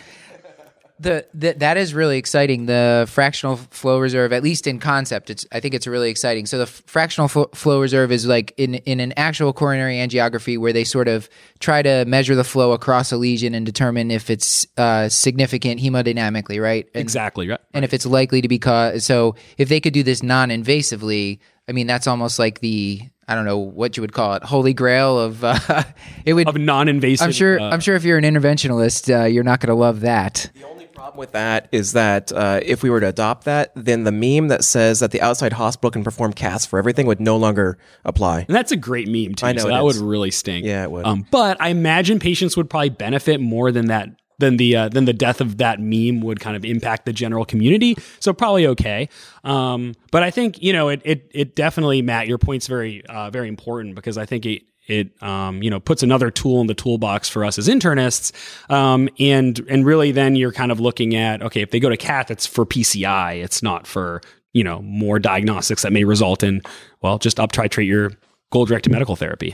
The, 1.00 1.28
the 1.34 1.54
that 1.54 1.78
is 1.78 1.94
really 1.94 2.18
exciting. 2.18 2.66
The 2.66 3.06
fractional 3.08 3.58
flow 3.58 4.00
reserve, 4.00 4.34
at 4.34 4.42
least 4.42 4.66
in 4.66 4.80
concept, 4.80 5.30
it's 5.30 5.46
I 5.52 5.60
think 5.60 5.76
it's 5.76 5.86
really 5.86 6.10
exciting. 6.10 6.46
So 6.48 6.58
the 6.58 6.64
f- 6.64 6.82
fractional 6.88 7.28
fl- 7.28 7.44
flow 7.54 7.80
reserve 7.80 8.12
is 8.12 8.26
like 8.26 8.54
in 8.58 8.76
in 8.76 9.00
an 9.00 9.14
actual 9.16 9.54
coronary 9.54 9.98
angiography 9.98 10.58
where 10.58 10.74
they 10.74 10.84
sort 10.84 11.08
of 11.08 11.30
try 11.60 11.82
to 11.84 12.06
measure 12.06 12.36
the 12.36 12.44
flow 12.44 12.72
across 12.72 13.12
a 13.12 13.18
lesion 13.18 13.54
and 13.54 13.66
determine 13.66 14.10
if 14.10 14.30
it's 14.30 14.66
uh, 14.78 15.08
significant 15.08 15.80
hemodynamically, 15.80 16.62
right? 16.62 16.88
And, 16.96 17.02
exactly 17.02 17.48
right. 17.48 17.60
and 17.74 17.86
if 17.86 17.94
it's 17.94 18.06
likely 18.06 18.42
to 18.42 18.48
be 18.48 18.58
caused. 18.58 19.04
So 19.04 19.36
if 19.58 19.70
they 19.70 19.80
could 19.80 19.94
do 19.94 20.02
this 20.04 20.24
non-invasively, 20.24 21.40
I 21.68 21.72
mean 21.74 21.86
that's 21.86 22.08
almost 22.08 22.40
like 22.40 22.60
the 22.60 23.02
I 23.28 23.36
don't 23.36 23.46
know 23.46 23.58
what 23.58 23.98
you 23.98 24.02
would 24.02 24.14
call 24.14 24.36
it, 24.36 24.44
holy 24.44 24.74
grail 24.74 25.20
of 25.20 25.44
uh, 25.44 25.84
it 26.26 26.34
would 26.34 26.48
of 26.48 26.58
non-invasive. 26.58 27.26
I'm 27.26 27.32
sure. 27.34 27.60
uh, 27.60 27.70
I'm 27.70 27.82
sure 27.82 27.96
if 27.96 28.04
you're 28.04 28.18
an 28.18 28.24
interventionalist, 28.24 29.14
uh, 29.14 29.26
you're 29.26 29.44
not 29.44 29.60
going 29.60 29.70
to 29.70 29.76
love 29.76 30.00
that. 30.02 30.50
Problem 30.98 31.20
with 31.20 31.34
that 31.34 31.70
is 31.72 31.94
that 31.94 32.32
uh, 32.32 32.60
if 32.64 32.82
we 32.82 32.90
were 32.90 33.00
to 33.00 33.10
adopt 33.10 33.46
that, 33.46 33.72
then 33.76 34.04
the 34.04 34.12
meme 34.12 34.48
that 34.48 34.64
says 34.64 35.00
that 35.00 35.12
the 35.12 35.22
outside 35.22 35.54
hospital 35.54 35.92
can 35.92 36.04
perform 36.04 36.34
caths 36.34 36.66
for 36.66 36.80
everything 36.80 37.06
would 37.06 37.20
no 37.22 37.38
longer 37.38 37.78
apply. 38.04 38.46
And 38.48 38.56
that's 38.56 38.72
a 38.72 38.76
great 38.76 39.08
meme 39.08 39.36
too. 39.36 39.46
I 39.46 39.52
know 39.52 39.62
so 39.62 39.68
that 39.68 39.84
would 39.84 39.98
really 39.98 40.32
stink. 40.32 40.66
Yeah, 40.66 40.82
it 40.82 40.90
would. 40.90 41.06
Um, 41.06 41.28
but 41.30 41.62
I 41.62 41.70
imagine 41.70 42.18
patients 42.18 42.58
would 42.58 42.68
probably 42.68 42.90
benefit 42.90 43.40
more 43.40 43.72
than 43.72 43.90
that 43.90 44.10
than 44.40 44.58
the 44.58 44.76
uh, 44.76 44.90
than 44.90 45.06
the 45.06 45.14
death 45.14 45.40
of 45.40 45.58
that 45.58 45.80
meme 45.80 46.22
would 46.22 46.40
kind 46.40 46.56
of 46.56 46.66
impact 46.66 47.06
the 47.06 47.14
general 47.14 47.46
community. 47.46 47.96
So 48.20 48.34
probably 48.34 48.66
okay. 48.66 49.08
Um, 49.44 49.94
but 50.12 50.24
I 50.24 50.32
think 50.32 50.64
you 50.64 50.74
know 50.74 50.90
it 50.90 51.02
it 51.06 51.30
it 51.32 51.56
definitely 51.56 52.02
Matt, 52.02 52.28
your 52.28 52.40
point's 52.40 52.66
very 52.66 53.06
uh, 53.06 53.30
very 53.30 53.50
important 53.50 53.94
because 53.94 54.18
I 54.18 54.26
think 54.26 54.48
it 54.48 54.64
it 54.88 55.22
um, 55.22 55.62
you 55.62 55.70
know 55.70 55.80
puts 55.80 56.04
another 56.04 56.32
tool 56.32 56.62
in 56.62 56.68
the 56.68 56.74
toolbox 56.74 57.30
for 57.30 57.46
us 57.46 57.58
as 57.58 57.68
internists 57.68 58.32
um, 58.72 59.10
and 59.20 59.60
and 59.70 59.86
really 59.86 60.12
then 60.12 60.36
you're 60.36 60.52
kind 60.52 60.72
of 60.72 60.80
looking 60.80 61.16
at 61.16 61.42
okay 61.42 61.62
if 61.62 61.72
they 61.72 61.80
go 61.80 61.90
to 61.90 61.98
cath 61.98 62.32
it's 62.32 62.46
for 62.46 62.66
pci 62.66 63.44
it's 63.44 63.62
not 63.62 63.86
for 63.86 64.22
you 64.54 64.64
know 64.64 64.82
more 64.82 65.20
diagnostics 65.20 65.82
that 65.84 65.94
may 65.94 66.04
result 66.04 66.44
in 66.44 66.62
well 67.02 67.18
just 67.18 67.40
up 67.40 67.52
titrate 67.52 67.88
your 67.88 68.12
goal 68.52 68.66
directed 68.66 68.92
medical 68.92 69.16
therapy 69.16 69.54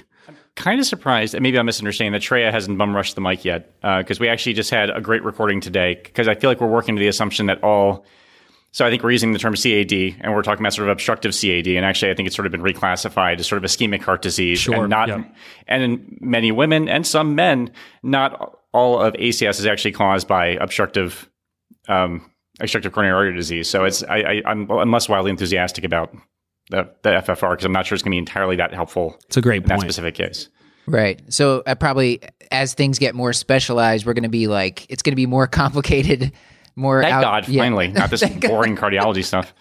kind 0.56 0.80
of 0.80 0.86
surprised, 0.86 1.34
and 1.34 1.42
maybe 1.42 1.58
I'm 1.58 1.66
misunderstanding 1.66 2.14
that 2.14 2.22
Shreya 2.22 2.52
hasn't 2.52 2.78
bum 2.78 2.96
rushed 2.96 3.16
the 3.16 3.22
mic 3.22 3.44
yet, 3.44 3.74
because 3.82 4.20
we 4.20 4.28
actually 4.28 4.54
just 4.54 4.70
had 4.70 4.90
a 4.90 5.02
great 5.02 5.24
recording 5.24 5.62
today. 5.62 6.00
Because 6.04 6.28
I 6.28 6.36
feel 6.36 6.50
like 6.50 6.62
we're 6.62 6.68
working 6.68 6.96
to 6.96 7.00
the 7.00 7.08
assumption 7.08 7.48
that 7.48 7.64
all. 7.64 8.06
So 8.74 8.84
I 8.86 8.90
think 8.90 9.04
we're 9.04 9.12
using 9.12 9.34
the 9.34 9.40
term 9.40 9.54
CAD, 9.54 9.94
and 10.20 10.34
we're 10.34 10.42
talking 10.42 10.64
about 10.64 10.74
sort 10.74 10.90
of 10.90 10.92
obstructive 10.92 11.32
CAD, 11.32 11.68
and 11.68 11.86
actually 11.86 12.12
I 12.12 12.16
think 12.16 12.26
it's 12.26 12.36
sort 12.36 12.48
of 12.48 12.52
been 12.52 12.64
reclassified 12.64 13.40
as 13.40 13.46
sort 13.46 13.64
of 13.64 13.70
ischemic 13.70 14.02
heart 14.02 14.24
disease, 14.24 14.60
Sure, 14.60 14.82
and 14.82 14.90
not, 14.90 15.10
yeah. 15.10 15.24
and 15.68 15.84
in 15.84 16.18
many 16.20 16.52
women 16.52 16.90
and 16.90 17.06
some 17.06 17.36
men, 17.36 17.72
not 18.02 18.58
all 18.74 19.00
of 19.00 19.14
ACS 19.14 19.60
is 19.60 19.68
actually 19.68 19.92
caused 19.92 20.28
by 20.28 20.48
obstructive, 20.48 21.30
um, 21.88 22.30
obstructive 22.60 22.92
coronary 22.94 23.16
artery 23.16 23.36
disease. 23.36 23.70
So 23.70 23.86
it's 23.86 24.04
I, 24.04 24.18
I 24.18 24.42
I'm, 24.48 24.70
I'm 24.72 24.92
less 24.92 25.08
wildly 25.08 25.30
enthusiastic 25.30 25.84
about 25.84 26.12
the 26.72 26.90
the 27.04 27.10
FFR 27.12 27.52
because 27.52 27.66
I'm 27.66 27.74
not 27.74 27.86
sure 27.86 27.96
it's 27.96 28.02
going 28.02 28.12
to 28.12 28.16
be 28.16 28.18
entirely 28.18 28.56
that 28.56 28.74
helpful. 28.74 29.20
It's 29.28 29.38
a 29.38 29.42
great 29.42 29.62
in 29.62 29.70
that 29.70 29.82
specific 29.82 30.16
case. 30.16 30.50
Right. 30.88 31.22
So 31.30 31.62
uh, 31.66 31.76
probably 31.76 32.22
as 32.52 32.74
things 32.74 33.00
get 33.00 33.16
more 33.16 33.34
specialized, 33.34 34.06
we're 34.06 34.14
going 34.14 34.24
to 34.24 34.30
be 34.30 34.48
like 34.48 34.86
it's 34.90 35.04
going 35.04 35.12
to 35.12 35.18
be 35.18 35.28
more 35.28 35.46
complicated. 35.62 36.32
More 36.76 37.02
Thank 37.02 37.14
out- 37.14 37.22
God, 37.22 37.48
yeah. 37.48 37.62
finally, 37.62 37.90
not 37.90 38.10
this 38.10 38.24
boring 38.24 38.76
cardiology 38.76 39.24
stuff. 39.24 39.54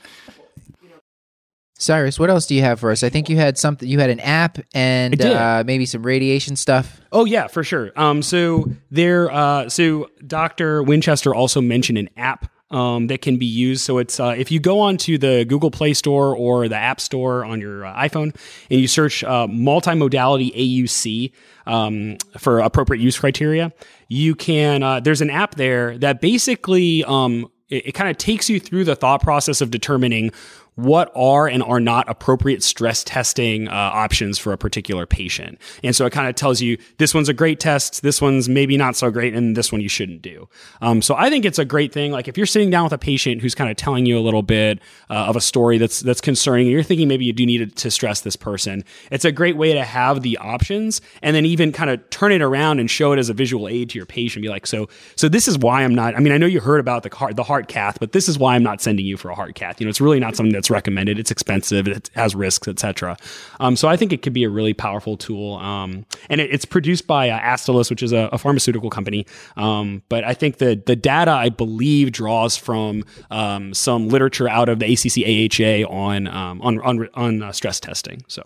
Cyrus, 1.78 2.16
what 2.16 2.30
else 2.30 2.46
do 2.46 2.54
you 2.54 2.60
have 2.62 2.78
for 2.78 2.92
us? 2.92 3.02
I 3.02 3.08
think 3.08 3.28
you 3.28 3.36
had 3.36 3.58
something. 3.58 3.88
You 3.88 3.98
had 3.98 4.08
an 4.08 4.20
app 4.20 4.58
and 4.72 5.20
uh, 5.20 5.64
maybe 5.66 5.84
some 5.84 6.04
radiation 6.04 6.54
stuff. 6.54 7.00
Oh 7.10 7.24
yeah, 7.24 7.48
for 7.48 7.64
sure. 7.64 7.90
Um, 7.96 8.22
so 8.22 8.70
there, 8.92 9.28
uh, 9.32 9.68
so 9.68 10.08
Dr. 10.24 10.84
Winchester 10.84 11.34
also 11.34 11.60
mentioned 11.60 11.98
an 11.98 12.08
app 12.16 12.48
um, 12.72 13.06
that 13.08 13.22
can 13.22 13.36
be 13.36 13.46
used. 13.46 13.82
So 13.84 13.98
it's 13.98 14.18
uh, 14.18 14.34
if 14.36 14.50
you 14.50 14.58
go 14.58 14.80
onto 14.80 15.18
the 15.18 15.44
Google 15.44 15.70
Play 15.70 15.94
Store 15.94 16.36
or 16.36 16.68
the 16.68 16.76
App 16.76 17.00
Store 17.00 17.44
on 17.44 17.60
your 17.60 17.84
uh, 17.84 17.94
iPhone 17.94 18.34
and 18.70 18.80
you 18.80 18.88
search 18.88 19.22
uh, 19.22 19.46
multimodality 19.46 20.52
AUC 20.54 21.32
um, 21.66 22.16
for 22.38 22.58
appropriate 22.58 23.00
use 23.00 23.18
criteria, 23.18 23.72
you 24.08 24.34
can. 24.34 24.82
Uh, 24.82 25.00
there's 25.00 25.20
an 25.20 25.30
app 25.30 25.54
there 25.54 25.98
that 25.98 26.20
basically 26.20 27.04
um, 27.04 27.50
it, 27.68 27.88
it 27.88 27.92
kind 27.92 28.10
of 28.10 28.16
takes 28.16 28.48
you 28.48 28.58
through 28.58 28.84
the 28.84 28.96
thought 28.96 29.22
process 29.22 29.60
of 29.60 29.70
determining 29.70 30.32
what 30.76 31.12
are 31.14 31.46
and 31.46 31.62
are 31.62 31.80
not 31.80 32.08
appropriate 32.08 32.62
stress 32.62 33.04
testing 33.04 33.68
uh, 33.68 33.72
options 33.72 34.38
for 34.38 34.52
a 34.52 34.58
particular 34.58 35.06
patient. 35.06 35.58
And 35.84 35.94
so 35.94 36.06
it 36.06 36.12
kind 36.12 36.28
of 36.28 36.34
tells 36.34 36.62
you 36.62 36.78
this 36.96 37.12
one's 37.12 37.28
a 37.28 37.34
great 37.34 37.60
test, 37.60 38.02
this 38.02 38.22
one's 38.22 38.48
maybe 38.48 38.76
not 38.78 38.96
so 38.96 39.10
great, 39.10 39.34
and 39.34 39.54
this 39.54 39.70
one 39.70 39.82
you 39.82 39.88
shouldn't 39.88 40.22
do. 40.22 40.48
Um, 40.80 41.02
so 41.02 41.14
I 41.14 41.28
think 41.28 41.44
it's 41.44 41.58
a 41.58 41.64
great 41.64 41.92
thing. 41.92 42.10
Like 42.10 42.26
if 42.26 42.38
you're 42.38 42.46
sitting 42.46 42.70
down 42.70 42.84
with 42.84 42.92
a 42.94 42.98
patient 42.98 43.42
who's 43.42 43.54
kind 43.54 43.70
of 43.70 43.76
telling 43.76 44.06
you 44.06 44.18
a 44.18 44.20
little 44.20 44.42
bit 44.42 44.78
uh, 45.10 45.14
of 45.14 45.36
a 45.36 45.40
story 45.40 45.76
that's 45.76 46.00
that's 46.00 46.20
concerning, 46.22 46.66
and 46.66 46.72
you're 46.72 46.82
thinking 46.82 47.06
maybe 47.06 47.26
you 47.26 47.34
do 47.34 47.44
need 47.44 47.76
to 47.76 47.90
stress 47.90 48.22
this 48.22 48.36
person, 48.36 48.82
it's 49.10 49.26
a 49.26 49.32
great 49.32 49.56
way 49.56 49.74
to 49.74 49.84
have 49.84 50.22
the 50.22 50.38
options, 50.38 51.02
and 51.20 51.36
then 51.36 51.44
even 51.44 51.72
kind 51.72 51.90
of 51.90 52.08
turn 52.08 52.32
it 52.32 52.40
around 52.40 52.80
and 52.80 52.90
show 52.90 53.12
it 53.12 53.18
as 53.18 53.28
a 53.28 53.34
visual 53.34 53.68
aid 53.68 53.90
to 53.90 53.98
your 53.98 54.06
patient. 54.06 54.42
Be 54.42 54.48
like, 54.48 54.66
so 54.66 54.88
so 55.16 55.28
this 55.28 55.48
is 55.48 55.58
why 55.58 55.82
I'm 55.82 55.94
not. 55.94 56.16
I 56.16 56.20
mean, 56.20 56.32
I 56.32 56.38
know 56.38 56.46
you 56.46 56.60
heard 56.60 56.80
about 56.80 57.02
the 57.02 57.14
heart 57.14 57.36
the 57.36 57.42
heart 57.42 57.68
cath, 57.68 58.00
but 58.00 58.12
this 58.12 58.26
is 58.26 58.38
why 58.38 58.54
I'm 58.54 58.62
not 58.62 58.80
sending 58.80 59.04
you 59.04 59.18
for 59.18 59.28
a 59.28 59.34
heart 59.34 59.54
cath. 59.54 59.80
You 59.80 59.86
know, 59.86 59.90
it's 59.90 60.00
really 60.00 60.18
not 60.18 60.34
something 60.34 60.52
that's 60.52 60.61
recommended. 60.70 61.18
It's 61.18 61.30
expensive. 61.30 61.88
It 61.88 62.10
has 62.14 62.34
risks, 62.34 62.68
etc. 62.68 63.16
Um, 63.60 63.76
so 63.76 63.88
I 63.88 63.96
think 63.96 64.12
it 64.12 64.22
could 64.22 64.32
be 64.32 64.44
a 64.44 64.50
really 64.50 64.74
powerful 64.74 65.16
tool. 65.16 65.56
Um, 65.56 66.06
and 66.28 66.40
it, 66.40 66.52
it's 66.52 66.64
produced 66.64 67.06
by 67.06 67.30
uh, 67.30 67.40
Astellas, 67.40 67.90
which 67.90 68.02
is 68.02 68.12
a, 68.12 68.28
a 68.32 68.38
pharmaceutical 68.38 68.90
company. 68.90 69.26
Um, 69.56 70.02
but 70.08 70.24
I 70.24 70.34
think 70.34 70.58
the 70.58 70.80
the 70.84 70.96
data 70.96 71.30
I 71.30 71.48
believe 71.48 72.12
draws 72.12 72.56
from 72.56 73.04
um, 73.30 73.74
some 73.74 74.08
literature 74.08 74.48
out 74.48 74.68
of 74.68 74.78
the 74.78 74.92
ACC 74.92 75.26
AHA 75.26 75.92
on 75.92 76.28
um, 76.28 76.60
on 76.62 76.80
on, 76.80 77.08
on 77.14 77.42
uh, 77.42 77.52
stress 77.52 77.80
testing. 77.80 78.24
So 78.28 78.42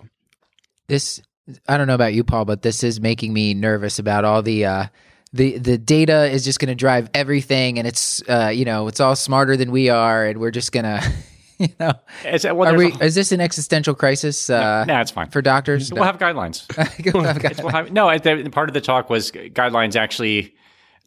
This 0.88 1.22
I 1.68 1.76
don't 1.76 1.86
know 1.86 1.94
about 1.94 2.14
you, 2.14 2.24
Paul, 2.24 2.44
but 2.44 2.62
this 2.62 2.82
is 2.82 3.00
making 3.00 3.32
me 3.32 3.54
nervous 3.54 3.98
about 3.98 4.24
all 4.24 4.42
the. 4.42 4.64
Uh, 4.64 4.86
the, 5.32 5.58
the 5.58 5.76
data 5.76 6.30
is 6.30 6.44
just 6.44 6.60
going 6.60 6.68
to 6.68 6.74
drive 6.74 7.10
everything, 7.12 7.78
and 7.78 7.86
it's 7.86 8.22
uh, 8.28 8.50
you 8.54 8.64
know 8.64 8.88
it's 8.88 9.00
all 9.00 9.16
smarter 9.16 9.56
than 9.56 9.70
we 9.70 9.90
are, 9.90 10.24
and 10.24 10.40
we're 10.40 10.50
just 10.50 10.72
gonna 10.72 11.02
you 11.58 11.68
know. 11.80 11.92
It's, 12.24 12.44
well, 12.44 12.74
Are 12.74 12.76
we, 12.76 12.92
a- 12.92 13.04
is 13.04 13.14
this 13.14 13.32
an 13.32 13.40
existential 13.40 13.94
crisis? 13.94 14.50
Uh, 14.50 14.84
no, 14.84 15.00
it's 15.00 15.10
fine 15.10 15.30
for 15.30 15.42
doctors. 15.42 15.92
We'll 15.92 16.04
have 16.04 16.18
guidelines. 16.18 16.66
We'll 17.14 17.22
have 17.24 17.38
It's- 17.38 17.60
we'll 17.62 17.70
have- 17.72 17.92
no, 17.92 18.16
the- 18.18 18.48
part 18.50 18.68
of 18.68 18.74
the 18.74 18.80
talk 18.80 19.08
was 19.10 19.30
guidelines 19.30 19.96
actually 19.96 20.54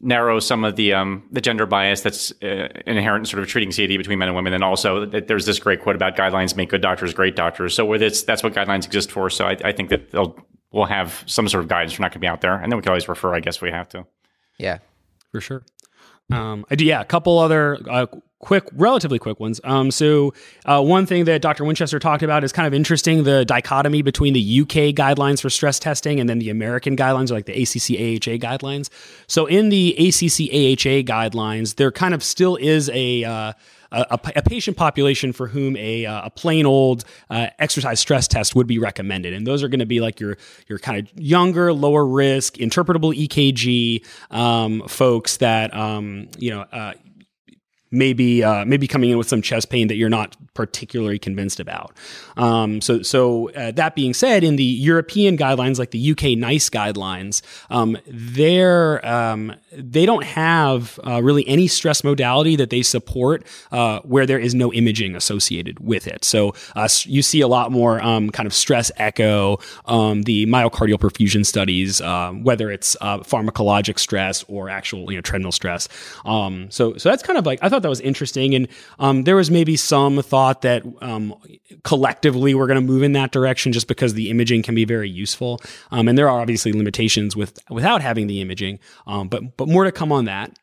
narrow 0.02 0.40
some 0.40 0.64
of 0.64 0.76
the 0.76 0.94
um, 0.94 1.22
the 1.30 1.40
gender 1.42 1.66
bias 1.66 2.00
that's 2.00 2.32
uh, 2.42 2.68
inherent 2.86 3.20
in 3.22 3.24
sort 3.26 3.42
of 3.42 3.48
treating 3.48 3.70
CAD 3.70 3.88
between 3.98 4.18
men 4.18 4.28
and 4.28 4.34
women, 4.36 4.52
and 4.54 4.64
also 4.64 5.04
that 5.04 5.28
there's 5.28 5.44
this 5.44 5.58
great 5.58 5.82
quote 5.82 5.94
about 5.94 6.16
guidelines 6.16 6.56
make 6.56 6.70
good 6.70 6.80
doctors 6.80 7.12
great 7.12 7.36
doctors. 7.36 7.74
So 7.74 7.84
with 7.84 8.02
it's 8.02 8.22
that's 8.22 8.42
what 8.42 8.54
guidelines 8.54 8.86
exist 8.86 9.12
for. 9.12 9.28
So 9.28 9.44
I, 9.46 9.56
I 9.62 9.72
think 9.72 9.90
that 9.90 10.10
they'll 10.10 10.36
we'll 10.72 10.86
have 10.86 11.22
some 11.26 11.48
sort 11.48 11.62
of 11.62 11.68
guidance. 11.68 11.98
We're 11.98 12.04
not 12.04 12.12
going 12.12 12.14
to 12.14 12.18
be 12.20 12.26
out 12.28 12.40
there, 12.40 12.54
and 12.54 12.72
then 12.72 12.78
we 12.78 12.82
can 12.82 12.88
always 12.90 13.08
refer, 13.08 13.34
I 13.34 13.40
guess, 13.40 13.60
we 13.60 13.70
have 13.70 13.88
to. 13.90 14.06
Yeah. 14.58 14.78
for 15.32 15.40
sure. 15.40 15.62
Um, 16.32 16.64
I 16.70 16.76
do, 16.76 16.84
yeah, 16.84 17.00
a 17.00 17.04
couple 17.04 17.38
other 17.38 17.78
uh, 17.90 18.06
quick, 18.40 18.64
relatively 18.72 19.18
quick 19.18 19.38
ones. 19.38 19.60
Um, 19.62 19.90
so, 19.90 20.34
uh, 20.64 20.82
one 20.82 21.06
thing 21.06 21.24
that 21.26 21.40
Dr. 21.40 21.64
Winchester 21.64 21.98
talked 21.98 22.22
about 22.22 22.42
is 22.42 22.52
kind 22.52 22.66
of 22.66 22.74
interesting 22.74 23.22
the 23.22 23.44
dichotomy 23.44 24.02
between 24.02 24.32
the 24.32 24.60
UK 24.60 24.94
guidelines 24.94 25.40
for 25.40 25.48
stress 25.48 25.78
testing 25.78 26.18
and 26.18 26.28
then 26.28 26.38
the 26.38 26.50
American 26.50 26.96
guidelines, 26.96 27.30
or 27.30 27.34
like 27.34 27.46
the 27.46 27.52
ACC 27.52 28.00
AHA 28.00 28.38
guidelines. 28.38 28.90
So, 29.28 29.46
in 29.46 29.68
the 29.68 29.92
ACC 29.92 30.50
AHA 30.52 31.04
guidelines, 31.06 31.76
there 31.76 31.92
kind 31.92 32.14
of 32.14 32.24
still 32.24 32.56
is 32.56 32.90
a 32.92 33.24
uh, 33.24 33.52
a, 33.92 34.18
a- 34.36 34.42
patient 34.42 34.76
population 34.76 35.32
for 35.32 35.48
whom 35.48 35.76
a, 35.76 36.06
uh, 36.06 36.26
a 36.26 36.30
plain 36.30 36.66
old 36.66 37.04
uh, 37.28 37.48
exercise 37.58 38.00
stress 38.00 38.28
test 38.28 38.54
would 38.54 38.66
be 38.66 38.78
recommended, 38.78 39.32
and 39.32 39.46
those 39.46 39.62
are 39.62 39.68
going 39.68 39.80
to 39.80 39.86
be 39.86 40.00
like 40.00 40.20
your 40.20 40.36
your 40.68 40.78
kind 40.78 40.98
of 40.98 41.20
younger, 41.20 41.72
lower 41.72 42.06
risk, 42.06 42.54
interpretable 42.54 43.14
EKG 43.14 44.04
um, 44.34 44.86
folks 44.88 45.38
that 45.38 45.74
um, 45.74 46.28
you 46.38 46.50
know. 46.50 46.62
Uh, 46.72 46.92
maybe 47.90 48.42
uh, 48.44 48.64
maybe 48.64 48.86
coming 48.86 49.10
in 49.10 49.18
with 49.18 49.28
some 49.28 49.42
chest 49.42 49.70
pain 49.70 49.88
that 49.88 49.96
you're 49.96 50.08
not 50.08 50.36
particularly 50.54 51.18
convinced 51.18 51.60
about. 51.60 51.92
Um, 52.36 52.80
so 52.80 53.02
so 53.02 53.50
uh, 53.50 53.72
that 53.72 53.94
being 53.94 54.14
said, 54.14 54.44
in 54.44 54.56
the 54.56 54.64
European 54.64 55.36
guidelines, 55.36 55.78
like 55.78 55.90
the 55.90 56.10
UK 56.12 56.38
NICE 56.38 56.70
guidelines, 56.70 57.42
um, 57.70 57.98
they're 58.06 59.04
um, 59.06 59.54
they 59.72 60.06
don't 60.06 60.24
have 60.24 60.98
uh, 61.06 61.22
really 61.22 61.46
any 61.48 61.66
stress 61.66 62.04
modality 62.04 62.56
that 62.56 62.70
they 62.70 62.82
support 62.82 63.44
uh, 63.72 64.00
where 64.00 64.26
there 64.26 64.38
is 64.38 64.54
no 64.54 64.72
imaging 64.72 65.16
associated 65.16 65.80
with 65.80 66.06
it. 66.06 66.24
So 66.24 66.54
uh, 66.76 66.88
you 67.04 67.22
see 67.22 67.40
a 67.40 67.48
lot 67.48 67.72
more 67.72 68.02
um, 68.02 68.30
kind 68.30 68.46
of 68.46 68.54
stress 68.54 68.90
echo, 68.96 69.58
um, 69.86 70.22
the 70.22 70.46
myocardial 70.46 70.98
perfusion 70.98 71.44
studies, 71.44 72.00
um, 72.00 72.42
whether 72.44 72.70
it's 72.70 72.96
uh, 73.00 73.18
pharmacologic 73.18 73.98
stress 73.98 74.44
or 74.48 74.68
actual 74.68 75.10
you 75.10 75.16
know 75.16 75.22
treadmill 75.22 75.52
stress. 75.52 75.88
Um, 76.24 76.70
so 76.70 76.96
so 76.96 77.08
that's 77.08 77.22
kind 77.22 77.38
of 77.38 77.46
like 77.46 77.58
I 77.62 77.68
thought 77.68 77.79
that 77.82 77.88
was 77.88 78.00
interesting, 78.00 78.54
and 78.54 78.68
um, 78.98 79.24
there 79.24 79.36
was 79.36 79.50
maybe 79.50 79.76
some 79.76 80.22
thought 80.22 80.62
that 80.62 80.82
um, 81.00 81.34
collectively 81.84 82.54
we're 82.54 82.66
going 82.66 82.80
to 82.80 82.86
move 82.86 83.02
in 83.02 83.12
that 83.12 83.32
direction 83.32 83.72
just 83.72 83.88
because 83.88 84.14
the 84.14 84.30
imaging 84.30 84.62
can 84.62 84.74
be 84.74 84.84
very 84.84 85.08
useful, 85.08 85.60
um, 85.90 86.08
and 86.08 86.16
there 86.16 86.28
are 86.28 86.40
obviously 86.40 86.72
limitations 86.72 87.36
with 87.36 87.58
without 87.68 88.02
having 88.02 88.26
the 88.26 88.40
imaging, 88.40 88.78
um, 89.06 89.28
but 89.28 89.56
but 89.56 89.68
more 89.68 89.84
to 89.84 89.92
come 89.92 90.12
on 90.12 90.24
that. 90.26 90.58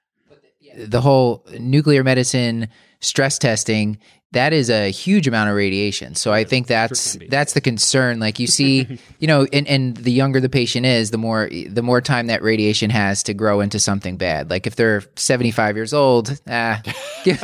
the 0.76 1.02
whole 1.02 1.46
nuclear 1.60 2.04
medicine 2.04 2.68
stress 3.00 3.38
testing, 3.38 3.98
that 4.34 4.52
is 4.52 4.70
a 4.70 4.90
huge 4.92 5.26
amount 5.28 5.50
of 5.50 5.56
radiation. 5.56 6.14
So 6.16 6.34
I 6.34 6.44
think 6.44 6.68
that's 6.68 7.18
that's 7.30 7.54
the 7.54 7.62
concern. 7.62 8.20
Like 8.20 8.40
you 8.40 8.48
see, 8.48 9.00
you 9.20 9.28
know, 9.28 9.48
and, 9.54 9.66
and 9.68 9.96
the 9.96 10.12
younger 10.12 10.42
the 10.42 10.50
patient 10.50 10.86
is, 10.86 11.12
the 11.12 11.18
more 11.18 11.50
the 11.70 11.82
more 11.82 12.02
time 12.02 12.28
that 12.28 12.44
radiation 12.44 12.90
has 12.90 13.24
to 13.24 13.34
grow 13.34 13.62
into 13.62 13.80
something 13.80 14.18
bad. 14.18 14.50
Like 14.50 14.68
if 14.68 14.76
they're 14.76 15.04
seventy 15.16 15.52
five 15.52 15.76
years 15.78 15.94
old, 15.94 16.40
ah, 16.48 16.82
give, 17.24 17.42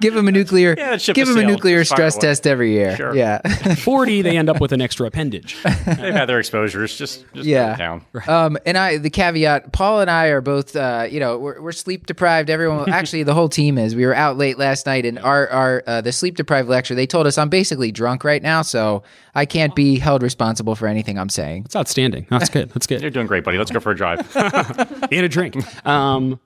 give 0.00 0.14
them 0.14 0.26
a 0.26 0.32
nuclear 0.32 0.74
Yeah, 0.78 0.96
give 0.96 1.28
them 1.28 1.36
a 1.36 1.44
nuclear 1.44 1.84
stress 1.84 2.16
away. 2.16 2.22
test 2.22 2.46
every 2.46 2.72
year. 2.72 2.96
Sure. 2.96 3.14
Yeah. 3.14 3.40
40, 3.76 4.22
they 4.22 4.36
end 4.36 4.48
up 4.48 4.60
with 4.60 4.72
an 4.72 4.80
extra 4.80 5.06
appendage. 5.06 5.56
They've 5.62 6.14
had 6.14 6.26
their 6.26 6.38
exposures. 6.38 6.96
Just, 6.96 7.24
just 7.34 7.46
Yeah. 7.46 7.70
yeah. 7.70 7.76
down. 7.76 8.04
Um, 8.26 8.58
and 8.66 8.76
I, 8.78 8.96
the 8.98 9.10
caveat, 9.10 9.72
Paul 9.72 10.00
and 10.00 10.10
I 10.10 10.28
are 10.28 10.40
both, 10.40 10.74
uh, 10.74 11.06
you 11.10 11.20
know, 11.20 11.38
we're, 11.38 11.60
we're 11.60 11.72
sleep 11.72 12.06
deprived. 12.06 12.50
Everyone, 12.50 12.90
actually, 12.90 13.22
the 13.22 13.34
whole 13.34 13.48
team 13.48 13.78
is. 13.78 13.94
We 13.94 14.06
were 14.06 14.14
out 14.14 14.36
late 14.38 14.58
last 14.58 14.86
night, 14.86 15.04
and 15.06 15.18
our, 15.18 15.48
our, 15.48 15.82
uh, 15.86 16.00
the 16.00 16.12
sleep 16.22 16.36
deprived 16.36 16.68
lecture. 16.68 16.94
They 16.94 17.06
told 17.06 17.26
us 17.26 17.36
I'm 17.36 17.48
basically 17.48 17.90
drunk 17.90 18.22
right 18.22 18.40
now, 18.40 18.62
so 18.62 19.02
I 19.34 19.44
can't 19.44 19.74
be 19.74 19.98
held 19.98 20.22
responsible 20.22 20.76
for 20.76 20.86
anything 20.86 21.18
I'm 21.18 21.28
saying. 21.28 21.64
It's 21.64 21.74
outstanding. 21.74 22.28
That's 22.30 22.48
good. 22.48 22.70
That's 22.70 22.86
good. 22.86 23.02
You're 23.02 23.10
doing 23.10 23.26
great, 23.26 23.42
buddy. 23.42 23.58
Let's 23.58 23.72
go 23.72 23.80
for 23.80 23.90
a 23.90 23.96
drive. 23.96 24.20
and 24.36 25.12
a 25.12 25.28
drink. 25.28 25.56
Um, 25.84 26.38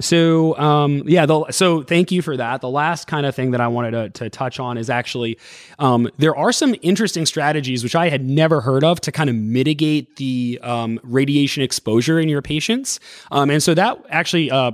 so 0.00 0.58
um, 0.58 1.04
yeah, 1.06 1.26
the, 1.26 1.52
so 1.52 1.84
thank 1.84 2.10
you 2.10 2.22
for 2.22 2.36
that. 2.36 2.60
The 2.60 2.68
last 2.68 3.06
kind 3.06 3.24
of 3.24 3.36
thing 3.36 3.52
that 3.52 3.60
I 3.60 3.68
wanted 3.68 3.92
to, 3.92 4.10
to 4.24 4.30
touch 4.30 4.58
on 4.58 4.76
is 4.76 4.90
actually 4.90 5.38
um, 5.78 6.10
there 6.18 6.34
are 6.34 6.50
some 6.50 6.74
interesting 6.82 7.24
strategies 7.24 7.84
which 7.84 7.94
I 7.94 8.08
had 8.08 8.28
never 8.28 8.60
heard 8.60 8.82
of 8.82 9.00
to 9.02 9.12
kind 9.12 9.30
of 9.30 9.36
mitigate 9.36 10.16
the 10.16 10.58
um, 10.64 10.98
radiation 11.04 11.62
exposure 11.62 12.18
in 12.18 12.28
your 12.28 12.42
patients, 12.42 12.98
um, 13.30 13.48
and 13.48 13.62
so 13.62 13.74
that 13.74 14.04
actually. 14.10 14.50
Uh, 14.50 14.72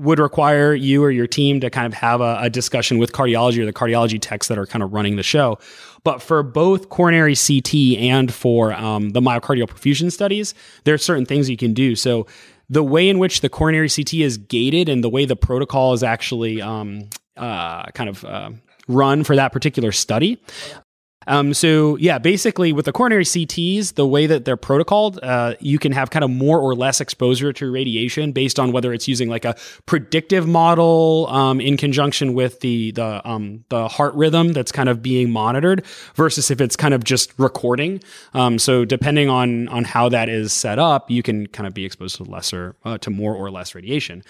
would 0.00 0.18
require 0.18 0.74
you 0.74 1.04
or 1.04 1.10
your 1.10 1.26
team 1.26 1.60
to 1.60 1.68
kind 1.68 1.86
of 1.86 1.92
have 1.92 2.22
a, 2.22 2.38
a 2.40 2.50
discussion 2.50 2.98
with 2.98 3.12
cardiology 3.12 3.58
or 3.58 3.66
the 3.66 3.72
cardiology 3.72 4.18
techs 4.20 4.48
that 4.48 4.58
are 4.58 4.66
kind 4.66 4.82
of 4.82 4.92
running 4.94 5.16
the 5.16 5.22
show. 5.22 5.58
But 6.04 6.22
for 6.22 6.42
both 6.42 6.88
coronary 6.88 7.34
CT 7.36 7.98
and 7.98 8.32
for 8.32 8.72
um, 8.72 9.10
the 9.10 9.20
myocardial 9.20 9.68
perfusion 9.68 10.10
studies, 10.10 10.54
there 10.84 10.94
are 10.94 10.98
certain 10.98 11.26
things 11.26 11.50
you 11.50 11.58
can 11.58 11.74
do. 11.74 11.94
So 11.94 12.26
the 12.70 12.82
way 12.82 13.10
in 13.10 13.18
which 13.18 13.42
the 13.42 13.50
coronary 13.50 13.90
CT 13.90 14.14
is 14.14 14.38
gated 14.38 14.88
and 14.88 15.04
the 15.04 15.10
way 15.10 15.26
the 15.26 15.36
protocol 15.36 15.92
is 15.92 16.02
actually 16.02 16.62
um, 16.62 17.10
uh, 17.36 17.86
kind 17.90 18.08
of 18.08 18.24
uh, 18.24 18.50
run 18.88 19.22
for 19.22 19.36
that 19.36 19.52
particular 19.52 19.92
study. 19.92 20.40
Um, 21.26 21.52
so 21.52 21.96
yeah, 21.96 22.18
basically 22.18 22.72
with 22.72 22.86
the 22.86 22.92
coronary 22.92 23.24
CTs, 23.24 23.94
the 23.94 24.06
way 24.06 24.26
that 24.26 24.46
they're 24.46 24.56
protocoled, 24.56 25.18
uh, 25.22 25.54
you 25.60 25.78
can 25.78 25.92
have 25.92 26.10
kind 26.10 26.24
of 26.24 26.30
more 26.30 26.58
or 26.58 26.74
less 26.74 27.00
exposure 27.00 27.52
to 27.52 27.70
radiation 27.70 28.32
based 28.32 28.58
on 28.58 28.72
whether 28.72 28.92
it's 28.92 29.06
using 29.06 29.28
like 29.28 29.44
a 29.44 29.54
predictive 29.84 30.48
model 30.48 31.26
um, 31.28 31.60
in 31.60 31.76
conjunction 31.76 32.32
with 32.32 32.60
the 32.60 32.92
the 32.92 33.28
um, 33.28 33.64
the 33.68 33.86
heart 33.88 34.14
rhythm 34.14 34.52
that's 34.52 34.72
kind 34.72 34.88
of 34.88 35.02
being 35.02 35.30
monitored 35.30 35.84
versus 36.14 36.50
if 36.50 36.60
it's 36.60 36.74
kind 36.76 36.94
of 36.94 37.04
just 37.04 37.38
recording. 37.38 38.02
Um, 38.32 38.58
so 38.58 38.86
depending 38.86 39.28
on 39.28 39.68
on 39.68 39.84
how 39.84 40.08
that 40.08 40.30
is 40.30 40.54
set 40.54 40.78
up, 40.78 41.10
you 41.10 41.22
can 41.22 41.46
kind 41.48 41.66
of 41.66 41.74
be 41.74 41.84
exposed 41.84 42.16
to 42.16 42.24
lesser 42.24 42.76
uh, 42.84 42.96
to 42.98 43.10
more 43.10 43.34
or 43.34 43.50
less 43.50 43.74
radiation. 43.74 44.22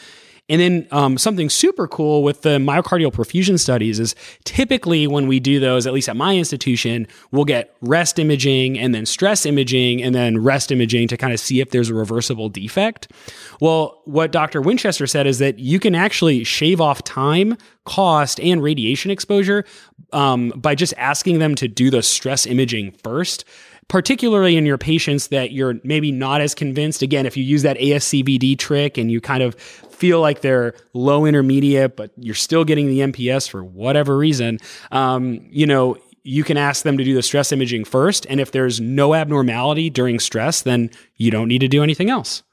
And 0.51 0.61
then 0.61 0.89
um, 0.91 1.17
something 1.17 1.49
super 1.49 1.87
cool 1.87 2.25
with 2.25 2.43
the 2.43 2.59
myocardial 2.59 3.13
perfusion 3.13 3.57
studies 3.57 4.01
is 4.01 4.17
typically 4.43 5.07
when 5.07 5.29
we 5.29 5.39
do 5.39 5.61
those, 5.61 5.87
at 5.87 5.93
least 5.93 6.09
at 6.09 6.17
my 6.17 6.37
institution, 6.37 7.07
we'll 7.31 7.45
get 7.45 7.73
rest 7.83 8.19
imaging 8.19 8.77
and 8.77 8.93
then 8.93 9.07
stress 9.07 9.47
imaging 9.47 10.03
and 10.03 10.13
then 10.13 10.43
rest 10.43 10.73
imaging 10.73 11.07
to 11.07 11.17
kind 11.17 11.33
of 11.33 11.39
see 11.39 11.61
if 11.61 11.71
there's 11.71 11.89
a 11.89 11.95
reversible 11.95 12.49
defect. 12.49 13.13
Well, 13.61 14.03
what 14.07 14.33
Dr. 14.33 14.61
Winchester 14.61 15.07
said 15.07 15.29
is 15.29 15.39
that 15.39 15.61
you 15.61 15.79
can 15.79 15.95
actually 15.95 16.43
shave 16.43 16.81
off 16.81 17.05
time, 17.05 17.57
cost, 17.85 18.41
and 18.41 18.61
radiation 18.61 19.13
exposure 19.13 19.65
um, 20.13 20.49
by 20.57 20.75
just 20.75 20.95
asking 20.97 21.39
them 21.39 21.55
to 21.55 21.69
do 21.69 21.91
the 21.91 22.03
stress 22.03 22.45
imaging 22.45 22.91
first 22.91 23.45
particularly 23.91 24.57
in 24.57 24.65
your 24.65 24.79
patients 24.79 25.27
that 25.29 25.51
you're 25.51 25.75
maybe 25.83 26.13
not 26.13 26.41
as 26.41 26.55
convinced. 26.55 27.03
Again, 27.03 27.27
if 27.27 27.37
you 27.37 27.43
use 27.43 27.63
that 27.63 27.77
ASCVD 27.77 28.57
trick 28.57 28.97
and 28.97 29.11
you 29.11 29.21
kind 29.21 29.43
of 29.43 29.57
feel 29.57 30.21
like 30.21 30.43
they're 30.43 30.75
low 30.95 31.27
intermediate, 31.27 31.97
but 31.97 32.13
you're 32.17 32.37
still 32.37 32.65
getting 32.65 32.87
the 32.87 33.01
MPS 33.01 33.51
for 33.51 33.65
whatever 33.65 34.17
reason, 34.17 34.61
um, 34.93 35.45
you 35.51 35.67
know, 35.67 35.99
you 36.23 36.45
can 36.45 36.57
ask 36.57 36.85
them 36.85 36.99
to 36.99 37.05
do 37.05 37.15
the 37.15 37.23
stress 37.23 37.51
imaging 37.51 37.85
first. 37.85 38.27
And 38.31 38.39
if 38.39 38.53
there's 38.53 38.81
no 38.81 39.13
abnormality 39.13 39.91
during 39.91 40.21
stress, 40.21 40.63
then 40.63 40.91
you 41.17 41.33
don't 41.33 41.49
need 41.49 41.61
to 41.61 41.69
do 41.69 41.83
anything 41.83 42.11
else. 42.11 42.45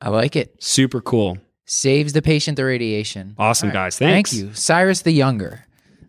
I 0.00 0.10
like 0.10 0.36
it. 0.36 0.62
Super 0.62 1.00
cool. 1.00 1.38
Saves 1.64 2.12
the 2.12 2.22
patient 2.22 2.56
the 2.56 2.64
radiation. 2.64 3.34
Awesome, 3.36 3.70
All 3.70 3.74
right. 3.74 3.86
guys. 3.86 3.98
Thanks. 3.98 4.30
Thank 4.30 4.42
you. 4.44 4.54
Cyrus 4.54 5.02
the 5.02 5.12
Younger. 5.12 5.64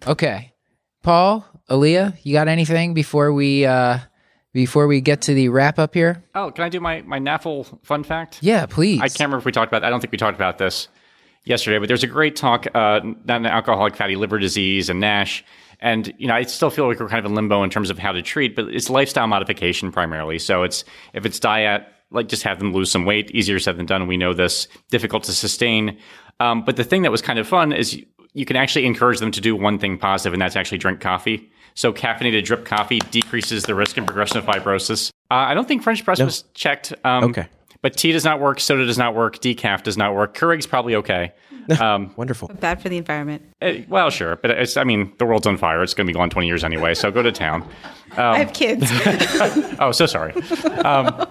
Okay. 0.06 0.54
Paul, 1.02 1.44
Alia, 1.72 2.14
you 2.22 2.34
got 2.34 2.48
anything 2.48 2.94
before 2.94 3.34
we 3.34 3.66
uh 3.66 3.98
before 4.54 4.88
we 4.88 5.02
get 5.02 5.22
to 5.24 5.34
the 5.34 5.50
wrap 5.50 5.80
up 5.80 5.94
here? 5.94 6.24
Oh, 6.36 6.52
can 6.52 6.64
I 6.64 6.70
do 6.70 6.80
my, 6.80 7.02
my 7.02 7.20
NAFL 7.20 7.80
fun 7.84 8.04
fact? 8.04 8.40
Yeah, 8.42 8.66
please. 8.66 9.02
I 9.02 9.08
can't 9.08 9.22
remember 9.22 9.40
if 9.40 9.46
we 9.46 9.52
talked 9.52 9.72
about 9.72 9.84
I 9.84 9.90
don't 9.90 10.00
think 10.00 10.12
we 10.12 10.18
talked 10.18 10.38
about 10.38 10.58
this 10.58 10.88
yesterday, 11.44 11.80
but 11.80 11.88
there's 11.88 12.04
a 12.04 12.08
great 12.08 12.36
talk 12.36 12.68
uh, 12.74 13.02
on 13.28 13.46
alcoholic 13.46 13.96
fatty 13.96 14.16
liver 14.16 14.40
disease 14.40 14.90
and 14.90 15.00
NASH. 15.00 15.44
And, 15.80 16.14
you 16.18 16.28
know, 16.28 16.36
I 16.36 16.44
still 16.44 16.70
feel 16.70 16.88
like 16.88 17.00
we're 17.00 17.10
kind 17.10 17.20
of 17.20 17.30
in 17.30 17.36
limbo 17.36 17.62
in 17.64 17.70
terms 17.70 17.90
of 17.90 18.00
how 18.00 18.14
to 18.14 18.22
treat, 18.22 18.56
but 18.56 18.70
it's 18.70 18.90
lifestyle 18.90 19.28
modification 19.28 19.92
primarily. 19.92 20.40
So 20.40 20.64
it's, 20.64 20.86
if 21.14 21.26
it's 21.26 21.40
diet, 21.40 21.86
like 22.10 22.30
just 22.30 22.44
have 22.44 22.60
them 22.60 22.72
lose 22.72 22.90
some 22.90 23.04
weight, 23.04 23.32
easier 23.32 23.60
said 23.60 23.76
than 23.76 23.86
done. 23.86 24.08
We 24.08 24.16
know 24.16 24.34
this, 24.34 24.70
difficult 24.92 25.24
to 25.26 25.34
sustain. 25.34 25.98
Um, 26.40 26.64
but 26.64 26.78
the 26.78 26.86
thing 26.86 27.02
that 27.02 27.12
was 27.12 27.22
kind 27.22 27.38
of 27.38 27.48
fun 27.48 27.74
is 27.74 28.02
you, 28.34 28.40
you 28.42 28.46
can 28.46 28.56
actually 28.56 28.86
encourage 28.86 29.20
them 29.20 29.32
to 29.32 29.42
do 29.42 29.56
one 29.56 29.80
thing 29.80 29.98
positive, 29.98 30.34
and 30.34 30.42
that's 30.42 30.56
actually 30.56 30.78
drink 30.80 31.00
coffee. 31.00 31.50
So 31.76 31.92
caffeinated 31.92 32.44
drip 32.44 32.66
coffee 32.66 33.00
decreases 33.12 33.64
the 33.64 33.74
risk 33.76 33.98
and 33.98 34.06
progression 34.06 34.38
of 34.38 34.46
fibrosis. 34.46 35.10
Uh, 35.32 35.36
I 35.36 35.54
don't 35.54 35.68
think 35.68 35.82
French 35.84 36.04
press 36.06 36.20
was 36.20 36.44
checked. 36.54 36.94
Um, 37.04 37.24
Okay. 37.26 37.48
But 37.82 37.98
tea 37.98 38.14
does 38.14 38.24
not 38.24 38.40
work, 38.40 38.62
soda 38.62 38.86
does 38.86 38.98
not 38.98 39.14
work, 39.14 39.40
decaf 39.40 39.84
does 39.84 39.98
not 39.98 40.16
work. 40.16 40.38
Keurig's 40.38 40.66
probably 40.66 40.96
okay. 40.96 41.34
Um, 41.80 42.14
Wonderful. 42.18 42.50
Bad 42.60 42.82
for 42.82 42.90
the 42.90 42.98
environment. 42.98 43.42
eh, 43.62 43.86
well, 43.88 44.10
sure, 44.10 44.36
but 44.36 44.52
it's. 44.52 44.76
I 44.76 44.84
mean, 44.84 45.14
the 45.18 45.26
world's 45.26 45.48
on 45.48 45.56
fire. 45.58 45.82
It's 45.82 45.94
going 45.94 46.06
to 46.06 46.12
be 46.12 46.18
gone 46.18 46.30
twenty 46.30 46.48
years 46.48 46.62
anyway. 46.62 46.94
So 46.94 47.10
go 47.10 47.22
to 47.22 47.32
town. 47.32 47.66
I 48.18 48.40
have 48.40 48.52
kids. 48.54 48.92
Oh, 49.80 49.94
so 49.94 50.06
sorry. 50.06 50.34
Um, 50.84 51.26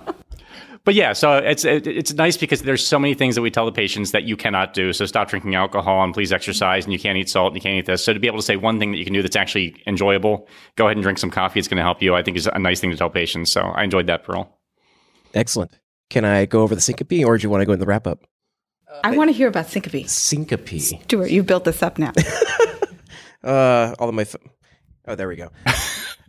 but 0.85 0.95
yeah, 0.95 1.12
so 1.12 1.37
it's 1.37 1.64
it, 1.64 1.87
it's 1.87 2.12
nice 2.12 2.37
because 2.37 2.62
there's 2.62 2.87
so 2.87 2.99
many 2.99 3.14
things 3.14 3.35
that 3.35 3.43
we 3.43 3.51
tell 3.51 3.66
the 3.66 3.72
patients 3.72 4.12
that 4.12 4.24
you 4.24 4.37
cannot 4.37 4.74
do. 4.74 4.93
So 4.93 5.07
stop 5.07 5.28
drinking 5.28 5.55
alcohol 5.55 6.03
and 6.03 6.12
please 6.12 6.33
exercise, 6.33 6.85
and 6.85 6.93
you 6.93 6.99
can't 6.99 7.16
eat 7.18 7.28
salt 7.28 7.49
and 7.49 7.57
you 7.57 7.61
can't 7.62 7.78
eat 7.78 7.87
this. 7.87 8.05
So 8.05 8.12
to 8.12 8.20
be 8.20 8.26
able 8.26 8.39
to 8.39 8.43
say 8.43 8.57
one 8.57 8.78
thing 8.78 8.93
that 8.93 8.99
you 8.99 9.05
can 9.05 9.12
do 9.12 9.22
that's 9.22 9.37
actually 9.37 9.76
enjoyable, 9.87 10.49
go 10.76 10.87
ahead 10.87 10.97
and 10.97 11.03
drink 11.03 11.18
some 11.18 11.30
coffee. 11.30 11.59
It's 11.59 11.68
going 11.68 11.76
to 11.76 11.83
help 11.83 12.03
you. 12.03 12.14
I 12.14 12.22
think 12.22 12.37
is 12.37 12.47
a 12.47 12.59
nice 12.59 12.80
thing 12.80 12.91
to 12.91 12.97
tell 12.97 13.11
patients. 13.11 13.53
So 13.53 13.61
I 13.61 13.85
enjoyed 13.85 14.07
that, 14.07 14.24
Pearl. 14.24 14.59
Excellent. 15.35 15.78
Can 16.11 16.24
I 16.24 16.47
go 16.47 16.62
over 16.62 16.74
the 16.74 16.80
syncope 16.80 17.24
or 17.24 17.39
do 17.39 17.43
you 17.43 17.51
want 17.51 17.62
to 17.62 17.66
go 17.66 17.72
in 17.72 17.80
the 17.80 17.87
wrap 17.87 18.07
up? 18.07 18.26
I 19.03 19.16
want 19.16 19.28
to 19.30 19.33
hear 19.33 19.49
about 19.49 19.68
syncope. 19.68 20.07
Syncope. 20.09 20.68
Stuart, 20.68 21.30
you 21.30 21.43
built 21.43 21.64
this 21.64 21.83
up 21.83 21.99
now. 21.99 22.12
Uh, 23.45 23.95
all 23.99 24.09
of 24.09 24.14
my. 24.14 24.24
Th- 24.24 24.37
oh, 25.07 25.14
there 25.14 25.28
we 25.28 25.37
go. 25.37 25.51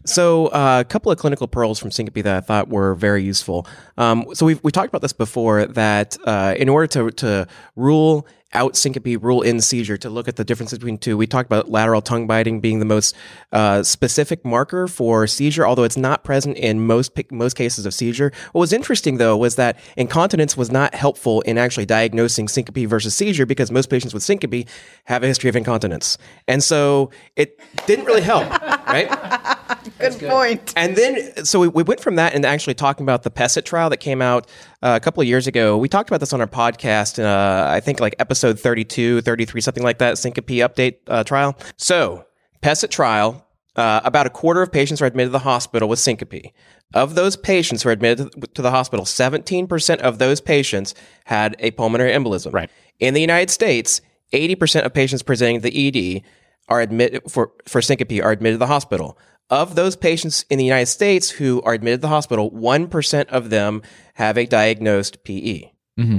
So, 0.05 0.47
uh, 0.47 0.79
a 0.81 0.85
couple 0.85 1.11
of 1.11 1.17
clinical 1.17 1.47
pearls 1.47 1.79
from 1.79 1.91
syncope 1.91 2.23
that 2.23 2.35
I 2.35 2.41
thought 2.41 2.69
were 2.69 2.95
very 2.95 3.23
useful. 3.23 3.67
Um, 3.97 4.25
so, 4.33 4.45
we've 4.45 4.63
we 4.63 4.71
talked 4.71 4.89
about 4.89 5.01
this 5.01 5.13
before 5.13 5.65
that 5.65 6.17
uh, 6.25 6.55
in 6.57 6.69
order 6.69 6.87
to 6.87 7.11
to 7.11 7.47
rule 7.75 8.27
out 8.53 8.75
syncope, 8.75 9.21
rule 9.21 9.41
in 9.41 9.59
seizure, 9.59 9.97
to 9.97 10.09
look 10.09 10.27
at 10.27 10.35
the 10.35 10.43
differences 10.43 10.79
between 10.79 10.97
two, 10.97 11.17
we 11.17 11.27
talked 11.27 11.47
about 11.47 11.69
lateral 11.69 12.01
tongue 12.01 12.27
biting 12.27 12.59
being 12.59 12.79
the 12.79 12.85
most 12.85 13.15
uh, 13.51 13.83
specific 13.83 14.45
marker 14.45 14.87
for 14.87 15.27
seizure, 15.27 15.65
although 15.65 15.83
it's 15.83 15.97
not 15.97 16.23
present 16.23 16.57
in 16.57 16.85
most 16.85 17.11
most 17.31 17.55
cases 17.55 17.85
of 17.85 17.93
seizure. 17.93 18.31
What 18.51 18.61
was 18.61 18.73
interesting 18.73 19.17
though 19.17 19.37
was 19.37 19.55
that 19.55 19.77
incontinence 19.97 20.55
was 20.55 20.71
not 20.71 20.93
helpful 20.93 21.41
in 21.41 21.57
actually 21.57 21.85
diagnosing 21.85 22.47
syncope 22.47 22.87
versus 22.87 23.15
seizure 23.15 23.45
because 23.45 23.71
most 23.71 23.89
patients 23.89 24.13
with 24.13 24.23
syncope 24.23 24.67
have 25.05 25.23
a 25.23 25.27
history 25.27 25.49
of 25.49 25.55
incontinence, 25.55 26.17
and 26.47 26.63
so 26.63 27.11
it 27.35 27.59
didn't 27.85 28.05
really 28.05 28.21
help, 28.21 28.49
right? 28.87 29.57
Good 29.99 30.19
point. 30.19 30.73
And 30.75 30.95
then, 30.95 31.45
so 31.45 31.59
we, 31.59 31.67
we 31.67 31.83
went 31.83 31.99
from 31.99 32.15
that 32.15 32.33
and 32.33 32.45
actually 32.45 32.73
talking 32.73 33.03
about 33.03 33.23
the 33.23 33.31
PESIT 33.31 33.65
trial 33.65 33.89
that 33.89 33.97
came 33.97 34.21
out 34.21 34.47
uh, 34.81 34.97
a 35.01 35.03
couple 35.03 35.21
of 35.21 35.27
years 35.27 35.47
ago. 35.47 35.77
We 35.77 35.87
talked 35.89 36.09
about 36.09 36.19
this 36.19 36.33
on 36.33 36.41
our 36.41 36.47
podcast, 36.47 37.23
uh, 37.23 37.69
I 37.69 37.79
think 37.79 37.99
like 37.99 38.15
episode 38.19 38.59
32, 38.59 39.21
33, 39.21 39.61
something 39.61 39.83
like 39.83 39.99
that, 39.99 40.17
syncope 40.17 40.47
update 40.47 40.95
uh, 41.07 41.23
trial. 41.23 41.57
So, 41.77 42.25
PESIT 42.61 42.91
trial, 42.91 43.45
uh, 43.75 44.01
about 44.03 44.27
a 44.27 44.29
quarter 44.29 44.61
of 44.61 44.71
patients 44.71 45.01
are 45.01 45.05
admitted 45.05 45.29
to 45.29 45.33
the 45.33 45.39
hospital 45.39 45.89
with 45.89 45.99
syncope. 45.99 46.51
Of 46.93 47.15
those 47.15 47.35
patients 47.35 47.83
who 47.83 47.89
are 47.89 47.91
admitted 47.91 48.31
to- 48.33 48.47
to 48.47 48.61
the 48.61 48.71
hospital, 48.71 49.05
17% 49.05 49.99
of 49.99 50.19
those 50.19 50.39
patients 50.39 50.93
had 51.25 51.55
a 51.59 51.71
pulmonary 51.71 52.11
embolism. 52.11 52.53
Right. 52.53 52.69
In 52.99 53.13
the 53.13 53.21
United 53.21 53.49
States, 53.49 54.01
80% 54.31 54.85
of 54.85 54.93
patients 54.93 55.23
presenting 55.23 55.61
to 55.61 55.69
the 55.69 56.17
ED 56.17 56.21
are 56.69 56.81
admitted 56.81 57.23
for, 57.29 57.51
for 57.67 57.81
syncope 57.81 58.23
are 58.23 58.31
admitted 58.31 58.55
to 58.55 58.59
the 58.59 58.67
hospital. 58.67 59.17
Of 59.49 59.75
those 59.75 59.95
patients 59.95 60.45
in 60.49 60.57
the 60.57 60.65
United 60.65 60.87
States 60.87 61.29
who 61.29 61.61
are 61.63 61.73
admitted 61.73 61.97
to 61.97 62.01
the 62.01 62.07
hospital, 62.07 62.49
1% 62.51 63.25
of 63.29 63.49
them 63.49 63.81
have 64.15 64.37
a 64.37 64.45
diagnosed 64.45 65.23
PE. 65.23 65.69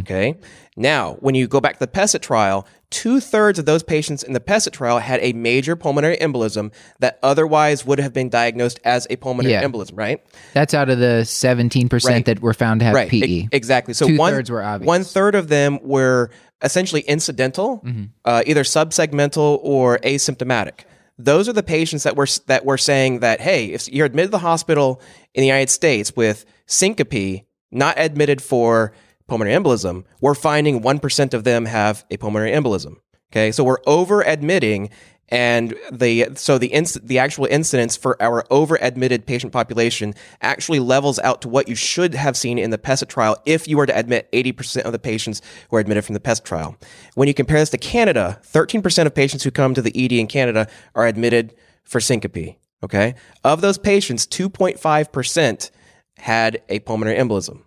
Okay. 0.01 0.37
Now, 0.77 1.15
when 1.19 1.35
you 1.35 1.49
go 1.49 1.61
back 1.61 1.73
to 1.75 1.79
the 1.81 1.89
PESIT 1.89 2.21
trial, 2.23 2.65
two 2.91 3.19
thirds 3.19 3.59
of 3.59 3.67
those 3.67 3.83
patients 3.83 4.23
in 4.23 4.33
the 4.33 4.39
PESIT 4.39 4.73
trial 4.73 5.01
had 5.01 5.19
a 5.21 5.33
major 5.33 5.75
pulmonary 5.75 6.17
embolism 6.19 6.73
that 7.01 7.19
otherwise 7.25 7.85
would 7.85 7.99
have 7.99 8.13
been 8.13 8.29
diagnosed 8.29 8.79
as 8.85 9.09
a 9.11 9.17
pulmonary 9.17 9.53
Yeah. 9.55 9.65
embolism, 9.65 9.95
right? 9.99 10.25
That's 10.53 10.75
out 10.75 10.91
of 10.91 11.01
the 11.01 11.25
17% 11.25 12.05
Right. 12.09 12.25
that 12.27 12.41
were 12.41 12.55
found 12.55 12.81
to 12.81 12.87
have 12.87 12.95
right. 12.95 13.09
PE. 13.11 13.27
e- 13.27 13.49
exactly. 13.51 13.95
So 13.95 14.07
Two 14.07 14.17
one, 14.17 14.33
thirds 14.33 14.49
were 14.49 14.63
obvious. 14.63 14.87
One 14.87 15.03
third 15.03 15.35
of 15.35 15.49
them 15.49 15.81
were 15.83 16.31
essentially 16.63 17.01
incidental, 17.01 17.83
Mm-hmm. 17.85 18.03
uh, 18.25 18.45
either 18.47 18.63
subsegmental 18.63 19.59
or 19.61 19.99
asymptomatic. 20.05 20.85
Those 21.19 21.49
are 21.49 21.53
the 21.53 21.63
patients 21.63 22.03
that 22.03 22.17
were 22.17 22.27
that 22.47 22.65
were 22.65 22.79
saying 22.79 23.21
that 23.21 23.41
hey, 23.41 23.67
if 23.67 23.89
you're 23.89 24.07
admitted 24.07 24.29
to 24.29 24.33
the 24.33 24.39
hospital 24.39 25.01
in 25.33 25.43
the 25.43 25.47
United 25.47 25.71
States 25.71 26.15
with 26.17 26.45
syncope, 26.67 27.45
not 27.71 27.95
admitted 27.99 28.43
for 28.43 28.93
pulmonary 29.29 29.57
embolism, 29.57 30.05
we're 30.21 30.35
finding 30.35 30.83
one 30.83 30.99
percent 30.99 31.33
of 31.33 31.45
them 31.45 31.67
have 31.67 32.05
a 32.11 32.17
pulmonary 32.17 32.53
embolism. 32.53 32.97
Okay, 33.33 33.51
so 33.51 33.65
we're 33.65 33.79
over 33.87 34.23
admitting, 34.23 34.91
and 35.29 35.75
the 35.91 36.29
so 36.35 36.59
the 36.59 36.71
inc- 36.71 37.07
the 37.07 37.19
actual 37.19 37.47
incidence 37.47 37.97
for 37.97 38.21
our 38.23 38.45
over 38.51 38.79
admitted 38.81 39.27
patient 39.27 39.53
population 39.53 40.15
actually 40.43 40.79
levels 40.79 41.19
out 41.21 41.43
to 41.43 41.49
what 41.49 41.69
you 41.69 41.75
should 41.75 42.15
have 42.15 42.37
seen 42.37 42.59
in 42.59 42.71
the 42.71 42.79
PESIT 42.79 43.09
trial 43.09 43.37
if 43.47 43.67
you 43.67 43.77
were 43.77 43.87
to 43.87 43.97
admit 43.97 44.31
80% 44.33 44.83
of 44.83 44.93
the 44.93 44.99
patients 44.99 45.41
who 45.71 45.77
are 45.77 45.81
admitted 45.81 46.05
from 46.05 46.15
the 46.15 46.21
PESIT 46.21 46.45
trial. 46.45 46.77
When 47.15 47.29
you 47.29 47.35
compare 47.35 47.59
this 47.59 47.71
to 47.71 47.79
Canada, 47.79 48.41
13% 48.53 49.07
of 49.07 49.15
patients 49.15 49.45
who 49.45 49.51
come 49.51 49.75
to 49.75 49.83
the 49.83 49.93
ED 50.05 50.13
in 50.13 50.27
Canada 50.27 50.69
are 50.95 51.07
admitted 51.07 51.55
for 51.85 52.01
syncope. 52.01 52.57
Okay, 52.83 53.15
of 53.43 53.63
those 53.63 53.79
patients, 53.79 54.27
2.5% 54.27 55.71
had 56.19 56.63
a 56.69 56.81
pulmonary 56.81 57.17
embolism. 57.17 57.63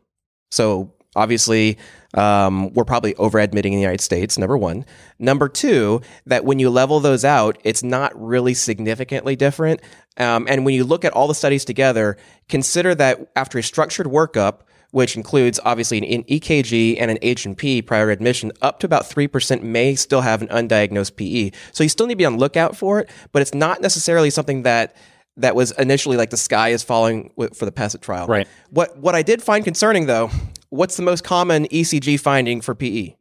So 0.51 0.93
obviously, 1.18 1.78
um, 2.13 2.74
we're 2.74 2.86
probably 2.86 3.15
over 3.15 3.39
admitting 3.39 3.74
in 3.74 3.78
the 3.78 3.82
United 3.82 4.01
States, 4.01 4.38
number 4.38 4.57
one. 4.57 4.86
Number 5.20 5.49
two, 5.49 6.01
that 6.26 6.45
when 6.45 6.59
you 6.59 6.70
level 6.70 6.99
those 6.99 7.26
out, 7.26 7.57
it's 7.63 7.84
not 7.84 8.11
really 8.15 8.53
significantly 8.53 9.36
different. 9.36 9.82
Um, 10.18 10.47
and 10.49 10.65
when 10.65 10.74
you 10.74 10.84
look 10.84 11.03
at 11.03 11.13
all 11.13 11.28
the 11.28 11.36
studies 11.36 11.65
together, 11.65 12.18
consider 12.47 12.95
that 12.95 13.30
after 13.36 13.57
a 13.57 13.63
structured 13.63 14.07
workup, 14.07 14.61
which 14.91 15.18
includes 15.18 15.59
obviously 15.65 15.97
an, 15.97 16.24
EKG 16.24 16.95
and 16.99 17.11
an 17.11 17.18
H&P 17.22 17.82
prior 17.82 18.09
admission, 18.09 18.51
up 18.61 18.80
to 18.80 18.86
about 18.86 19.03
3% 19.03 19.61
may 19.61 19.95
still 19.95 20.22
have 20.22 20.41
an 20.41 20.47
undiagnosed 20.47 21.18
PE. 21.18 21.51
So 21.74 21.84
you 21.84 21.89
still 21.89 22.07
need 22.07 22.13
to 22.13 22.18
be 22.18 22.26
on 22.26 22.38
lookout 22.38 22.78
for 22.78 22.99
it, 22.99 23.09
but 23.32 23.41
it's 23.41 23.53
not 23.53 23.82
necessarily 23.82 24.30
something 24.30 24.63
that 24.63 24.95
that 25.38 25.55
was 25.55 25.72
initially 25.74 26.18
like 26.18 26.32
the 26.32 26.38
sky 26.38 26.70
is 26.70 26.84
falling 26.84 27.32
for 27.53 27.65
the 27.65 27.72
PESIT 27.72 28.01
trial. 28.01 28.28
Right. 28.28 28.47
What 28.72 28.97
what 28.97 29.15
I 29.15 29.22
did 29.22 29.41
find 29.41 29.63
concerning 29.63 30.07
though, 30.07 30.32
what's 30.70 30.97
the 30.97 31.03
most 31.03 31.24
common 31.24 31.65
ECG 31.68 32.20
finding 32.20 32.61
for 32.61 32.76
PE? 32.76 33.15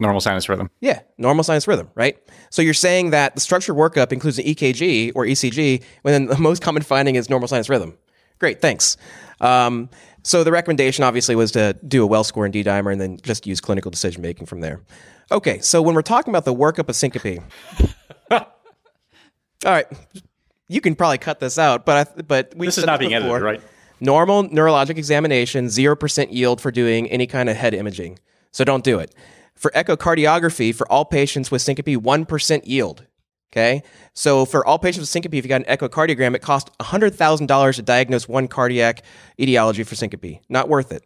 Normal 0.00 0.20
sinus 0.20 0.48
rhythm. 0.48 0.70
Yeah, 0.80 1.00
normal 1.18 1.44
sinus 1.44 1.68
rhythm, 1.68 1.88
right? 1.94 2.18
So 2.50 2.62
you're 2.62 2.74
saying 2.74 3.10
that 3.10 3.34
the 3.34 3.40
structured 3.40 3.76
workup 3.76 4.12
includes 4.12 4.38
an 4.38 4.44
EKG 4.44 5.12
or 5.14 5.24
ECG, 5.24 5.82
when 6.02 6.12
then 6.12 6.26
the 6.26 6.38
most 6.42 6.62
common 6.62 6.82
finding 6.82 7.14
is 7.14 7.30
normal 7.30 7.48
sinus 7.48 7.68
rhythm. 7.68 7.96
Great, 8.40 8.60
thanks. 8.60 8.96
Um, 9.40 9.88
so 10.22 10.42
the 10.42 10.50
recommendation 10.50 11.04
obviously 11.04 11.36
was 11.36 11.52
to 11.52 11.76
do 11.86 12.02
a 12.02 12.06
well 12.06 12.24
score 12.24 12.44
in 12.44 12.50
D 12.50 12.64
dimer 12.64 12.90
and 12.90 13.00
then 13.00 13.18
just 13.22 13.46
use 13.46 13.60
clinical 13.60 13.90
decision 13.90 14.20
making 14.22 14.46
from 14.46 14.60
there. 14.60 14.80
Okay, 15.30 15.60
so 15.60 15.80
when 15.80 15.94
we're 15.94 16.02
talking 16.02 16.32
about 16.32 16.44
the 16.44 16.54
workup 16.54 16.88
of 16.88 16.96
syncope, 16.96 17.42
all 18.30 18.42
right, 19.64 19.86
you 20.68 20.80
can 20.80 20.96
probably 20.96 21.18
cut 21.18 21.40
this 21.40 21.58
out, 21.58 21.86
but 21.86 22.08
I, 22.08 22.22
but 22.22 22.52
we 22.56 22.66
This 22.66 22.78
is 22.78 22.86
not 22.86 22.98
being 22.98 23.12
before. 23.12 23.36
edited, 23.36 23.62
right? 23.62 23.62
Normal 24.04 24.44
neurologic 24.50 24.98
examination, 24.98 25.66
0% 25.66 26.30
yield 26.30 26.60
for 26.60 26.70
doing 26.70 27.10
any 27.10 27.26
kind 27.26 27.48
of 27.48 27.56
head 27.56 27.72
imaging. 27.72 28.18
So 28.52 28.62
don't 28.62 28.84
do 28.84 28.98
it. 28.98 29.14
For 29.54 29.70
echocardiography, 29.70 30.74
for 30.74 30.90
all 30.92 31.06
patients 31.06 31.50
with 31.50 31.62
syncope, 31.62 31.86
1% 31.86 32.60
yield. 32.66 33.06
Okay. 33.50 33.82
So 34.12 34.44
for 34.44 34.66
all 34.66 34.78
patients 34.78 35.00
with 35.00 35.08
syncope, 35.08 35.32
if 35.34 35.44
you 35.44 35.48
got 35.48 35.66
an 35.66 35.76
echocardiogram, 35.76 36.34
it 36.34 36.42
costs 36.42 36.70
$100,000 36.80 37.76
to 37.76 37.82
diagnose 37.82 38.28
one 38.28 38.46
cardiac 38.46 39.02
etiology 39.40 39.84
for 39.84 39.94
syncope. 39.94 40.40
Not 40.50 40.68
worth 40.68 40.92
it. 40.92 41.02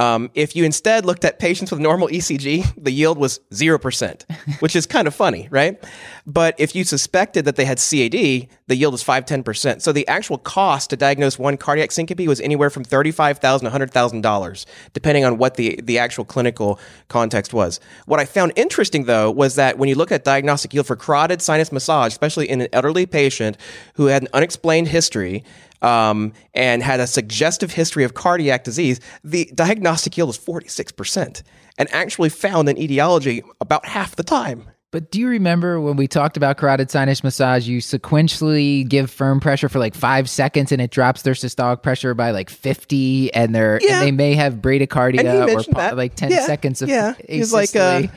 Um, 0.00 0.30
if 0.32 0.56
you 0.56 0.64
instead 0.64 1.04
looked 1.04 1.26
at 1.26 1.38
patients 1.38 1.70
with 1.70 1.78
normal 1.78 2.08
ECG, 2.08 2.72
the 2.82 2.90
yield 2.90 3.18
was 3.18 3.38
0%, 3.50 4.58
which 4.60 4.74
is 4.74 4.86
kind 4.86 5.06
of 5.06 5.14
funny, 5.14 5.46
right? 5.50 5.78
But 6.26 6.54
if 6.58 6.74
you 6.74 6.84
suspected 6.84 7.44
that 7.44 7.56
they 7.56 7.66
had 7.66 7.76
CAD, 7.76 8.48
the 8.66 8.76
yield 8.76 8.92
was 8.94 9.02
5 9.02 9.26
10%. 9.26 9.82
So 9.82 9.92
the 9.92 10.08
actual 10.08 10.38
cost 10.38 10.88
to 10.90 10.96
diagnose 10.96 11.38
one 11.38 11.58
cardiac 11.58 11.92
syncope 11.92 12.26
was 12.26 12.40
anywhere 12.40 12.70
from 12.70 12.82
35,000 12.82 13.70
to 13.70 13.78
$100,000, 13.78 14.66
depending 14.94 15.26
on 15.26 15.36
what 15.36 15.56
the, 15.56 15.78
the 15.82 15.98
actual 15.98 16.24
clinical 16.24 16.80
context 17.08 17.52
was. 17.52 17.78
What 18.06 18.20
I 18.20 18.24
found 18.24 18.54
interesting, 18.56 19.04
though, 19.04 19.30
was 19.30 19.56
that 19.56 19.76
when 19.76 19.90
you 19.90 19.96
look 19.96 20.12
at 20.12 20.24
diagnostic 20.24 20.72
yield 20.72 20.86
for 20.86 20.96
carotid 20.96 21.42
sinus 21.42 21.72
massage, 21.72 22.12
especially 22.12 22.48
in 22.48 22.62
an 22.62 22.68
elderly 22.72 23.04
patient 23.04 23.58
who 23.96 24.06
had 24.06 24.22
an 24.22 24.28
unexplained 24.32 24.88
history, 24.88 25.44
um, 25.82 26.32
and 26.54 26.82
had 26.82 27.00
a 27.00 27.06
suggestive 27.06 27.72
history 27.72 28.04
of 28.04 28.14
cardiac 28.14 28.64
disease, 28.64 29.00
the 29.24 29.50
diagnostic 29.54 30.16
yield 30.16 30.28
was 30.28 30.38
46% 30.38 31.42
and 31.78 31.92
actually 31.92 32.28
found 32.28 32.68
an 32.68 32.76
etiology 32.78 33.42
about 33.60 33.86
half 33.86 34.16
the 34.16 34.22
time. 34.22 34.68
But 34.92 35.12
do 35.12 35.20
you 35.20 35.28
remember 35.28 35.80
when 35.80 35.96
we 35.96 36.08
talked 36.08 36.36
about 36.36 36.56
carotid 36.56 36.90
sinus 36.90 37.22
massage? 37.22 37.68
You 37.68 37.78
sequentially 37.80 38.86
give 38.88 39.08
firm 39.08 39.38
pressure 39.38 39.68
for 39.68 39.78
like 39.78 39.94
five 39.94 40.28
seconds, 40.28 40.72
and 40.72 40.82
it 40.82 40.90
drops 40.90 41.22
their 41.22 41.34
systolic 41.34 41.82
pressure 41.84 42.12
by 42.12 42.32
like 42.32 42.50
fifty, 42.50 43.32
and 43.32 43.54
they're 43.54 43.78
Yeah. 43.80 43.98
and 43.98 44.02
they 44.08 44.10
may 44.10 44.34
have 44.34 44.54
bradycardia 44.54 45.20
And 45.20 45.50
or 45.50 45.62
po- 45.62 45.94
like 45.94 46.16
ten 46.16 46.32
Yeah, 46.32 46.44
seconds 46.44 46.82
of 46.82 46.88
yeah. 46.88 47.14
He's 47.28 47.52
like, 47.52 47.76
uh, 47.76 48.00
asystole. 48.02 48.10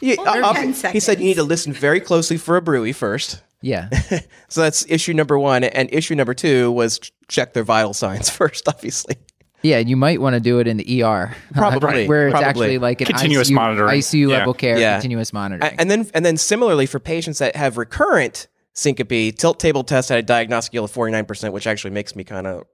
Yeah, 0.00 0.14
Or 0.18 0.42
uh, 0.42 0.52
10 0.54 0.92
he 0.92 0.98
said 0.98 1.18
you 1.20 1.26
need 1.26 1.34
to 1.34 1.42
listen 1.42 1.72
very 1.74 2.00
closely 2.00 2.38
for 2.38 2.56
a 2.56 2.62
bruit 2.62 2.94
first. 2.96 3.40
Yeah. 3.62 3.88
So 4.48 4.62
that's 4.62 4.84
issue 4.88 5.14
number 5.14 5.38
one. 5.38 5.62
And 5.64 5.88
issue 5.92 6.14
number 6.16 6.34
two 6.34 6.72
was 6.72 6.98
check 7.28 7.52
their 7.52 7.62
vital 7.62 7.94
signs 7.94 8.28
first, 8.40 8.66
obviously. 8.68 9.16
Yeah, 9.62 9.78
you 9.78 9.94
might 9.96 10.20
want 10.20 10.34
to 10.34 10.40
do 10.40 10.58
it 10.58 10.66
in 10.66 10.78
the 10.78 11.02
ER, 11.04 11.36
Probably, 11.52 12.08
where 12.08 12.28
it's 12.28 12.32
probably. 12.32 12.48
actually 12.48 12.78
like 12.78 13.00
an 13.02 13.08
Continuous 13.08 13.50
ICU, 13.50 13.54
monitoring. 13.54 14.00
ICU 14.00 14.28
Yeah. 14.30 14.36
level 14.38 14.54
care, 14.54 14.78
Yeah. 14.78 14.94
continuous 14.96 15.32
monitoring. 15.32 15.74
And 15.78 15.90
then, 15.90 16.10
and 16.14 16.24
then 16.24 16.36
similarly 16.38 16.86
for 16.86 16.98
patients 16.98 17.38
that 17.38 17.54
have 17.56 17.76
recurrent 17.76 18.48
syncope, 18.72 19.36
tilt 19.36 19.60
table 19.60 19.84
test 19.84 20.08
had 20.08 20.18
a 20.18 20.22
diagnostic 20.22 20.72
yield 20.72 20.88
of 20.88 20.94
49%, 20.96 21.52
which 21.52 21.66
actually 21.66 21.90
makes 21.90 22.16
me 22.16 22.24
kind 22.24 22.46
of 22.46 22.64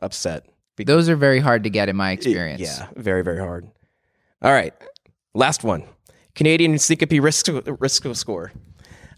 upset. 0.00 0.46
Because- 0.76 0.92
Those 0.94 1.08
are 1.10 1.16
very 1.16 1.40
hard 1.40 1.64
to 1.64 1.70
get 1.70 1.88
in 1.88 1.96
my 1.96 2.12
experience. 2.12 2.62
Yeah, 2.62 2.86
very, 2.96 3.22
very 3.22 3.38
hard. 3.38 3.68
All 4.40 4.52
right. 4.52 4.72
Last 5.34 5.62
one 5.62 5.84
Canadian 6.34 6.78
syncope 6.78 7.22
risk, 7.22 7.48
risk 7.80 8.06
score 8.14 8.52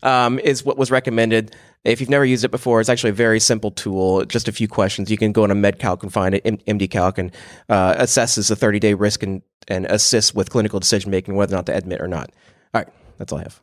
um, 0.03 0.39
is 0.39 0.65
what 0.65 0.79
was 0.79 0.91
recommended. 0.91 1.55
If 1.85 2.01
you've 2.01 2.11
never 2.11 2.25
used 2.25 2.45
it 2.45 2.51
before, 2.51 2.81
it's 2.81 2.91
actually 2.91 3.11
a 3.11 3.15
very 3.15 3.41
simple 3.41 3.71
tool. 3.71 4.25
Just 4.27 4.49
a 4.49 4.53
few 4.53 4.69
questions. 4.69 5.11
You 5.11 5.17
can 5.17 5.33
go 5.33 5.45
on 5.45 5.51
a 5.51 5.55
MedCalc 5.55 6.03
and 6.03 6.13
find 6.13 6.35
it, 6.35 6.45
MDCalc, 6.45 7.19
and 7.19 7.33
uh, 7.69 7.95
assesses 7.95 8.49
the 8.49 8.57
30 8.57 8.79
day 8.79 8.95
risk 8.95 9.23
and, 9.23 9.43
and 9.69 9.87
assists 9.87 10.35
with 10.35 10.51
clinical 10.51 10.79
decision 10.79 11.11
making 11.11 11.37
whether 11.37 11.55
or 11.55 11.59
not 11.59 11.67
to 11.67 11.77
admit 11.77 12.01
or 12.01 12.09
not. 12.09 12.31
All 12.75 12.83
right. 12.83 12.89
That's 13.19 13.33
all 13.33 13.39
I 13.39 13.43
have. 13.43 13.61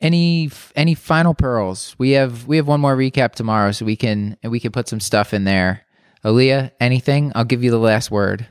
Any 0.00 0.50
any 0.74 0.94
final 0.94 1.34
pearls? 1.34 1.94
We 1.98 2.12
have 2.12 2.46
we 2.46 2.56
have 2.56 2.66
one 2.66 2.80
more 2.80 2.96
recap 2.96 3.32
tomorrow, 3.32 3.70
so 3.72 3.84
we 3.84 3.96
can 3.96 4.38
and 4.42 4.50
we 4.50 4.58
can 4.58 4.72
put 4.72 4.88
some 4.88 4.98
stuff 4.98 5.34
in 5.34 5.44
there. 5.44 5.84
Alia, 6.24 6.72
anything? 6.80 7.32
I'll 7.34 7.44
give 7.44 7.62
you 7.62 7.70
the 7.70 7.78
last 7.78 8.10
word. 8.10 8.46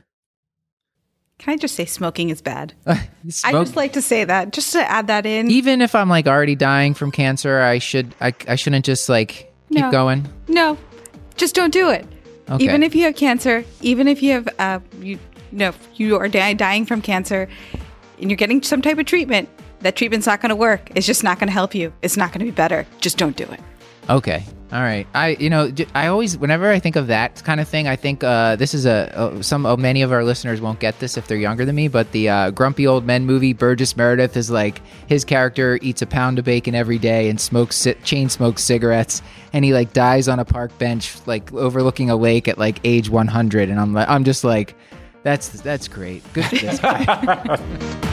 Can 1.40 1.54
I 1.54 1.56
just 1.56 1.74
say 1.74 1.86
smoking 1.86 2.28
is 2.30 2.40
bad? 2.42 2.74
I 2.86 3.08
Smoke- 3.28 3.64
just 3.66 3.74
like 3.76 3.94
to 3.94 4.02
say 4.02 4.24
that, 4.24 4.52
just 4.52 4.72
to 4.74 4.88
add 4.90 5.06
that 5.08 5.24
in. 5.26 5.50
even 5.50 5.80
if 5.80 5.94
I'm 5.94 6.08
like 6.08 6.26
already 6.26 6.54
dying 6.54 6.92
from 6.94 7.10
cancer, 7.10 7.60
I 7.60 7.78
should 7.78 8.14
I, 8.20 8.34
I 8.46 8.56
shouldn't 8.56 8.84
just 8.84 9.08
like 9.08 9.52
keep 9.72 9.80
No. 9.80 9.90
going. 9.90 10.28
No, 10.48 10.76
just 11.36 11.54
don't 11.54 11.72
do 11.72 11.88
it. 11.90 12.06
Okay. 12.50 12.64
Even 12.64 12.82
if 12.82 12.94
you 12.94 13.04
have 13.04 13.16
cancer, 13.16 13.64
even 13.80 14.06
if 14.06 14.22
you 14.22 14.32
have, 14.32 14.48
uh, 14.58 14.80
you 15.00 15.18
no, 15.50 15.72
you 15.94 16.16
are 16.18 16.28
di- 16.28 16.52
dying 16.54 16.84
from 16.84 17.00
cancer, 17.00 17.48
and 18.20 18.30
you're 18.30 18.36
getting 18.36 18.62
some 18.62 18.82
type 18.82 18.98
of 18.98 19.06
treatment, 19.06 19.48
that 19.80 19.96
treatment's 19.96 20.26
not 20.26 20.40
going 20.42 20.50
to 20.50 20.56
work. 20.56 20.90
It's 20.94 21.06
just 21.06 21.24
not 21.24 21.38
going 21.38 21.48
to 21.48 21.52
help 21.54 21.74
you. 21.74 21.92
It's 22.02 22.16
not 22.18 22.30
going 22.32 22.40
to 22.40 22.44
be 22.44 22.50
better. 22.50 22.86
Just 23.00 23.16
don't 23.18 23.36
do 23.36 23.44
it. 23.44 23.60
Okay. 24.10 24.44
All 24.72 24.80
right. 24.80 25.06
I 25.14 25.30
you 25.30 25.50
know 25.50 25.72
I 25.94 26.06
always 26.06 26.38
whenever 26.38 26.70
I 26.70 26.78
think 26.78 26.94
of 26.94 27.08
that 27.08 27.42
kind 27.42 27.60
of 27.60 27.66
thing, 27.66 27.88
I 27.88 27.96
think 27.96 28.22
uh, 28.22 28.54
this 28.54 28.72
is 28.72 28.86
a 28.86 29.36
some 29.42 29.66
uh, 29.66 29.76
many 29.76 30.02
of 30.02 30.12
our 30.12 30.22
listeners 30.22 30.60
won't 30.60 30.78
get 30.78 31.00
this 31.00 31.16
if 31.16 31.26
they're 31.26 31.38
younger 31.38 31.64
than 31.64 31.74
me, 31.74 31.88
but 31.88 32.12
the 32.12 32.28
uh, 32.28 32.50
Grumpy 32.50 32.86
Old 32.86 33.04
Men 33.04 33.26
movie 33.26 33.52
Burgess 33.52 33.96
Meredith 33.96 34.36
is 34.36 34.48
like 34.48 34.80
his 35.08 35.24
character 35.24 35.78
eats 35.82 36.02
a 36.02 36.06
pound 36.06 36.38
of 36.38 36.44
bacon 36.44 36.76
every 36.76 36.98
day 36.98 37.28
and 37.28 37.40
smokes 37.40 37.86
chain 38.04 38.28
smokes 38.28 38.62
cigarettes, 38.62 39.22
and 39.52 39.64
he 39.64 39.74
like 39.74 39.92
dies 39.92 40.28
on 40.28 40.38
a 40.38 40.44
park 40.44 40.76
bench 40.78 41.16
like 41.26 41.52
overlooking 41.52 42.08
a 42.08 42.16
lake 42.16 42.46
at 42.46 42.56
like 42.56 42.78
age 42.84 43.10
100, 43.10 43.70
and 43.70 43.80
I'm 43.80 43.92
like 43.92 44.08
I'm 44.08 44.22
just 44.22 44.44
like 44.44 44.76
that's 45.24 45.48
that's 45.48 45.88
great. 45.88 46.22
Good 46.32 46.44
for 46.44 46.56
this 46.56 46.78
guy. 46.78 48.06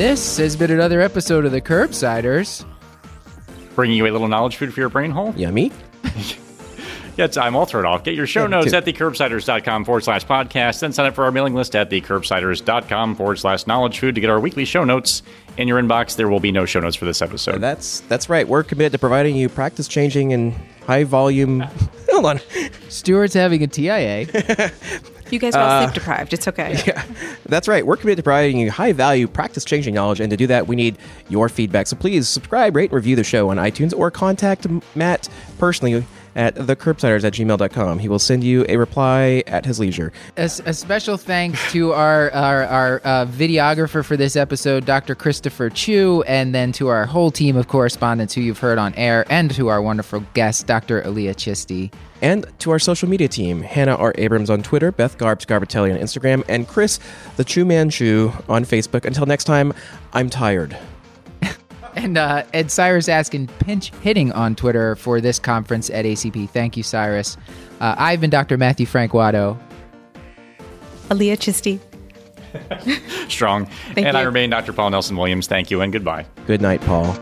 This 0.00 0.38
has 0.38 0.56
been 0.56 0.70
another 0.70 1.02
episode 1.02 1.44
of 1.44 1.52
the 1.52 1.60
Curbsiders. 1.60 2.64
Bringing 3.74 3.98
you 3.98 4.06
a 4.06 4.08
little 4.10 4.28
knowledge 4.28 4.56
food 4.56 4.72
for 4.72 4.80
your 4.80 4.88
brain 4.88 5.10
hole. 5.10 5.34
Yummy. 5.36 5.72
Yes, 7.18 7.36
I'm 7.36 7.54
all 7.54 7.66
thrown 7.66 7.84
off. 7.84 8.02
Get 8.02 8.14
your 8.14 8.26
show 8.26 8.44
Yeah, 8.44 8.46
notes 8.46 8.70
too. 8.70 8.78
at 8.78 8.86
thecurbsiders.com 8.86 9.84
forward 9.84 10.02
slash 10.02 10.24
podcast. 10.24 10.80
Then 10.80 10.94
sign 10.94 11.04
up 11.04 11.14
for 11.14 11.24
our 11.24 11.30
mailing 11.30 11.52
list 11.52 11.76
at 11.76 11.90
thecurbsiders.com 11.90 13.14
forward 13.14 13.38
slash 13.38 13.66
knowledge 13.66 13.98
food 13.98 14.14
to 14.14 14.22
get 14.22 14.30
our 14.30 14.40
weekly 14.40 14.64
show 14.64 14.84
notes 14.84 15.22
in 15.58 15.68
your 15.68 15.78
inbox. 15.78 16.16
There 16.16 16.30
will 16.30 16.40
be 16.40 16.50
no 16.50 16.64
show 16.64 16.80
notes 16.80 16.96
for 16.96 17.04
this 17.04 17.20
episode. 17.20 17.60
That's 17.60 18.00
that's 18.00 18.30
right. 18.30 18.48
We're 18.48 18.62
committed 18.62 18.92
to 18.92 18.98
providing 18.98 19.36
you 19.36 19.50
practice 19.50 19.86
changing 19.86 20.32
and 20.32 20.54
high 20.86 21.04
volume. 21.04 21.60
Hold 22.10 22.24
on. 22.24 22.40
Stuart's 22.88 23.34
having 23.34 23.62
a 23.62 23.66
TIA. 23.66 24.70
You 25.30 25.38
guys 25.38 25.54
are 25.54 25.62
all 25.62 25.70
Uh, 25.70 25.82
sleep 25.84 25.94
deprived. 25.94 26.32
It's 26.32 26.48
okay. 26.48 26.80
Yeah, 26.86 27.04
that's 27.46 27.68
right. 27.68 27.84
We're 27.84 27.96
committed 27.96 28.18
to 28.18 28.22
providing 28.22 28.58
you 28.58 28.70
high 28.70 28.92
value 28.92 29.26
practice 29.28 29.64
changing 29.64 29.94
knowledge, 29.94 30.20
and 30.20 30.30
to 30.30 30.36
do 30.36 30.46
that, 30.48 30.66
we 30.66 30.76
need 30.76 30.96
your 31.28 31.48
feedback. 31.48 31.86
So 31.86 31.96
please 31.96 32.28
subscribe, 32.28 32.74
rate, 32.74 32.90
and 32.90 32.94
review 32.96 33.16
the 33.16 33.24
show 33.24 33.50
on 33.50 33.56
iTunes 33.58 33.96
or 33.96 34.10
contact 34.10 34.66
Matt 34.94 35.28
personally 35.58 36.04
at 36.36 36.54
thecurbsiders 36.54 37.24
at 37.24 37.32
gmail.com. 37.34 37.98
He 37.98 38.08
will 38.08 38.18
send 38.18 38.44
you 38.44 38.64
a 38.68 38.76
reply 38.76 39.42
at 39.46 39.64
his 39.64 39.78
leisure. 39.80 40.12
A, 40.36 40.40
s- 40.42 40.60
a 40.64 40.72
special 40.72 41.16
thanks 41.16 41.72
to 41.72 41.92
our 41.92 42.30
our, 42.32 42.64
our 42.64 43.00
uh, 43.04 43.26
videographer 43.26 44.04
for 44.04 44.16
this 44.16 44.36
episode, 44.36 44.84
Dr. 44.84 45.14
Christopher 45.14 45.70
Chiu, 45.70 46.22
and 46.22 46.54
then 46.54 46.72
to 46.72 46.88
our 46.88 47.06
whole 47.06 47.30
team 47.30 47.56
of 47.56 47.68
correspondents 47.68 48.34
who 48.34 48.40
you've 48.40 48.58
heard 48.58 48.78
on 48.78 48.94
air, 48.94 49.24
and 49.30 49.50
to 49.52 49.68
our 49.68 49.82
wonderful 49.82 50.24
guest, 50.34 50.66
Dr. 50.66 51.02
Alia 51.06 51.34
Chisty. 51.34 51.92
And 52.22 52.44
to 52.58 52.70
our 52.70 52.78
social 52.78 53.08
media 53.08 53.28
team, 53.28 53.62
Hannah 53.62 53.96
R. 53.96 54.12
Abrams 54.18 54.50
on 54.50 54.62
Twitter, 54.62 54.92
Beth 54.92 55.16
Garbs 55.16 55.46
Garbitelli 55.46 55.92
on 55.94 55.98
Instagram, 55.98 56.44
and 56.48 56.68
Chris, 56.68 56.98
the 57.36 57.44
Chu 57.44 57.64
Man 57.64 57.88
Chu, 57.88 58.30
on 58.46 58.64
Facebook. 58.66 59.06
Until 59.06 59.24
next 59.24 59.44
time, 59.44 59.72
I'm 60.12 60.28
tired. 60.28 60.76
And 61.96 62.16
uh, 62.16 62.44
Ed 62.52 62.70
Cyrus 62.70 63.08
Askin 63.08 63.46
pinch 63.58 63.92
hitting 63.96 64.32
on 64.32 64.54
Twitter 64.54 64.96
for 64.96 65.20
this 65.20 65.38
conference 65.38 65.90
at 65.90 66.04
ACP. 66.04 66.48
Thank 66.50 66.76
you, 66.76 66.82
Cyrus. 66.82 67.36
Uh, 67.80 67.94
I've 67.98 68.20
been 68.20 68.30
Dr. 68.30 68.56
Matthew 68.56 68.86
Frank 68.86 69.12
Watto. 69.12 69.58
Alia 71.10 71.36
Chisty. 71.36 71.80
Strong. 73.28 73.66
Thank 73.94 74.06
and 74.06 74.16
I 74.16 74.22
remain 74.22 74.50
Dr. 74.50 74.72
Paul 74.72 74.90
Nelson 74.90 75.16
Williams. 75.16 75.46
Thank 75.46 75.70
you 75.70 75.80
and 75.80 75.92
goodbye. 75.92 76.26
Good 76.46 76.60
night, 76.60 76.80
Paul. 76.82 77.16